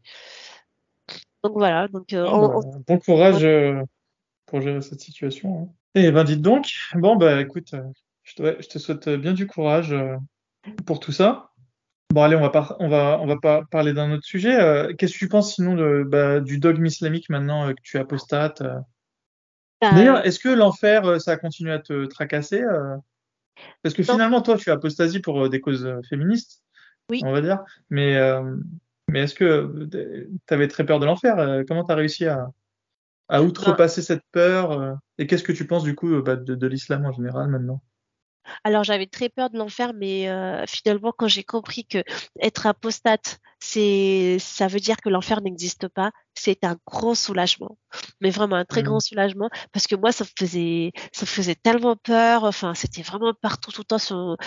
[1.43, 1.87] Donc voilà.
[1.87, 3.47] Donc bon courage
[4.45, 5.63] pour gérer cette situation.
[5.63, 5.73] Hein.
[5.95, 7.73] Et eh ben dites donc, bon bah écoute,
[8.23, 9.95] je te, je te souhaite bien du courage
[10.85, 11.48] pour tout ça.
[12.11, 14.59] Bon, allez, on va, on va, on va pas parler d'un autre sujet.
[14.59, 17.99] Euh, qu'est-ce que tu penses sinon de, bah, du dogme islamique maintenant euh, que tu
[17.99, 18.79] apostates euh?
[19.79, 22.63] bah, D'ailleurs, est-ce que l'enfer, ça a continué à te tracasser
[23.83, 26.63] Parce que finalement, toi, tu as apostasie pour des causes féministes,
[27.11, 27.21] oui.
[27.23, 27.59] on va dire.
[27.91, 28.17] Mais,
[29.07, 32.49] mais est-ce que tu avais très peur de l'enfer Comment tu as réussi à,
[33.27, 37.11] à outrepasser cette peur Et qu'est-ce que tu penses du coup bah, de l'islam en
[37.11, 37.83] général maintenant?
[38.63, 42.03] Alors j'avais très peur de l'enfer, mais euh, finalement quand j'ai compris que
[42.41, 47.77] être apostate, c'est ça veut dire que l'enfer n'existe pas, c'est un grand soulagement,
[48.21, 48.85] mais vraiment un très mmh.
[48.85, 53.01] grand soulagement parce que moi ça me faisait ça me faisait tellement peur, enfin c'était
[53.01, 54.37] vraiment partout tout le temps sur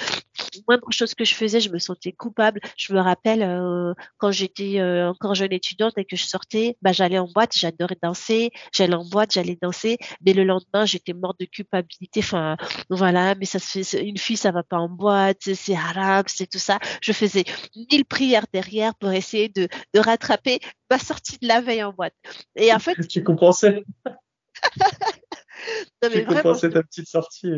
[0.68, 2.60] moindre chose que je faisais, je me sentais coupable.
[2.76, 6.92] Je me rappelle euh, quand j'étais euh, encore jeune étudiante et que je sortais, bah
[6.92, 11.38] j'allais en boîte, j'adorais danser, j'allais en boîte, j'allais danser, mais le lendemain j'étais morte
[11.40, 12.56] de culpabilité, enfin
[12.90, 16.48] voilà, mais ça se fait une fille ça va pas en boîte, c'est arabe, c'est
[16.48, 16.78] tout ça.
[17.02, 17.44] Je faisais
[17.90, 22.14] mille prières derrière pour essayer de, de rattraper ma sortie de la veille en boîte.
[22.54, 22.94] Et en fait.
[23.08, 23.82] tu compensais.
[24.06, 27.50] non, tu compensais ta petite sortie.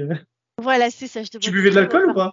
[0.59, 1.23] Voilà, c'est ça.
[1.23, 2.33] tu buvais de l'alcool ou pas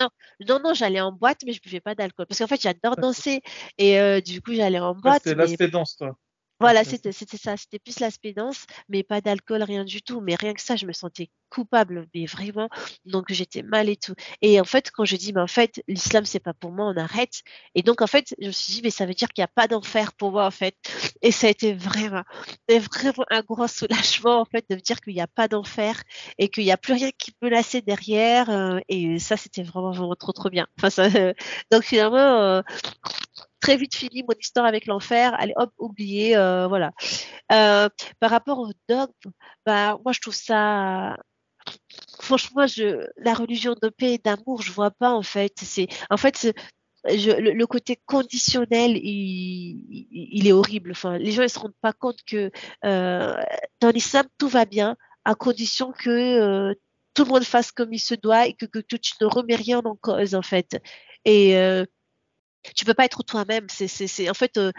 [0.00, 0.08] non,
[0.46, 2.26] non, non, j'allais en boîte, mais je buvais pas d'alcool.
[2.26, 3.40] Parce qu'en fait, j'adore danser.
[3.78, 5.22] Et euh, du coup, j'allais en boîte.
[5.24, 6.18] C'est l'aspect danse, toi.
[6.58, 7.56] Voilà, c'était ça.
[7.56, 10.20] C'était plus l'aspect danse, mais pas d'alcool, rien du tout.
[10.20, 12.68] Mais rien que ça, je me sentais coupable, mais vraiment.
[13.04, 14.14] Donc j'étais mal et tout.
[14.42, 16.96] Et en fait, quand je dis, mais en fait, l'islam c'est pas pour moi, on
[16.96, 17.42] arrête.
[17.74, 19.48] Et donc en fait, je me suis dit, mais ça veut dire qu'il n'y a
[19.48, 20.76] pas d'enfer pour moi en fait.
[21.22, 22.22] Et ça a été vraiment,
[22.68, 26.02] vraiment un gros soulagement en fait de me dire qu'il n'y a pas d'enfer
[26.38, 28.50] et qu'il n'y a plus rien qui peut lasser derrière.
[28.50, 30.66] Euh, et ça, c'était vraiment, vraiment trop trop bien.
[30.78, 31.08] Enfin, ça,
[31.70, 32.18] donc finalement.
[32.18, 32.62] Euh,
[33.66, 36.92] très vite fini mon histoire avec l'enfer, allez hop, oublié, euh, voilà.
[37.50, 37.88] Euh,
[38.20, 39.32] par rapport au dogme,
[39.66, 41.16] bah, moi je trouve ça
[42.20, 42.64] franchement,
[43.16, 45.54] la religion de paix et d'amour, je vois pas en fait.
[45.56, 46.54] C'est en fait
[47.06, 50.92] le, côté conditionnel, il, est horrible.
[50.92, 52.52] Enfin, les gens ils se rendent pas compte que
[52.84, 53.34] euh,
[53.80, 56.74] dans l'islam tout va bien à condition que euh,
[57.14, 59.80] tout le monde fasse comme il se doit et que, que, tu ne remets rien
[59.84, 60.80] en cause en fait.
[61.24, 61.56] Et
[62.74, 63.66] tu peux pas être toi-même.
[63.68, 64.72] C'est, c'est, c'est en fait euh,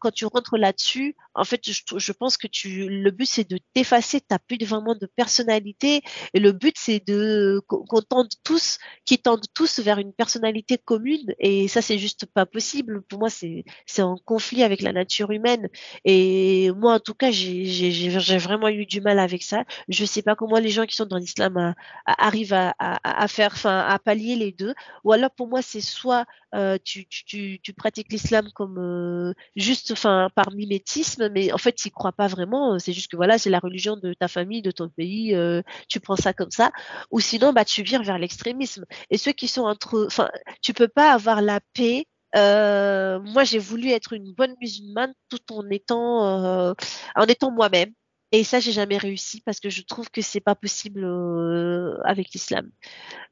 [0.00, 3.58] quand tu rentres là-dessus, en fait, je, je pense que tu, le but c'est de
[3.74, 4.20] t'effacer.
[4.20, 6.02] T'as plus vraiment de personnalité
[6.34, 11.34] et le but c'est de qu'on tende tous, qui tendent tous vers une personnalité commune.
[11.38, 13.02] Et ça, c'est juste pas possible.
[13.02, 15.68] Pour moi, c'est c'est en conflit avec la nature humaine.
[16.04, 19.64] Et moi, en tout cas, j'ai j'ai, j'ai vraiment eu du mal avec ça.
[19.88, 21.74] Je sais pas comment les gens qui sont dans l'islam
[22.06, 24.74] arrivent à, à, à faire, enfin, à pallier les deux.
[25.04, 29.90] Ou alors pour moi, c'est soit euh, tu, tu, tu, pratiques l'islam comme euh, juste
[29.90, 32.78] enfin par mimétisme mais en fait tu crois pas vraiment.
[32.78, 36.00] C'est juste que voilà c'est la religion de ta famille de ton pays euh, tu
[36.00, 36.70] prends ça comme ça.
[37.10, 38.84] Ou sinon bah tu vires vers l'extrémisme.
[39.10, 40.30] Et ceux qui sont entre enfin
[40.62, 45.68] tu peux pas avoir la paix moi j'ai voulu être une bonne musulmane tout en
[45.70, 46.74] étant
[47.16, 47.92] en étant moi-même
[48.32, 52.30] et ça, j'ai jamais réussi parce que je trouve que c'est pas possible euh, avec
[52.32, 52.70] l'islam.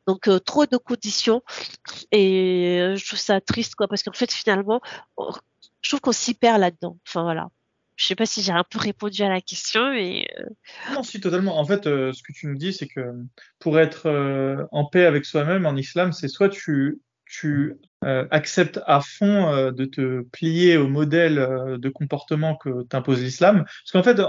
[0.06, 1.42] Donc euh, trop de conditions
[2.10, 4.80] et euh, je trouve ça triste quoi parce qu'en fait finalement,
[5.82, 6.98] je trouve qu'on s'y perd là-dedans.
[7.06, 7.48] Enfin voilà.
[7.94, 10.24] Je sais pas si j'ai un peu répondu à la question, mais
[10.92, 11.58] non, si totalement.
[11.58, 13.12] En fait, ce que tu nous dis, c'est que
[13.58, 14.08] pour être
[14.70, 17.74] en paix avec soi-même en islam, c'est soit tu tu
[18.04, 23.22] euh, acceptes à fond euh, de te plier au modèle euh, de comportement que t'impose
[23.22, 23.64] l'islam?
[23.64, 24.20] Parce qu'en fait,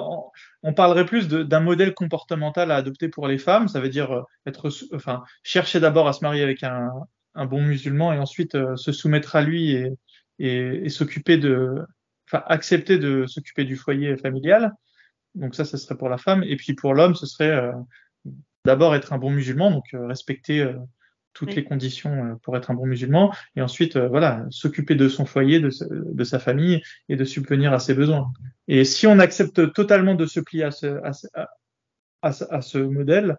[0.64, 3.68] on, parlerait plus d'un modèle comportemental à adopter pour les femmes.
[3.68, 6.90] Ça veut dire être, enfin, chercher d'abord à se marier avec un,
[7.46, 9.94] bon musulman et ensuite se soumettre à lui et,
[10.40, 11.76] et, et s'occuper de,
[12.28, 14.74] enfin, accepter de s'occuper du foyer familial.
[15.36, 16.44] Donc ça, ce serait pour la femme.
[16.44, 17.72] Et puis pour l'homme, ce serait
[18.66, 20.70] d'abord être un bon musulman, donc respecter
[21.34, 25.08] toutes les conditions euh, pour être un bon musulman, et ensuite, euh, voilà, s'occuper de
[25.08, 28.32] son foyer, de, de, sa famille, et de subvenir à ses besoins.
[28.68, 31.12] Et si on accepte totalement de se plier à ce, à,
[32.22, 33.38] à, à ce modèle,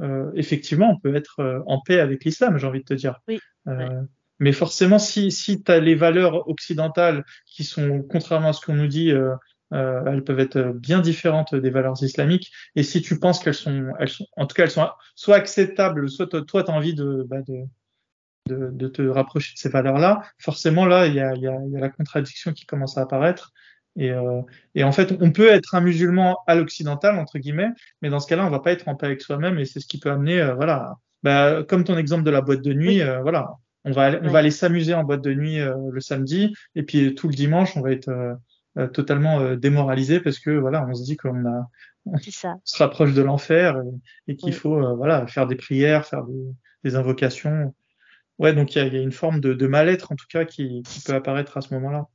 [0.00, 3.20] euh, effectivement, on peut être euh, en paix avec l'islam, j'ai envie de te dire.
[3.28, 3.38] Oui.
[3.68, 4.02] Euh,
[4.38, 8.74] Mais forcément, si, si tu as les valeurs occidentales qui sont, contrairement à ce qu'on
[8.74, 9.34] nous dit, euh,
[9.72, 12.52] elles peuvent être bien différentes des valeurs islamiques.
[12.76, 16.08] Et si tu penses qu'elles sont, elles sont, en tout cas, elles sont soit acceptables,
[16.10, 17.64] soit toi, tu as envie de, bah, de,
[18.48, 21.76] de, de, te rapprocher de ces valeurs-là, forcément, là, il y a, y, a, y
[21.76, 23.52] a, la contradiction qui commence à apparaître.
[23.96, 24.40] Et, euh,
[24.74, 27.70] et, en fait, on peut être un musulman à l'occidental, entre guillemets,
[28.00, 29.86] mais dans ce cas-là, on va pas être en paix avec soi-même et c'est ce
[29.86, 33.20] qui peut amener, euh, voilà, bah, comme ton exemple de la boîte de nuit, euh,
[33.20, 33.50] voilà,
[33.84, 37.14] on va, on va aller s'amuser en boîte de nuit euh, le samedi et puis
[37.14, 38.36] tout le dimanche, on va être
[38.78, 41.68] euh, totalement euh, démoralisé parce que voilà, on se dit qu'on a
[42.06, 43.80] on se rapproche de l'enfer
[44.26, 46.54] et, qu'il faut euh, voilà faire des prières, faire des,
[46.84, 47.74] des invocations.
[48.38, 50.44] Ouais, donc il y a, y a, une forme de, de mal-être en tout cas
[50.44, 52.08] qui, qui peut apparaître à ce moment-là.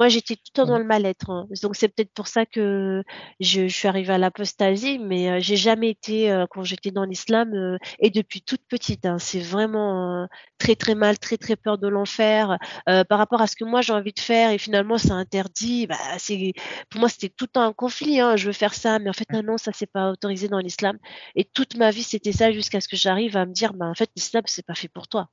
[0.00, 1.30] Moi, j'étais tout le temps dans le mal-être.
[1.30, 1.46] Hein.
[1.62, 3.02] Donc, c'est peut-être pour ça que
[3.38, 7.04] je, je suis arrivée à l'apostasie, mais euh, j'ai jamais été, euh, quand j'étais dans
[7.04, 10.26] l'islam, euh, et depuis toute petite, hein, c'est vraiment
[10.58, 12.58] très, très mal, très, très peur de l'enfer.
[12.86, 15.96] par rapport à ce que moi, j'ai envie de faire, et finalement, c'est interdit, bah,
[16.18, 16.52] c'est,
[16.90, 18.20] pour moi, c'était tout le temps un conflit.
[18.20, 18.36] Hein.
[18.36, 20.98] Je veux faire ça, mais en fait, non, ça, c'est pas autorisé dans l'islam.
[21.36, 23.94] Et toute ma vie, c'était ça jusqu'à ce que j'arrive à me dire, bah, en
[23.94, 25.28] fait, l'islam, c'est pas fait pour toi.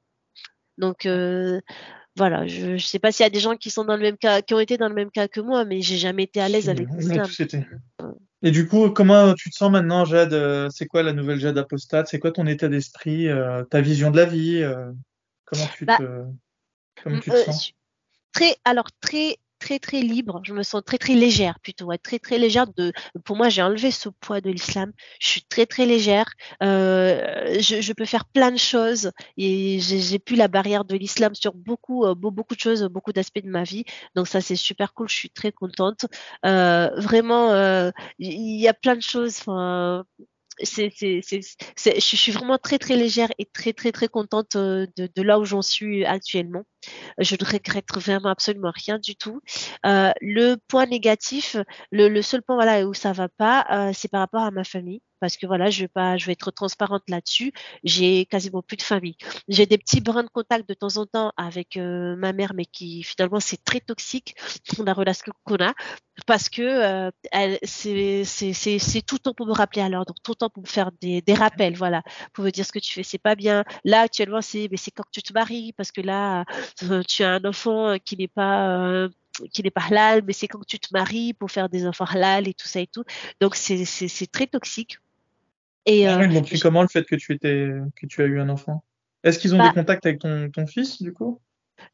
[0.77, 1.07] Donc,
[2.17, 4.17] voilà, je ne sais pas s'il y a des gens qui sont dans le même
[4.17, 6.49] cas, qui ont été dans le même cas que moi, mais j'ai jamais été à
[6.49, 7.27] l'aise avec l'islam.
[8.43, 11.57] Et du coup, comment tu te sens maintenant, Jade euh, C'est quoi la nouvelle Jade
[11.57, 14.91] apostate C'est quoi ton état d'esprit, euh, ta vision de la vie euh,
[15.45, 16.23] Comment tu bah, te,
[17.03, 17.73] comment tu te sens?
[18.33, 22.19] Très, alors très très très libre, je me sens très très légère plutôt, ouais, très
[22.19, 22.67] très légère.
[22.67, 22.91] De,
[23.23, 24.91] pour moi, j'ai enlevé ce poids de l'islam.
[25.19, 26.25] Je suis très très légère.
[26.63, 31.53] Euh, je, peux faire plein de choses et j'ai plus la barrière de l'islam sur
[31.53, 33.85] beaucoup euh, beaucoup de choses, beaucoup d'aspects de ma vie.
[34.15, 35.07] Donc ça c'est super cool.
[35.09, 36.05] Je suis très contente.
[36.45, 37.53] Euh, vraiment,
[38.19, 39.37] il y a plein de choses.
[39.39, 40.05] Enfin,
[40.63, 45.21] c'est, je suis vraiment très très légère et très très très contente euh, de, de
[45.21, 46.63] là où j'en suis actuellement.
[47.19, 49.41] Je ne regrette vraiment absolument rien du tout.
[49.85, 51.55] Euh, le point négatif,
[51.91, 54.63] le, le, seul point voilà où ça va pas, euh, c'est par rapport à ma
[54.63, 57.53] famille parce que voilà, je vais pas, je vais être transparente là-dessus.
[57.83, 59.15] J'ai quasiment plus de famille.
[59.47, 62.65] J'ai des petits brins de contact de temps en temps avec euh, ma mère, mais
[62.65, 64.35] qui finalement c'est très toxique
[64.85, 65.73] la relation qu'on a
[66.27, 67.11] parce que euh,
[67.63, 70.67] c'est c'est tout le temps pour me rappeler à l'ordre, tout le temps pour me
[70.67, 72.03] faire des, des rappels, voilà,
[72.33, 73.63] pour me dire ce que tu fais, c'est pas bien.
[73.85, 76.45] Là actuellement c'est mais c'est quand tu te maries parce que là
[76.83, 79.07] euh, tu as un enfant qui n'est pas
[79.53, 82.47] qui n'est pas halal, mais c'est quand tu te maries pour faire des enfants halal
[82.47, 83.03] et tout ça et tout.
[83.39, 84.97] Donc c'est très toxique.
[85.85, 88.39] Et euh, ils ont pris comment le fait que tu étais que tu as eu
[88.39, 88.83] un enfant?
[89.23, 91.41] Est-ce qu'ils ont bah, des contacts avec ton, ton fils du coup?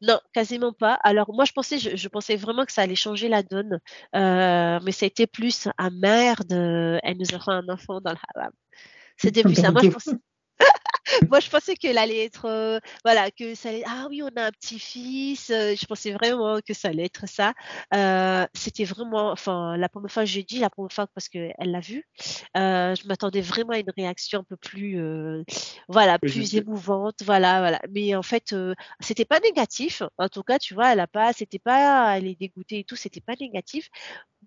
[0.02, 1.00] Non, quasiment pas.
[1.04, 3.80] Alors moi, je pensais, je, je, pensais vraiment que ça allait changer la donne,
[4.16, 8.12] euh, mais ça a été plus ah merde, elle nous a fait un enfant dans
[8.12, 8.52] le haram.
[9.16, 9.72] C'était plus ça.
[9.72, 10.12] Moi, je pensais,
[11.30, 14.46] Moi, je pensais qu'elle allait être, euh, voilà, que ça allait, ah oui, on a
[14.48, 15.50] un petit-fils.
[15.50, 17.54] euh, je pensais vraiment que ça allait être ça.
[17.94, 21.80] Euh, c'était vraiment, enfin, la première fois, j'ai dit la première fois parce qu'elle l'a
[21.80, 22.04] vu.
[22.58, 24.98] euh, je m'attendais vraiment à une réaction un peu plus,
[25.88, 27.80] voilà, plus émouvante, voilà, voilà.
[27.92, 28.56] Mais en fait,
[29.00, 30.02] c'était pas négatif.
[30.18, 32.96] En tout cas, tu vois, elle a pas, c'était pas, elle est dégoûtée et tout,
[32.96, 33.90] c'était pas négatif.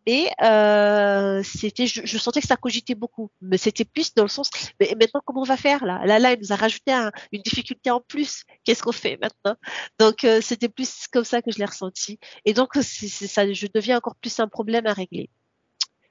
[0.07, 3.31] Mais euh, c'était, je, je sentais que ça cogitait beaucoup.
[3.41, 4.51] Mais c'était plus dans le sens,
[4.81, 6.01] mais maintenant comment on va faire là?
[6.07, 8.45] Là, là, elle nous a rajouté un- une difficulté en plus.
[8.65, 9.57] Qu'est-ce qu'on fait maintenant?
[9.99, 12.19] Donc euh, c'était plus comme ça que je l'ai ressenti.
[12.45, 15.29] Et donc c'est, ça, je deviens encore plus un problème à régler.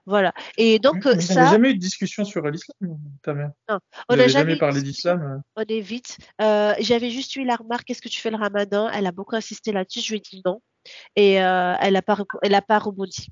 [0.05, 0.33] Voilà.
[0.57, 4.27] Et donc n'avez ça, jamais eu de discussion sur l'islam, ta mère non, on n'a
[4.27, 6.17] jamais parlé d'islam euh On évite.
[6.41, 8.89] Euh, j'avais juste eu la remarque, est-ce que tu fais le ramadan?
[8.89, 10.01] Elle a beaucoup insisté là-dessus.
[10.01, 10.61] Je lui ai dit non.
[11.15, 13.27] Et euh, elle n'a pas, elle a pas rebondi.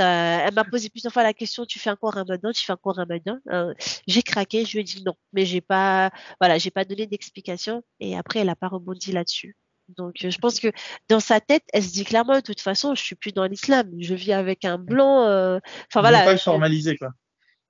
[0.00, 2.96] Euh, elle m'a posé plusieurs fois la question, tu fais encore ramadan, tu fais encore
[2.96, 3.38] ramadan.
[3.50, 3.74] Euh,
[4.06, 6.10] j'ai craqué, je lui ai dit non, mais j'ai pas,
[6.40, 7.82] voilà, j'ai pas donné d'explication.
[7.98, 9.56] Et après, elle a pas rebondi là-dessus.
[9.88, 10.68] Donc, euh, je pense que
[11.08, 13.90] dans sa tête, elle se dit clairement, de toute façon, je suis plus dans l'islam.
[13.98, 15.26] Je vis avec un blanc.
[15.26, 15.58] euh,
[15.92, 17.10] Enfin pas voilà, le je- formaliser, quoi.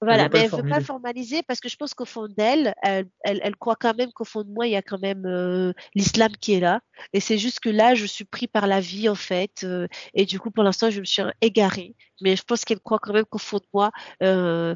[0.03, 3.07] Voilà, mais le elle veut pas formaliser parce que je pense qu'au fond d'elle, elle,
[3.23, 5.73] elle, elle croit quand même qu'au fond de moi, il y a quand même euh,
[5.95, 6.81] l'islam qui est là.
[7.13, 9.63] Et c'est juste que là, je suis pris par la vie, en fait.
[9.65, 11.95] euh, et du coup, pour l'instant, je me suis égarée.
[12.23, 13.91] Mais je pense qu'elle croit quand même qu'au fond de moi,
[14.23, 14.75] euh,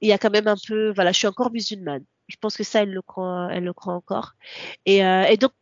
[0.00, 2.04] il y a quand même un peu, voilà, je suis encore musulmane.
[2.28, 4.32] Je pense que ça, elle le croit, elle le croit encore.
[4.86, 5.52] Et, euh, et donc,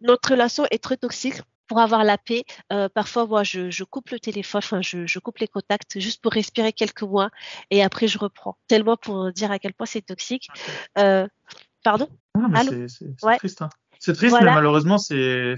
[0.00, 1.40] notre relation est très toxique.
[1.68, 5.18] Pour avoir la paix, euh, parfois, moi, je, je coupe le téléphone, enfin, je, je
[5.18, 7.30] coupe les contacts juste pour respirer quelques mois
[7.70, 8.56] et après, je reprends.
[8.66, 10.48] Tellement pour dire à quel point c'est toxique.
[10.98, 11.26] Euh,
[11.84, 12.08] pardon?
[12.54, 12.72] Allô?
[12.88, 13.36] c'est Ouais.
[13.36, 13.62] triste.
[13.62, 13.68] hein.
[14.00, 15.54] C'est triste, mais malheureusement, c'est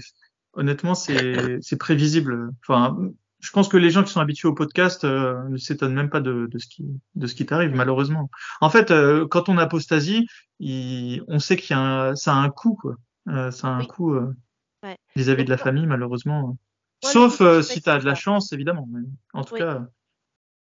[0.53, 2.49] honnêtement, c'est c'est prévisible.
[2.67, 2.97] Enfin,
[3.39, 6.21] je pense que les gens qui sont habitués au podcast euh, ne s'étonnent même pas
[6.21, 6.85] de, de ce qui
[7.15, 8.29] de ce qui t'arrive, malheureusement.
[8.59, 10.27] En fait, euh, quand on apostasie,
[10.59, 12.95] il- on sait qu'il y a un, ça a un coût, quoi.
[13.29, 13.87] Euh, ça a un Oui.
[13.87, 14.35] coût euh,
[14.83, 14.97] Ouais.
[15.15, 16.57] vis-à-vis de la famille, malheureusement.
[17.03, 18.87] moi, Sauf euh, si tu as de la chance, évidemment.
[19.33, 19.59] En tout Oui.
[19.59, 19.87] cas, à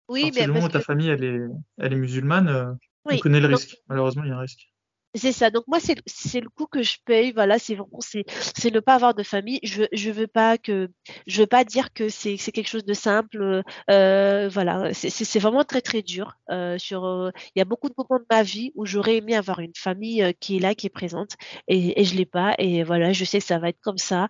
[0.09, 1.41] Oui, partir du moment où ta que, famille elle est
[1.79, 2.73] elle est musulmane, euh,
[3.11, 3.77] on oui, connaît le risque.
[3.89, 4.71] Malheureusement, il y a un risque.
[5.17, 5.51] C'est ça.
[5.51, 7.33] Donc moi, c'est le coût que je paye.
[7.33, 8.25] Voilà, c'est vraiment c'est
[8.73, 9.59] ne pas avoir de famille.
[9.65, 10.89] Je je veux pas que
[11.27, 13.63] je veux pas dire que c'est quelque chose de simple.
[13.91, 16.37] Euh, voilà, c'est vraiment très très dur.
[16.51, 19.35] Euh, sur euh, il y a beaucoup de moments de ma vie où j'aurais aimé
[19.35, 21.33] avoir une famille qui est là, qui est présente,
[21.67, 22.55] et et je l'ai pas.
[22.59, 24.29] Et voilà, je sais que ça va être comme ça.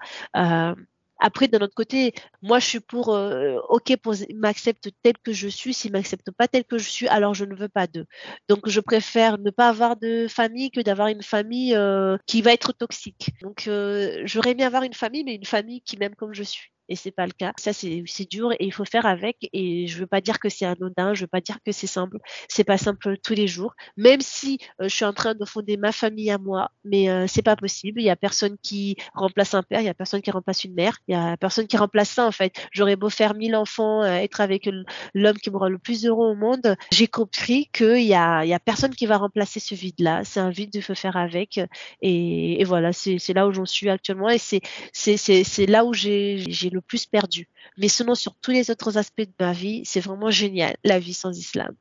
[1.20, 5.32] Après, d'un autre côté, moi, je suis pour, euh, ok, pour, ils m'acceptent tel que
[5.32, 5.74] je suis.
[5.74, 8.06] S'ils m'acceptent pas tel que je suis, alors je ne veux pas d'eux.
[8.48, 12.52] Donc, je préfère ne pas avoir de famille que d'avoir une famille euh, qui va
[12.52, 13.30] être toxique.
[13.42, 16.72] Donc, euh, j'aurais aimé avoir une famille, mais une famille qui m'aime comme je suis.
[16.90, 17.52] Et c'est pas le cas.
[17.56, 19.48] Ça, c'est dur et il faut faire avec.
[19.52, 22.18] Et je veux pas dire que c'est anodin, je veux pas dire que c'est simple.
[22.48, 23.74] C'est pas simple tous les jours.
[23.96, 27.26] Même si euh, je suis en train de fonder ma famille à moi, mais euh,
[27.28, 28.00] c'est pas possible.
[28.00, 30.74] Il y a personne qui remplace un père, il y a personne qui remplace une
[30.74, 32.54] mère, il y a personne qui remplace ça en fait.
[32.72, 34.68] J'aurais beau faire mille enfants, euh, être avec
[35.14, 38.94] l'homme qui me rend le plus heureux au monde, j'ai compris qu'il y a, personne
[38.94, 40.22] qui va remplacer ce vide-là.
[40.24, 41.60] C'est un vide, faut faire avec.
[42.02, 47.06] Et, voilà, c'est là où j'en suis actuellement et c'est là où j'ai j'ai plus
[47.06, 47.48] perdu.
[47.78, 51.14] Mais sinon, sur tous les autres aspects de ma vie, c'est vraiment génial, la vie
[51.14, 51.74] sans islam.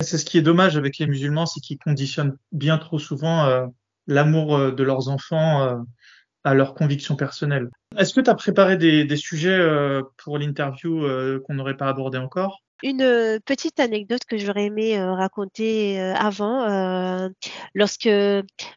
[0.00, 3.66] C'est ce qui est dommage avec les musulmans, c'est qu'ils conditionnent bien trop souvent euh,
[4.06, 5.76] l'amour euh, de leurs enfants euh,
[6.44, 7.70] à leurs convictions personnelles.
[7.96, 9.60] Est-ce que tu as préparé des, sujets
[10.16, 11.06] pour l'interview
[11.44, 12.62] qu'on n'aurait pas abordé encore?
[12.82, 16.66] Une euh, petite anecdote que j'aurais aimé euh, raconter euh, avant,
[17.74, 18.08] lorsque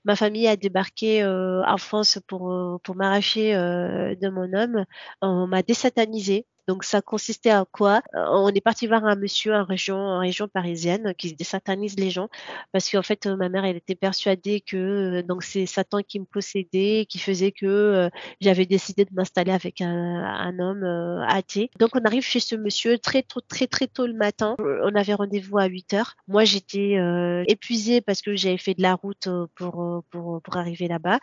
[0.05, 4.85] ma famille a débarqué en France pour, pour m'arracher de mon homme,
[5.21, 6.45] on m'a désatanisée.
[6.67, 8.01] Donc ça consistait à quoi?
[8.15, 12.09] Euh, On est parti voir un monsieur en région, en région parisienne qui désatanise les
[12.09, 12.29] gens
[12.71, 16.19] parce qu'en fait euh, ma mère elle était persuadée que euh, donc c'est Satan qui
[16.19, 18.09] me possédait, qui faisait que
[18.41, 21.69] j'avais décidé de m'installer avec un, un homme euh, athée.
[21.79, 24.55] Donc on arrive chez ce monsieur très tôt, très très tôt le matin.
[24.59, 26.15] On avait rendez-vous à 8 heures.
[26.27, 31.19] Moi j'étais euh, épuisée parce que j'avais fait de la route pour pour arriver là-bas.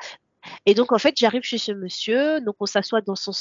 [0.67, 3.33] Et donc en fait j'arrive chez ce monsieur, donc on s'assoit dans son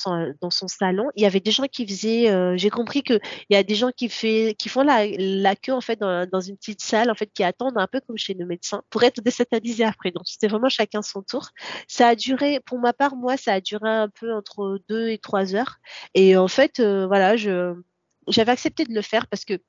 [0.41, 1.09] dans son salon.
[1.15, 3.19] Il y avait des gens qui faisaient, euh, j'ai compris que
[3.49, 6.57] il y a des gens qui font la, la queue en fait dans, dans une
[6.57, 9.83] petite salle en fait qui attendent un peu comme chez nos médecins pour être désatanisés
[9.83, 10.11] après.
[10.11, 11.49] Donc c'était vraiment chacun son tour.
[11.87, 15.17] Ça a duré, pour ma part, moi, ça a duré un peu entre deux et
[15.17, 15.77] trois heures.
[16.13, 19.59] Et en fait, euh, voilà, j'avais accepté de le faire parce que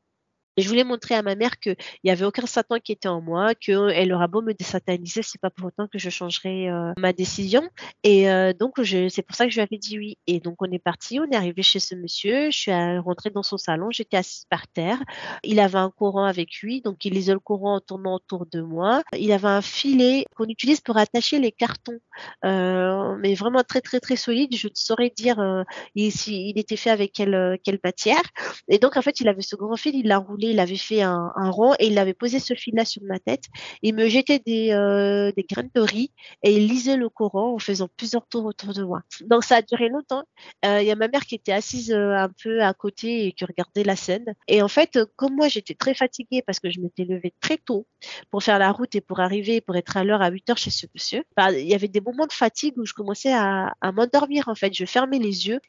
[0.57, 3.23] Et je voulais montrer à ma mère qu'il n'y avait aucun Satan qui était en
[3.23, 7.15] moi, qu'elle aura beau me désataniser, c'est pas pour autant que je changerai euh, ma
[7.15, 7.63] décision.
[8.03, 10.19] Et euh, donc, c'est pour ça que je lui avais dit oui.
[10.27, 13.43] Et donc, on est parti, on est arrivé chez ce monsieur, je suis rentrée dans
[13.43, 14.99] son salon, j'étais assise par terre.
[15.43, 18.61] Il avait un courant avec lui, donc il lisait le courant en tournant autour de
[18.61, 19.03] moi.
[19.17, 21.99] Il avait un filet qu'on utilise pour attacher les cartons,
[22.45, 24.55] euh, mais vraiment très, très, très solide.
[24.55, 25.65] Je ne saurais dire
[25.95, 28.23] il, il était fait avec quelle, quelle matière.
[28.69, 31.03] Et donc, en fait, il avait ce grand fil, il l'a roulé il avait fait
[31.03, 33.45] un, rond et il avait posé ce fil-là sur ma tête.
[33.83, 36.13] Il me jetait des, euh, graines de riz
[36.43, 39.03] et il lisait le Coran en faisant plusieurs tours autour de moi.
[39.23, 40.25] Donc ça a duré longtemps.
[40.65, 43.33] Euh, il y a ma mère qui était assise euh, un peu à côté et
[43.33, 44.35] qui regardait la scène.
[44.49, 47.87] Et en fait, comme moi j'étais très fatiguée parce que je m'étais levée très tôt
[48.31, 50.71] pour faire la route et pour arriver, pour être à l'heure à 8 heures chez
[50.71, 53.93] ce monsieur, bah, il y avait des moments de fatigue où je commençais à, à
[53.93, 54.73] m'endormir en fait.
[54.75, 55.61] Je fermais les yeux,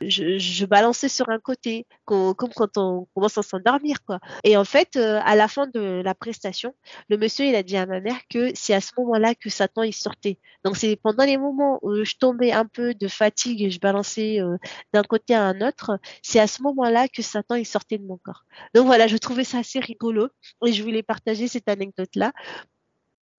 [0.00, 4.03] je, je balançais sur un côté, comme quand on commence à s'endormir
[4.44, 6.74] et en fait, euh, à la fin de la prestation,
[7.08, 9.82] le monsieur, il a dit à ma mère que c'est à ce moment-là que Satan,
[9.82, 10.38] il sortait.
[10.64, 14.40] Donc, c'est pendant les moments où je tombais un peu de fatigue et je balançais
[14.40, 14.56] euh,
[14.92, 18.18] d'un côté à un autre, c'est à ce moment-là que Satan, il sortait de mon
[18.18, 18.44] corps.
[18.74, 20.28] Donc voilà, je trouvais ça assez rigolo
[20.64, 22.32] et je voulais partager cette anecdote-là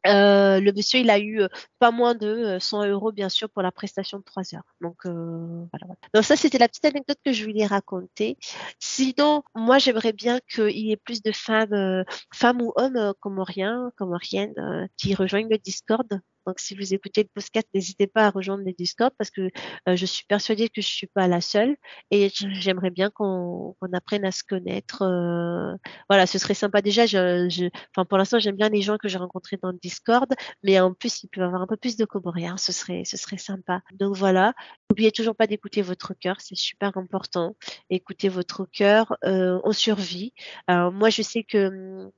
[0.06, 1.48] euh, le monsieur, il a eu euh,
[1.80, 4.76] pas moins de 100 euh, euros, bien sûr, pour la prestation de 3 heures.
[4.82, 8.38] Donc, voilà, Donc ça, c'était la petite anecdote que je voulais raconter.
[8.80, 12.04] Sinon, moi, j'aimerais bien qu'il y ait plus de femmes,
[12.34, 16.22] femmes ou hommes comoriens, comoriennes, qui rejoignent le Discord.
[16.46, 19.50] Donc, si vous écoutez le podcast, n'hésitez pas à rejoindre les Discord parce que
[19.88, 21.76] euh, je suis persuadée que je suis pas la seule
[22.12, 25.02] et j'aimerais bien qu'on apprenne à se connaître.
[25.04, 25.76] Euh,
[26.10, 26.82] voilà, ce serait sympa.
[26.82, 27.66] Déjà, je, je
[27.96, 30.32] enfin, pour l'instant, j'aime bien les gens que j'ai rencontrés dans le Discord,
[30.64, 32.58] mais en plus, il peut y avoir un peu plus de comoriens.
[32.58, 33.82] Ce serait, ce serait sympa.
[33.94, 34.54] Donc voilà.
[34.90, 37.56] N'oubliez toujours pas d'écouter votre cœur, c'est super important.
[37.90, 40.34] Écoutez votre cœur, euh, on survit.
[40.68, 42.12] Alors, moi, je sais que hum,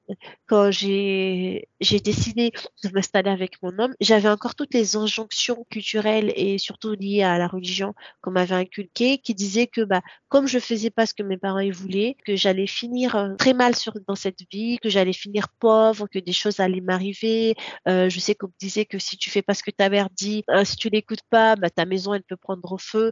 [0.48, 2.52] quand j'ai j'ai décidé
[2.84, 7.38] de m'installer avec mon homme, j'avais encore toutes les injonctions culturelles et surtout liées à
[7.38, 11.24] la religion qu'on m'avait inculquées, qui disaient que bah comme je faisais pas ce que
[11.24, 13.74] mes parents voulaient, que j'allais finir euh, très mal
[14.08, 17.56] dans cette vie, que j'allais finir pauvre, que des choses allaient m'arriver.
[17.88, 20.10] Euh, je sais qu'on me disait que si tu fais pas ce que ta mère
[20.10, 23.12] dit, euh, si tu l'écoutes pas, bah ta maison elle peut prendre feu.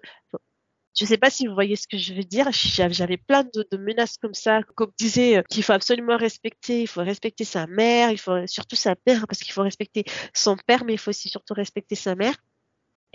[0.98, 2.50] Je ne sais pas si vous voyez ce que je veux dire.
[2.52, 7.44] J'avais plein de, menaces comme ça, comme disait qu'il faut absolument respecter, il faut respecter
[7.44, 10.98] sa mère, il faut surtout sa mère parce qu'il faut respecter son père, mais il
[10.98, 12.36] faut aussi surtout respecter sa mère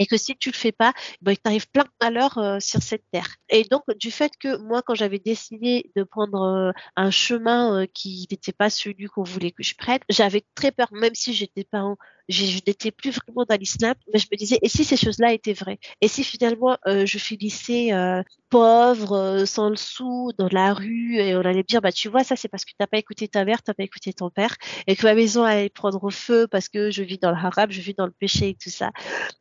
[0.00, 2.82] et que si tu le fais pas, ben, il t'arrive plein de malheurs euh, sur
[2.82, 3.36] cette terre.
[3.50, 7.86] Et donc, du fait que moi, quand j'avais décidé de prendre euh, un chemin euh,
[7.92, 11.64] qui n'était pas celui qu'on voulait que je prenne, j'avais très peur, même si j'étais
[11.64, 11.96] pas en,
[12.30, 15.52] je n'étais plus vraiment dans l'islam, mais je me disais, et si ces choses-là étaient
[15.52, 15.78] vraies?
[16.00, 21.16] Et si finalement euh, je finissais euh, pauvre, euh, sans le sou, dans la rue,
[21.16, 22.98] et on allait me dire, bah tu vois, ça c'est parce que tu n'as pas
[22.98, 26.10] écouté ta mère, tu n'as pas écouté ton père, et que ma maison allait prendre
[26.10, 28.70] feu parce que je vis dans le haram, je vis dans le péché et tout
[28.70, 28.90] ça.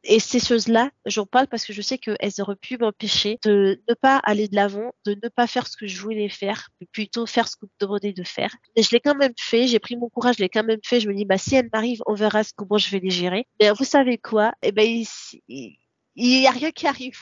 [0.04, 3.94] Et ces choses-là, j'en parle parce que je sais qu'elles auraient pu m'empêcher de ne
[3.94, 7.26] pas aller de l'avant, de ne pas faire ce que je voulais faire, mais plutôt
[7.26, 8.56] faire ce vous me demandez de faire.
[8.76, 11.00] Et je l'ai quand même fait, j'ai pris mon courage, je l'ai quand même fait,
[11.00, 13.48] je me dis, bah si elle m'arrive, on verra ce, comment je vais les gérer.
[13.60, 14.54] Mais vous savez quoi?
[14.62, 15.78] Eh ben, il,
[16.16, 17.18] il n'y a rien qui arrive.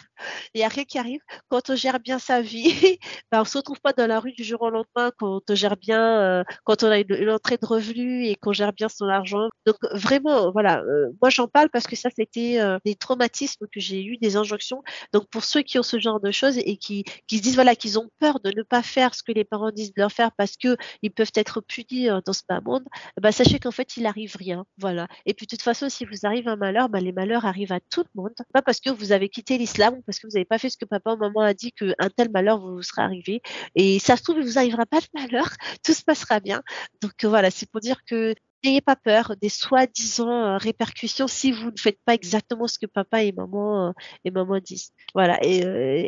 [0.53, 1.21] Il n'y a rien qui arrive.
[1.49, 2.71] Quand on gère bien sa vie,
[3.31, 5.11] ben on se retrouve pas dans la rue du jour au lendemain.
[5.17, 8.73] Quand on gère bien, euh, quand on a une, entrée de revenus et qu'on gère
[8.73, 9.49] bien son argent.
[9.65, 10.81] Donc vraiment, voilà.
[10.81, 14.35] Euh, moi j'en parle parce que ça c'était euh, des traumatismes que j'ai eu, des
[14.35, 14.83] injonctions.
[15.13, 17.75] Donc pour ceux qui ont ce genre de choses et qui, qui se disent voilà
[17.75, 20.31] qu'ils ont peur de ne pas faire ce que les parents disent de leur faire
[20.31, 22.83] parce que ils peuvent être punis dans ce bas monde,
[23.21, 24.65] ben sachez qu'en fait il arrive rien.
[24.77, 25.07] Voilà.
[25.25, 27.79] Et puis de toute façon, si vous arrive un malheur, ben les malheurs arrivent à
[27.79, 28.33] tout le monde.
[28.81, 31.17] Que vous avez quitté l'islam, parce que vous n'avez pas fait ce que papa ou
[31.17, 33.41] maman a dit qu'un tel malheur vous sera arrivé.
[33.75, 35.49] Et ça se trouve, il vous arrivera pas de malheur,
[35.83, 36.61] tout se passera bien.
[37.01, 38.33] Donc euh, voilà, c'est pour dire que
[38.63, 42.85] n'ayez pas peur des soi-disant euh, répercussions si vous ne faites pas exactement ce que
[42.87, 43.91] papa et maman euh,
[44.25, 44.91] et maman disent.
[45.13, 45.61] Voilà, et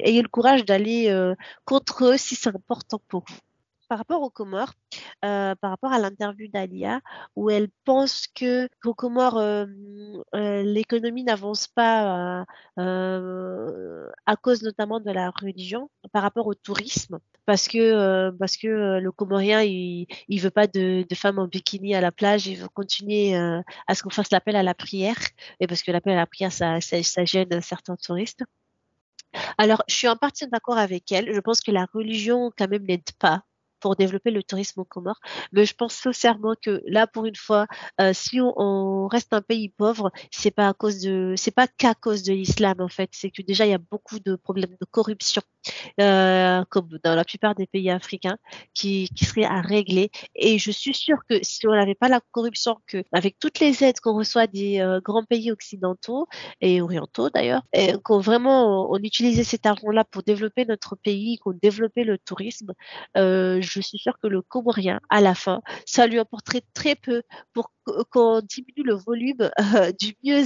[0.08, 1.14] ayez le courage d'aller
[1.66, 3.38] contre eux si c'est important pour vous
[3.90, 4.74] par rapport aux Comores,
[5.26, 7.02] euh, par rapport à l'interview d'Alia,
[7.36, 9.66] où elle pense que qu'aux Comores, euh,
[10.36, 12.46] euh, l'économie n'avance pas
[12.78, 19.12] à cause notamment de la religion, par rapport au tourisme, parce que parce que le
[19.12, 22.70] Comorien il, il veut pas de, de femmes en bikini à la plage, il veut
[22.70, 25.18] continuer à ce qu'on fasse l'appel à la prière,
[25.60, 28.44] et parce que l'appel à la prière ça, ça, ça gêne certains touristes.
[29.58, 31.32] Alors, je suis en partie d'accord avec elle.
[31.34, 33.44] Je pense que la religion, quand même, n'aide pas
[33.80, 35.20] pour développer le tourisme aux Comores.
[35.52, 37.68] Mais je pense sincèrement que là, pour une fois,
[38.02, 41.96] euh, si on, reste un pays pauvre, c'est pas à cause de, c'est pas qu'à
[41.96, 43.10] cause de l'islam en fait.
[43.14, 45.42] C'est que déjà il y a beaucoup de problèmes de corruption
[46.00, 48.38] euh, comme dans la plupart des pays africains,
[48.74, 50.12] qui, qui serait à régler.
[50.36, 53.84] Et je suis sûre que si on n'avait pas la corruption, que avec toutes les
[53.84, 56.28] aides qu'on reçoit des euh, grands pays occidentaux
[56.62, 57.64] et orientaux d'ailleurs,
[58.04, 62.74] qu'on vraiment on utilisait cet argent-là pour développer notre pays, qu'on développait le tourisme,
[63.18, 67.24] euh, je suis sûre que le Comorien, à la fin, ça lui apporterait très peu
[67.54, 67.72] pour
[68.12, 69.50] qu'on diminue le volume
[70.00, 70.44] du mieux,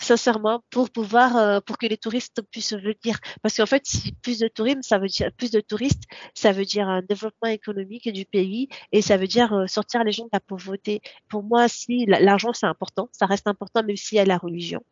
[0.00, 3.20] sincèrement, pour pouvoir, pour que les touristes puissent venir.
[3.42, 6.04] Parce qu'en fait, si plus de tourisme, ça veut dire plus de touristes,
[6.34, 10.12] ça veut dire un développement économique du pays et ça veut dire euh, sortir les
[10.12, 11.00] gens de la pauvreté.
[11.28, 14.82] Pour moi, si l'argent c'est important, ça reste important même s'il y a la religion.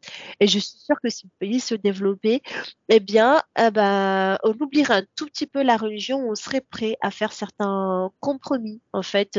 [0.40, 2.42] Et je suis sûre que si le pays se développait,
[2.88, 6.96] eh bien, eh ben, on oublierait un tout petit peu la religion, on serait prêt
[7.00, 9.38] à faire certains compromis en fait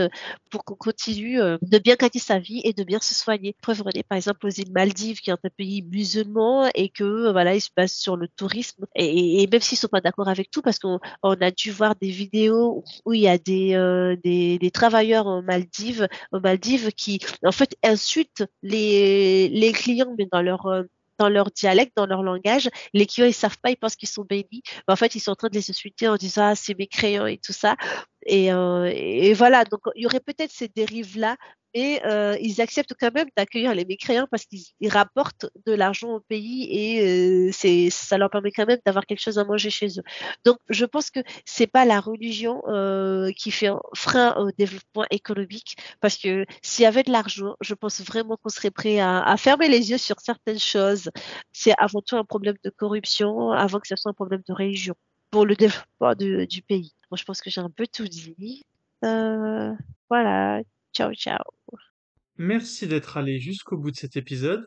[0.50, 3.56] pour qu'on continue de bien gagner sa vie et de bien se soigner.
[3.62, 7.62] Preuve par exemple aux îles Maldives, qui est un pays musulman et que voilà, ils
[7.62, 8.86] se basent sur le tourisme.
[8.96, 12.84] Et, même s'ils sont pas d'accord avec tout, parce qu'on a dû voir des vidéos
[13.06, 17.76] où il y a des, euh, des, travailleurs aux Maldives, aux Maldives qui en fait
[17.84, 20.84] insultent les, les clients, mais dans leur euh,
[21.22, 22.70] dans leur dialecte, dans leur langage.
[22.94, 24.64] Les clients, ils savent pas, ils pensent qu'ils sont bénis.
[24.88, 27.28] Mais en fait, ils sont en train de les insulter en disant, ah, c'est mécréant
[27.28, 27.76] et tout ça.
[28.26, 31.38] Et, euh, et, voilà, donc il y aurait peut-être ces dérives-là,
[31.74, 36.20] et euh, ils acceptent quand même d'accueillir les mécréants parce qu'ils rapportent de l'argent au
[36.20, 40.04] pays et euh, ça leur permet quand même d'avoir quelque chose à manger chez eux.
[40.46, 45.78] Donc je pense que c'est pas la religion euh, qui fait frein au développement économique
[46.00, 49.70] parce que s'il y avait de l'argent, je pense vraiment qu'on serait prêt à, fermer
[49.70, 51.10] les yeux sur certaines choses.
[51.52, 54.96] C'est avant tout un problème de corruption avant que ce soit un problème de religion
[55.32, 56.94] pour le développement du pays.
[57.10, 58.64] Moi, je pense que j'ai un peu tout dit.
[59.04, 59.74] Euh,
[60.10, 60.62] voilà.
[60.94, 61.44] Ciao, ciao.
[62.38, 64.66] Merci d'être allé jusqu'au bout de cet épisode.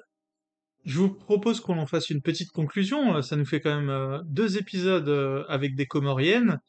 [0.85, 3.21] Je vous propose qu'on en fasse une petite conclusion.
[3.23, 6.61] Ça nous fait quand même euh, deux épisodes euh, avec des comoriennes.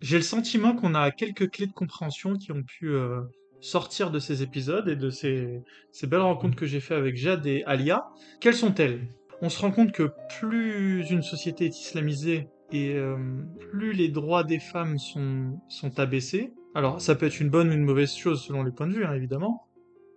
[0.00, 3.20] J'ai le sentiment qu'on a quelques clés de compréhension qui ont pu euh,
[3.60, 5.62] sortir de ces épisodes et de ces,
[6.04, 8.08] belles rencontres que j'ai fait avec Jade et Alia.
[8.40, 9.08] Quelles sont-elles?
[9.42, 10.10] On se rend compte que
[10.40, 12.94] plus une société est islamisée et
[13.72, 17.84] plus les droits des femmes sont abaissés, alors, ça peut être une bonne ou une
[17.84, 19.66] mauvaise chose selon les points de vue, hein, évidemment.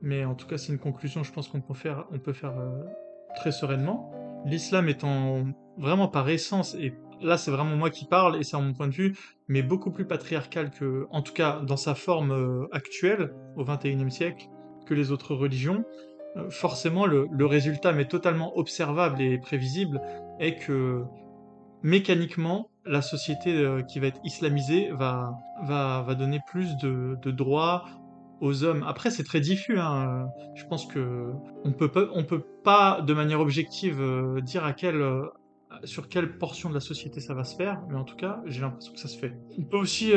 [0.02, 2.58] Mais en tout cas, c'est une conclusion, je pense qu'on peut faire, on peut faire
[2.60, 2.84] euh,
[3.36, 4.12] très sereinement.
[4.46, 5.46] L'islam étant
[5.78, 8.94] vraiment par essence, et là c'est vraiment moi qui parle, et c'est mon point de
[8.94, 9.18] vue,
[9.48, 14.12] mais beaucoup plus patriarcal que, en tout cas dans sa forme euh, actuelle, au XXIe
[14.12, 14.50] siècle,
[14.86, 15.86] que les autres religions,
[16.36, 20.02] euh, forcément le, le, résultat, mais totalement observable et prévisible,
[20.40, 21.04] est que
[21.82, 27.32] mécaniquement, la société euh, qui va être islamisée va, va, va donner plus de, de
[27.32, 27.86] droits
[28.42, 28.84] aux hommes.
[28.88, 29.80] Après, c'est très diffus.
[29.80, 30.28] Hein.
[30.56, 31.32] Je pense que
[31.64, 35.24] on peut pas, on peut pas de manière objective euh, dire à euh,
[35.86, 38.62] sur quelle portion de la société ça va se faire, mais en tout cas, j'ai
[38.62, 39.34] l'impression que ça se fait.
[39.58, 40.12] On peut aussi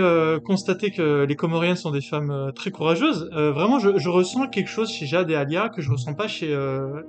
[0.45, 3.31] constater que les Comoriennes sont des femmes très courageuses.
[3.33, 6.55] vraiment, je, je, ressens quelque chose chez Jade et Alia que je ressens pas chez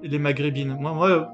[0.02, 0.78] les Maghrébines.
[0.80, 1.30] Moi,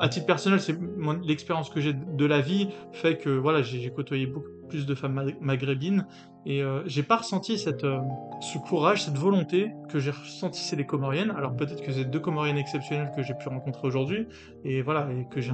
[0.00, 0.76] à titre personnel, c'est
[1.24, 5.32] l'expérience que j'ai de la vie fait que voilà, j'ai côtoyé beaucoup plus de femmes
[5.40, 6.06] maghrébines
[6.46, 7.98] et euh, j'ai pas ressenti cette, euh,
[8.40, 11.32] ce courage, cette volonté que j'ai ressenti chez les Comoriennes.
[11.36, 14.26] Alors peut-être que c'est deux Comoriennes exceptionnelles que j'ai pu rencontrer aujourd'hui
[14.64, 15.52] et voilà que j'ai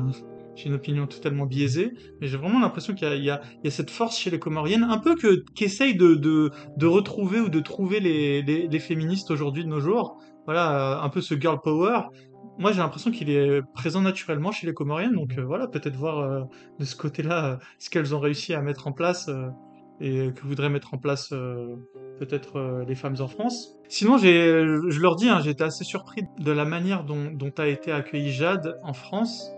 [0.66, 4.18] une opinion totalement biaisée, mais j'ai vraiment l'impression qu'il y, y, y, a cette force
[4.18, 8.42] chez les Comoriennes, un peu que qu'essayent de, de, de, retrouver ou de trouver les,
[8.42, 10.18] les, les féministes aujourd'hui de nos jours.
[10.46, 12.02] Voilà, un peu ce girl power,
[12.58, 16.18] moi j'ai l'impression qu'il est présent naturellement chez les Comoriennes, donc euh, voilà, peut-être voir
[16.18, 16.42] euh,
[16.78, 19.30] de ce côté-là euh, ce qu'elles ont réussi à mettre en place
[20.00, 21.32] et que voudraient mettre en place
[22.18, 23.76] peut-être les femmes en France.
[23.88, 27.92] Sinon, je leur dis, hein, été assez surpris de la manière dont, dont a été
[27.92, 29.52] accueillie Jade en France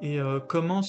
[0.00, 0.18] et
[0.48, 0.80] comment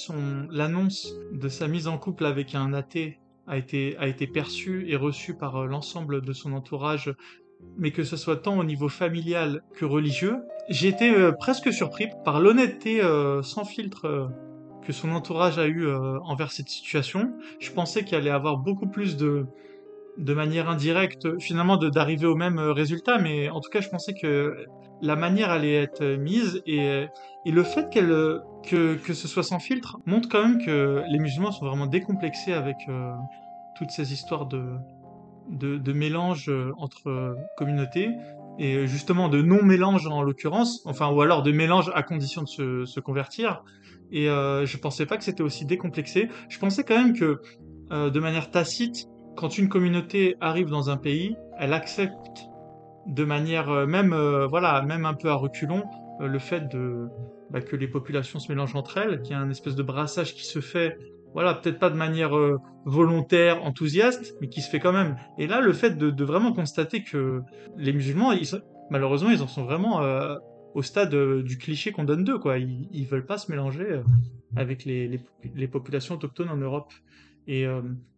[0.49, 4.95] l'annonce de sa mise en couple avec un athée a été, a été perçue et
[4.95, 7.13] reçue par l'ensemble de son entourage
[7.77, 10.37] mais que ce soit tant au niveau familial que religieux,
[10.69, 14.27] j'ai été euh, presque surpris par l'honnêteté euh, sans filtre euh,
[14.85, 15.89] que son entourage a eu
[16.25, 17.31] envers cette situation.
[17.59, 19.45] Je pensais qu'il allait avoir beaucoup plus de,
[20.17, 24.65] de manière indirecte, finalement, d'arriver au même résultat, mais en tout cas, je pensais que
[25.01, 27.05] la manière allait être mise et,
[27.45, 31.19] et le fait qu'elle que, que ce soit sans filtre montre quand même que les
[31.19, 32.75] musulmans sont vraiment décomplexés avec
[33.77, 34.65] toutes ces histoires de,
[35.49, 38.09] de, mélange euh, entre euh, communautés
[38.59, 42.85] et euh, justement de non-mélange en l'occurrence, enfin ou alors de mélange à condition de
[42.85, 43.63] se, convertir.
[44.11, 46.29] Et je pensais pas que c'était aussi décomplexé.
[46.47, 47.41] Je pensais quand même que
[47.89, 52.47] de manière tacite, quand une communauté arrive dans un pays, elle accepte
[53.07, 54.13] de manière même
[54.51, 55.83] voilà même un peu à reculons
[56.19, 57.07] le fait de
[57.49, 60.35] bah, que les populations se mélangent entre elles, qu'il y a un espèce de brassage
[60.35, 60.95] qui se fait
[61.33, 65.17] voilà, peut-être pas de manière euh, volontaire, enthousiaste, mais qui se fait quand même.
[65.37, 67.41] Et là, le fait de, vraiment constater que
[67.77, 68.31] les musulmans,
[68.89, 70.35] malheureusement, ils en sont vraiment euh,
[70.73, 72.59] au stade euh, du cliché qu'on donne d'eux, quoi.
[72.59, 74.01] Ils, ils veulent pas se mélanger
[74.55, 75.19] avec les,
[75.71, 76.93] populations autochtones en Europe.
[77.47, 77.65] Et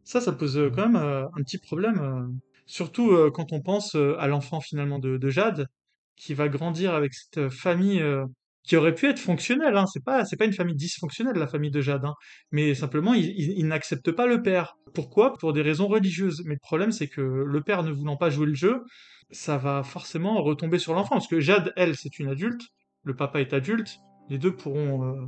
[0.04, 5.00] ça, ça pose quand même un petit problème, surtout quand on pense à l'enfant finalement
[5.00, 5.68] de, Jade,
[6.16, 8.04] qui va grandir avec cette famille
[8.66, 9.78] qui aurait pu être fonctionnelle.
[9.78, 9.86] Hein.
[9.86, 12.06] C'est pas, une famille dysfonctionnelle, la famille de Jade.
[12.06, 12.16] Hein.
[12.52, 14.76] Mais simplement, il, n'accepte pas le père.
[14.94, 15.34] Pourquoi?
[15.34, 16.42] Pour des raisons religieuses.
[16.46, 18.82] Mais le problème, c'est que le père ne voulant pas jouer le jeu,
[19.32, 21.16] ça va forcément retomber sur l'enfant.
[21.16, 22.62] Parce que Jade, elle, c'est une adulte.
[23.04, 23.98] Le papa est adulte.
[24.30, 25.04] Les deux pourront.
[25.04, 25.26] Euh,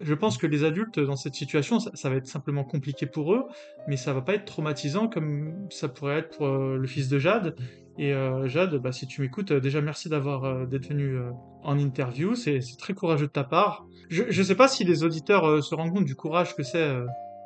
[0.00, 3.44] je pense que les adultes dans cette situation, ça, va être simplement compliqué pour eux,
[3.86, 7.18] mais ça va pas être traumatisant comme ça pourrait être pour euh, le fils de
[7.18, 7.56] Jade.
[7.98, 11.18] Et euh, Jade, bah, si tu m'écoutes, euh, déjà merci d'avoir d'être venu
[11.62, 13.86] en interview, c'est très courageux de ta part.
[14.08, 16.88] Je ne sais pas si les auditeurs se rendent compte du courage que c'est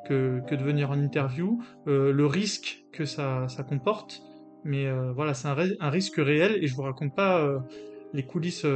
[0.06, 4.22] que, de venir en interview, le risque que ça, ça comporte,
[4.64, 7.42] mais voilà, c'est un, un, risque réel et je vous raconte pas
[8.12, 8.66] les coulisses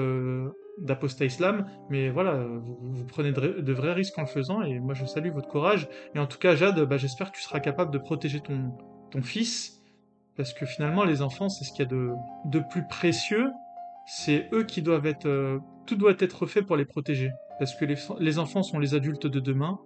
[0.79, 4.95] d'Apostat Islam, mais voilà, vous, prenez de, de, vrais risques en le faisant et moi
[4.95, 5.89] je salue votre courage.
[6.15, 8.73] Et en tout cas, Jade, bah, j'espère que tu seras capable de protéger ton,
[9.11, 9.77] ton fils
[10.37, 12.11] parce que finalement, les enfants, c'est ce qu'il y a de,
[12.45, 13.51] de plus précieux.
[14.07, 15.27] C'est eux qui doivent être...
[15.27, 17.31] Euh, tout doit être fait pour les protéger.
[17.59, 19.81] Parce que les, les, enfants sont les adultes de demain.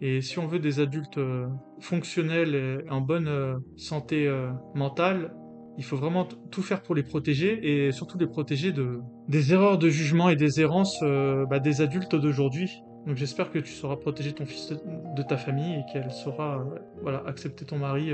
[0.00, 1.48] Et si on veut des adultes euh,
[1.80, 4.30] fonctionnels et en bonne euh, santé
[4.74, 5.34] mentale,
[5.78, 8.98] il faut vraiment tout faire pour les protéger et surtout les protéger de,
[9.28, 12.82] des erreurs de jugement et des errances bah, des adultes d'aujourd'hui.
[13.06, 16.66] Donc j'espère que tu sauras protéger ton fils de, ta famille et qu'elle saura
[17.00, 18.12] voilà, accepter ton mari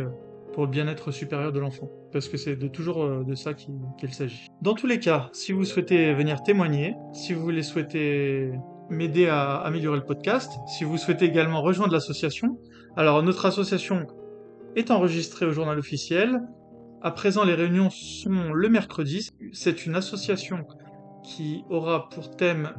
[0.55, 1.91] pour le bien-être supérieur de l'enfant.
[2.13, 4.47] Parce que c'est de toujours euh, de ça qu'il s'agit.
[4.63, 8.53] Dans tous les cas, si vous souhaitez venir témoigner, si vous voulez souhaiter
[8.89, 12.59] m'aider à améliorer le podcast, si vous souhaitez également rejoindre l'association,
[12.97, 14.07] alors notre association
[14.77, 16.41] est enregistrée au journal officiel.
[17.05, 19.29] À présent, les réunions sont le mercredi.
[19.53, 20.67] C'est une association
[21.23, 22.73] qui aura pour thème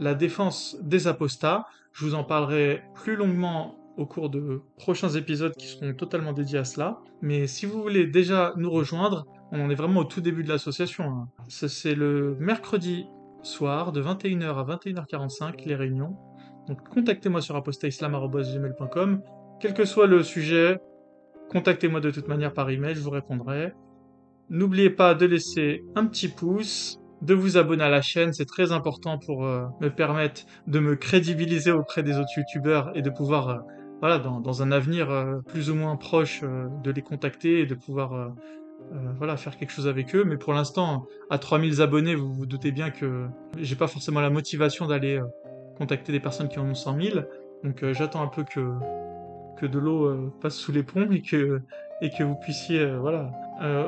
[0.00, 1.64] la défense des apostats.
[1.92, 6.58] Je vous en parlerai plus longuement au cours de prochains épisodes qui seront totalement dédiés
[6.58, 6.98] à cela.
[7.22, 10.48] Mais si vous voulez déjà nous rejoindre, on en est vraiment au tout début de
[10.48, 11.04] l'association.
[11.04, 11.28] Hein.
[11.46, 13.06] C'est le mercredi
[13.44, 16.16] soir de 21h à 21h45 les réunions.
[16.66, 19.22] Donc contactez-moi sur apostaislam.gmail.com.
[19.60, 20.80] Quel que soit le sujet,
[21.50, 23.72] contactez-moi de toute manière par email, je vous répondrai.
[24.50, 28.72] N'oubliez pas de laisser un petit pouce, de vous abonner à la chaîne, c'est très
[28.72, 33.48] important pour euh, me permettre de me crédibiliser auprès des autres youtubeurs et de pouvoir
[33.48, 33.58] euh,
[34.00, 36.42] voilà, dans, un avenir euh, plus ou moins proche,
[36.84, 38.32] de les contacter et de pouvoir
[39.18, 40.22] voilà, faire quelque chose avec eux.
[40.24, 43.26] Mais pour l'instant, à 3000 abonnés, vous vous doutez bien que
[43.58, 45.20] j'ai pas forcément la motivation d'aller
[45.76, 47.18] contacter des personnes qui en ont 100 000.
[47.64, 48.70] Donc j'attends un peu que,
[49.58, 51.60] que de l'eau passe sous les ponts et que,
[52.00, 53.30] et que vous puissiez voilà,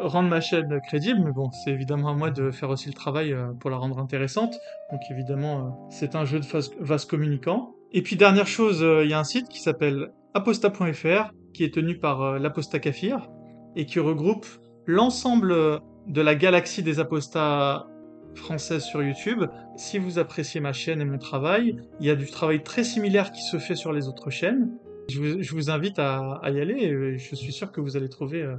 [0.02, 1.20] rendre ma chaîne crédible.
[1.24, 4.54] Mais bon, c'est évidemment à moi de faire aussi le travail pour la rendre intéressante.
[4.90, 6.46] Donc évidemment, c'est un jeu de
[6.80, 7.74] vase communicant.
[7.92, 11.74] Et puis dernière chose, euh, il y a un site qui s'appelle aposta.fr, qui est
[11.74, 13.28] tenu par euh, l'apostat Kafir,
[13.74, 14.46] et qui regroupe
[14.86, 17.86] l'ensemble de la galaxie des apostats
[18.34, 19.44] françaises sur YouTube.
[19.76, 23.32] Si vous appréciez ma chaîne et mon travail, il y a du travail très similaire
[23.32, 24.70] qui se fait sur les autres chaînes.
[25.10, 28.56] Je vous, invite à, y aller et je suis sûr que vous allez trouver euh,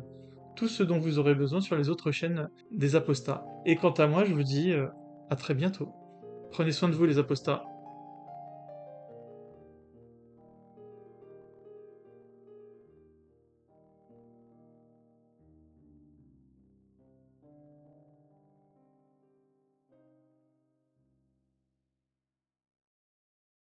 [0.56, 3.46] tout ce dont vous aurez besoin sur les autres chaînes des apostats.
[3.66, 4.74] Et quant à moi, je vous dis
[5.30, 5.90] à très bientôt.
[6.52, 7.64] Prenez soin de vous les apostats.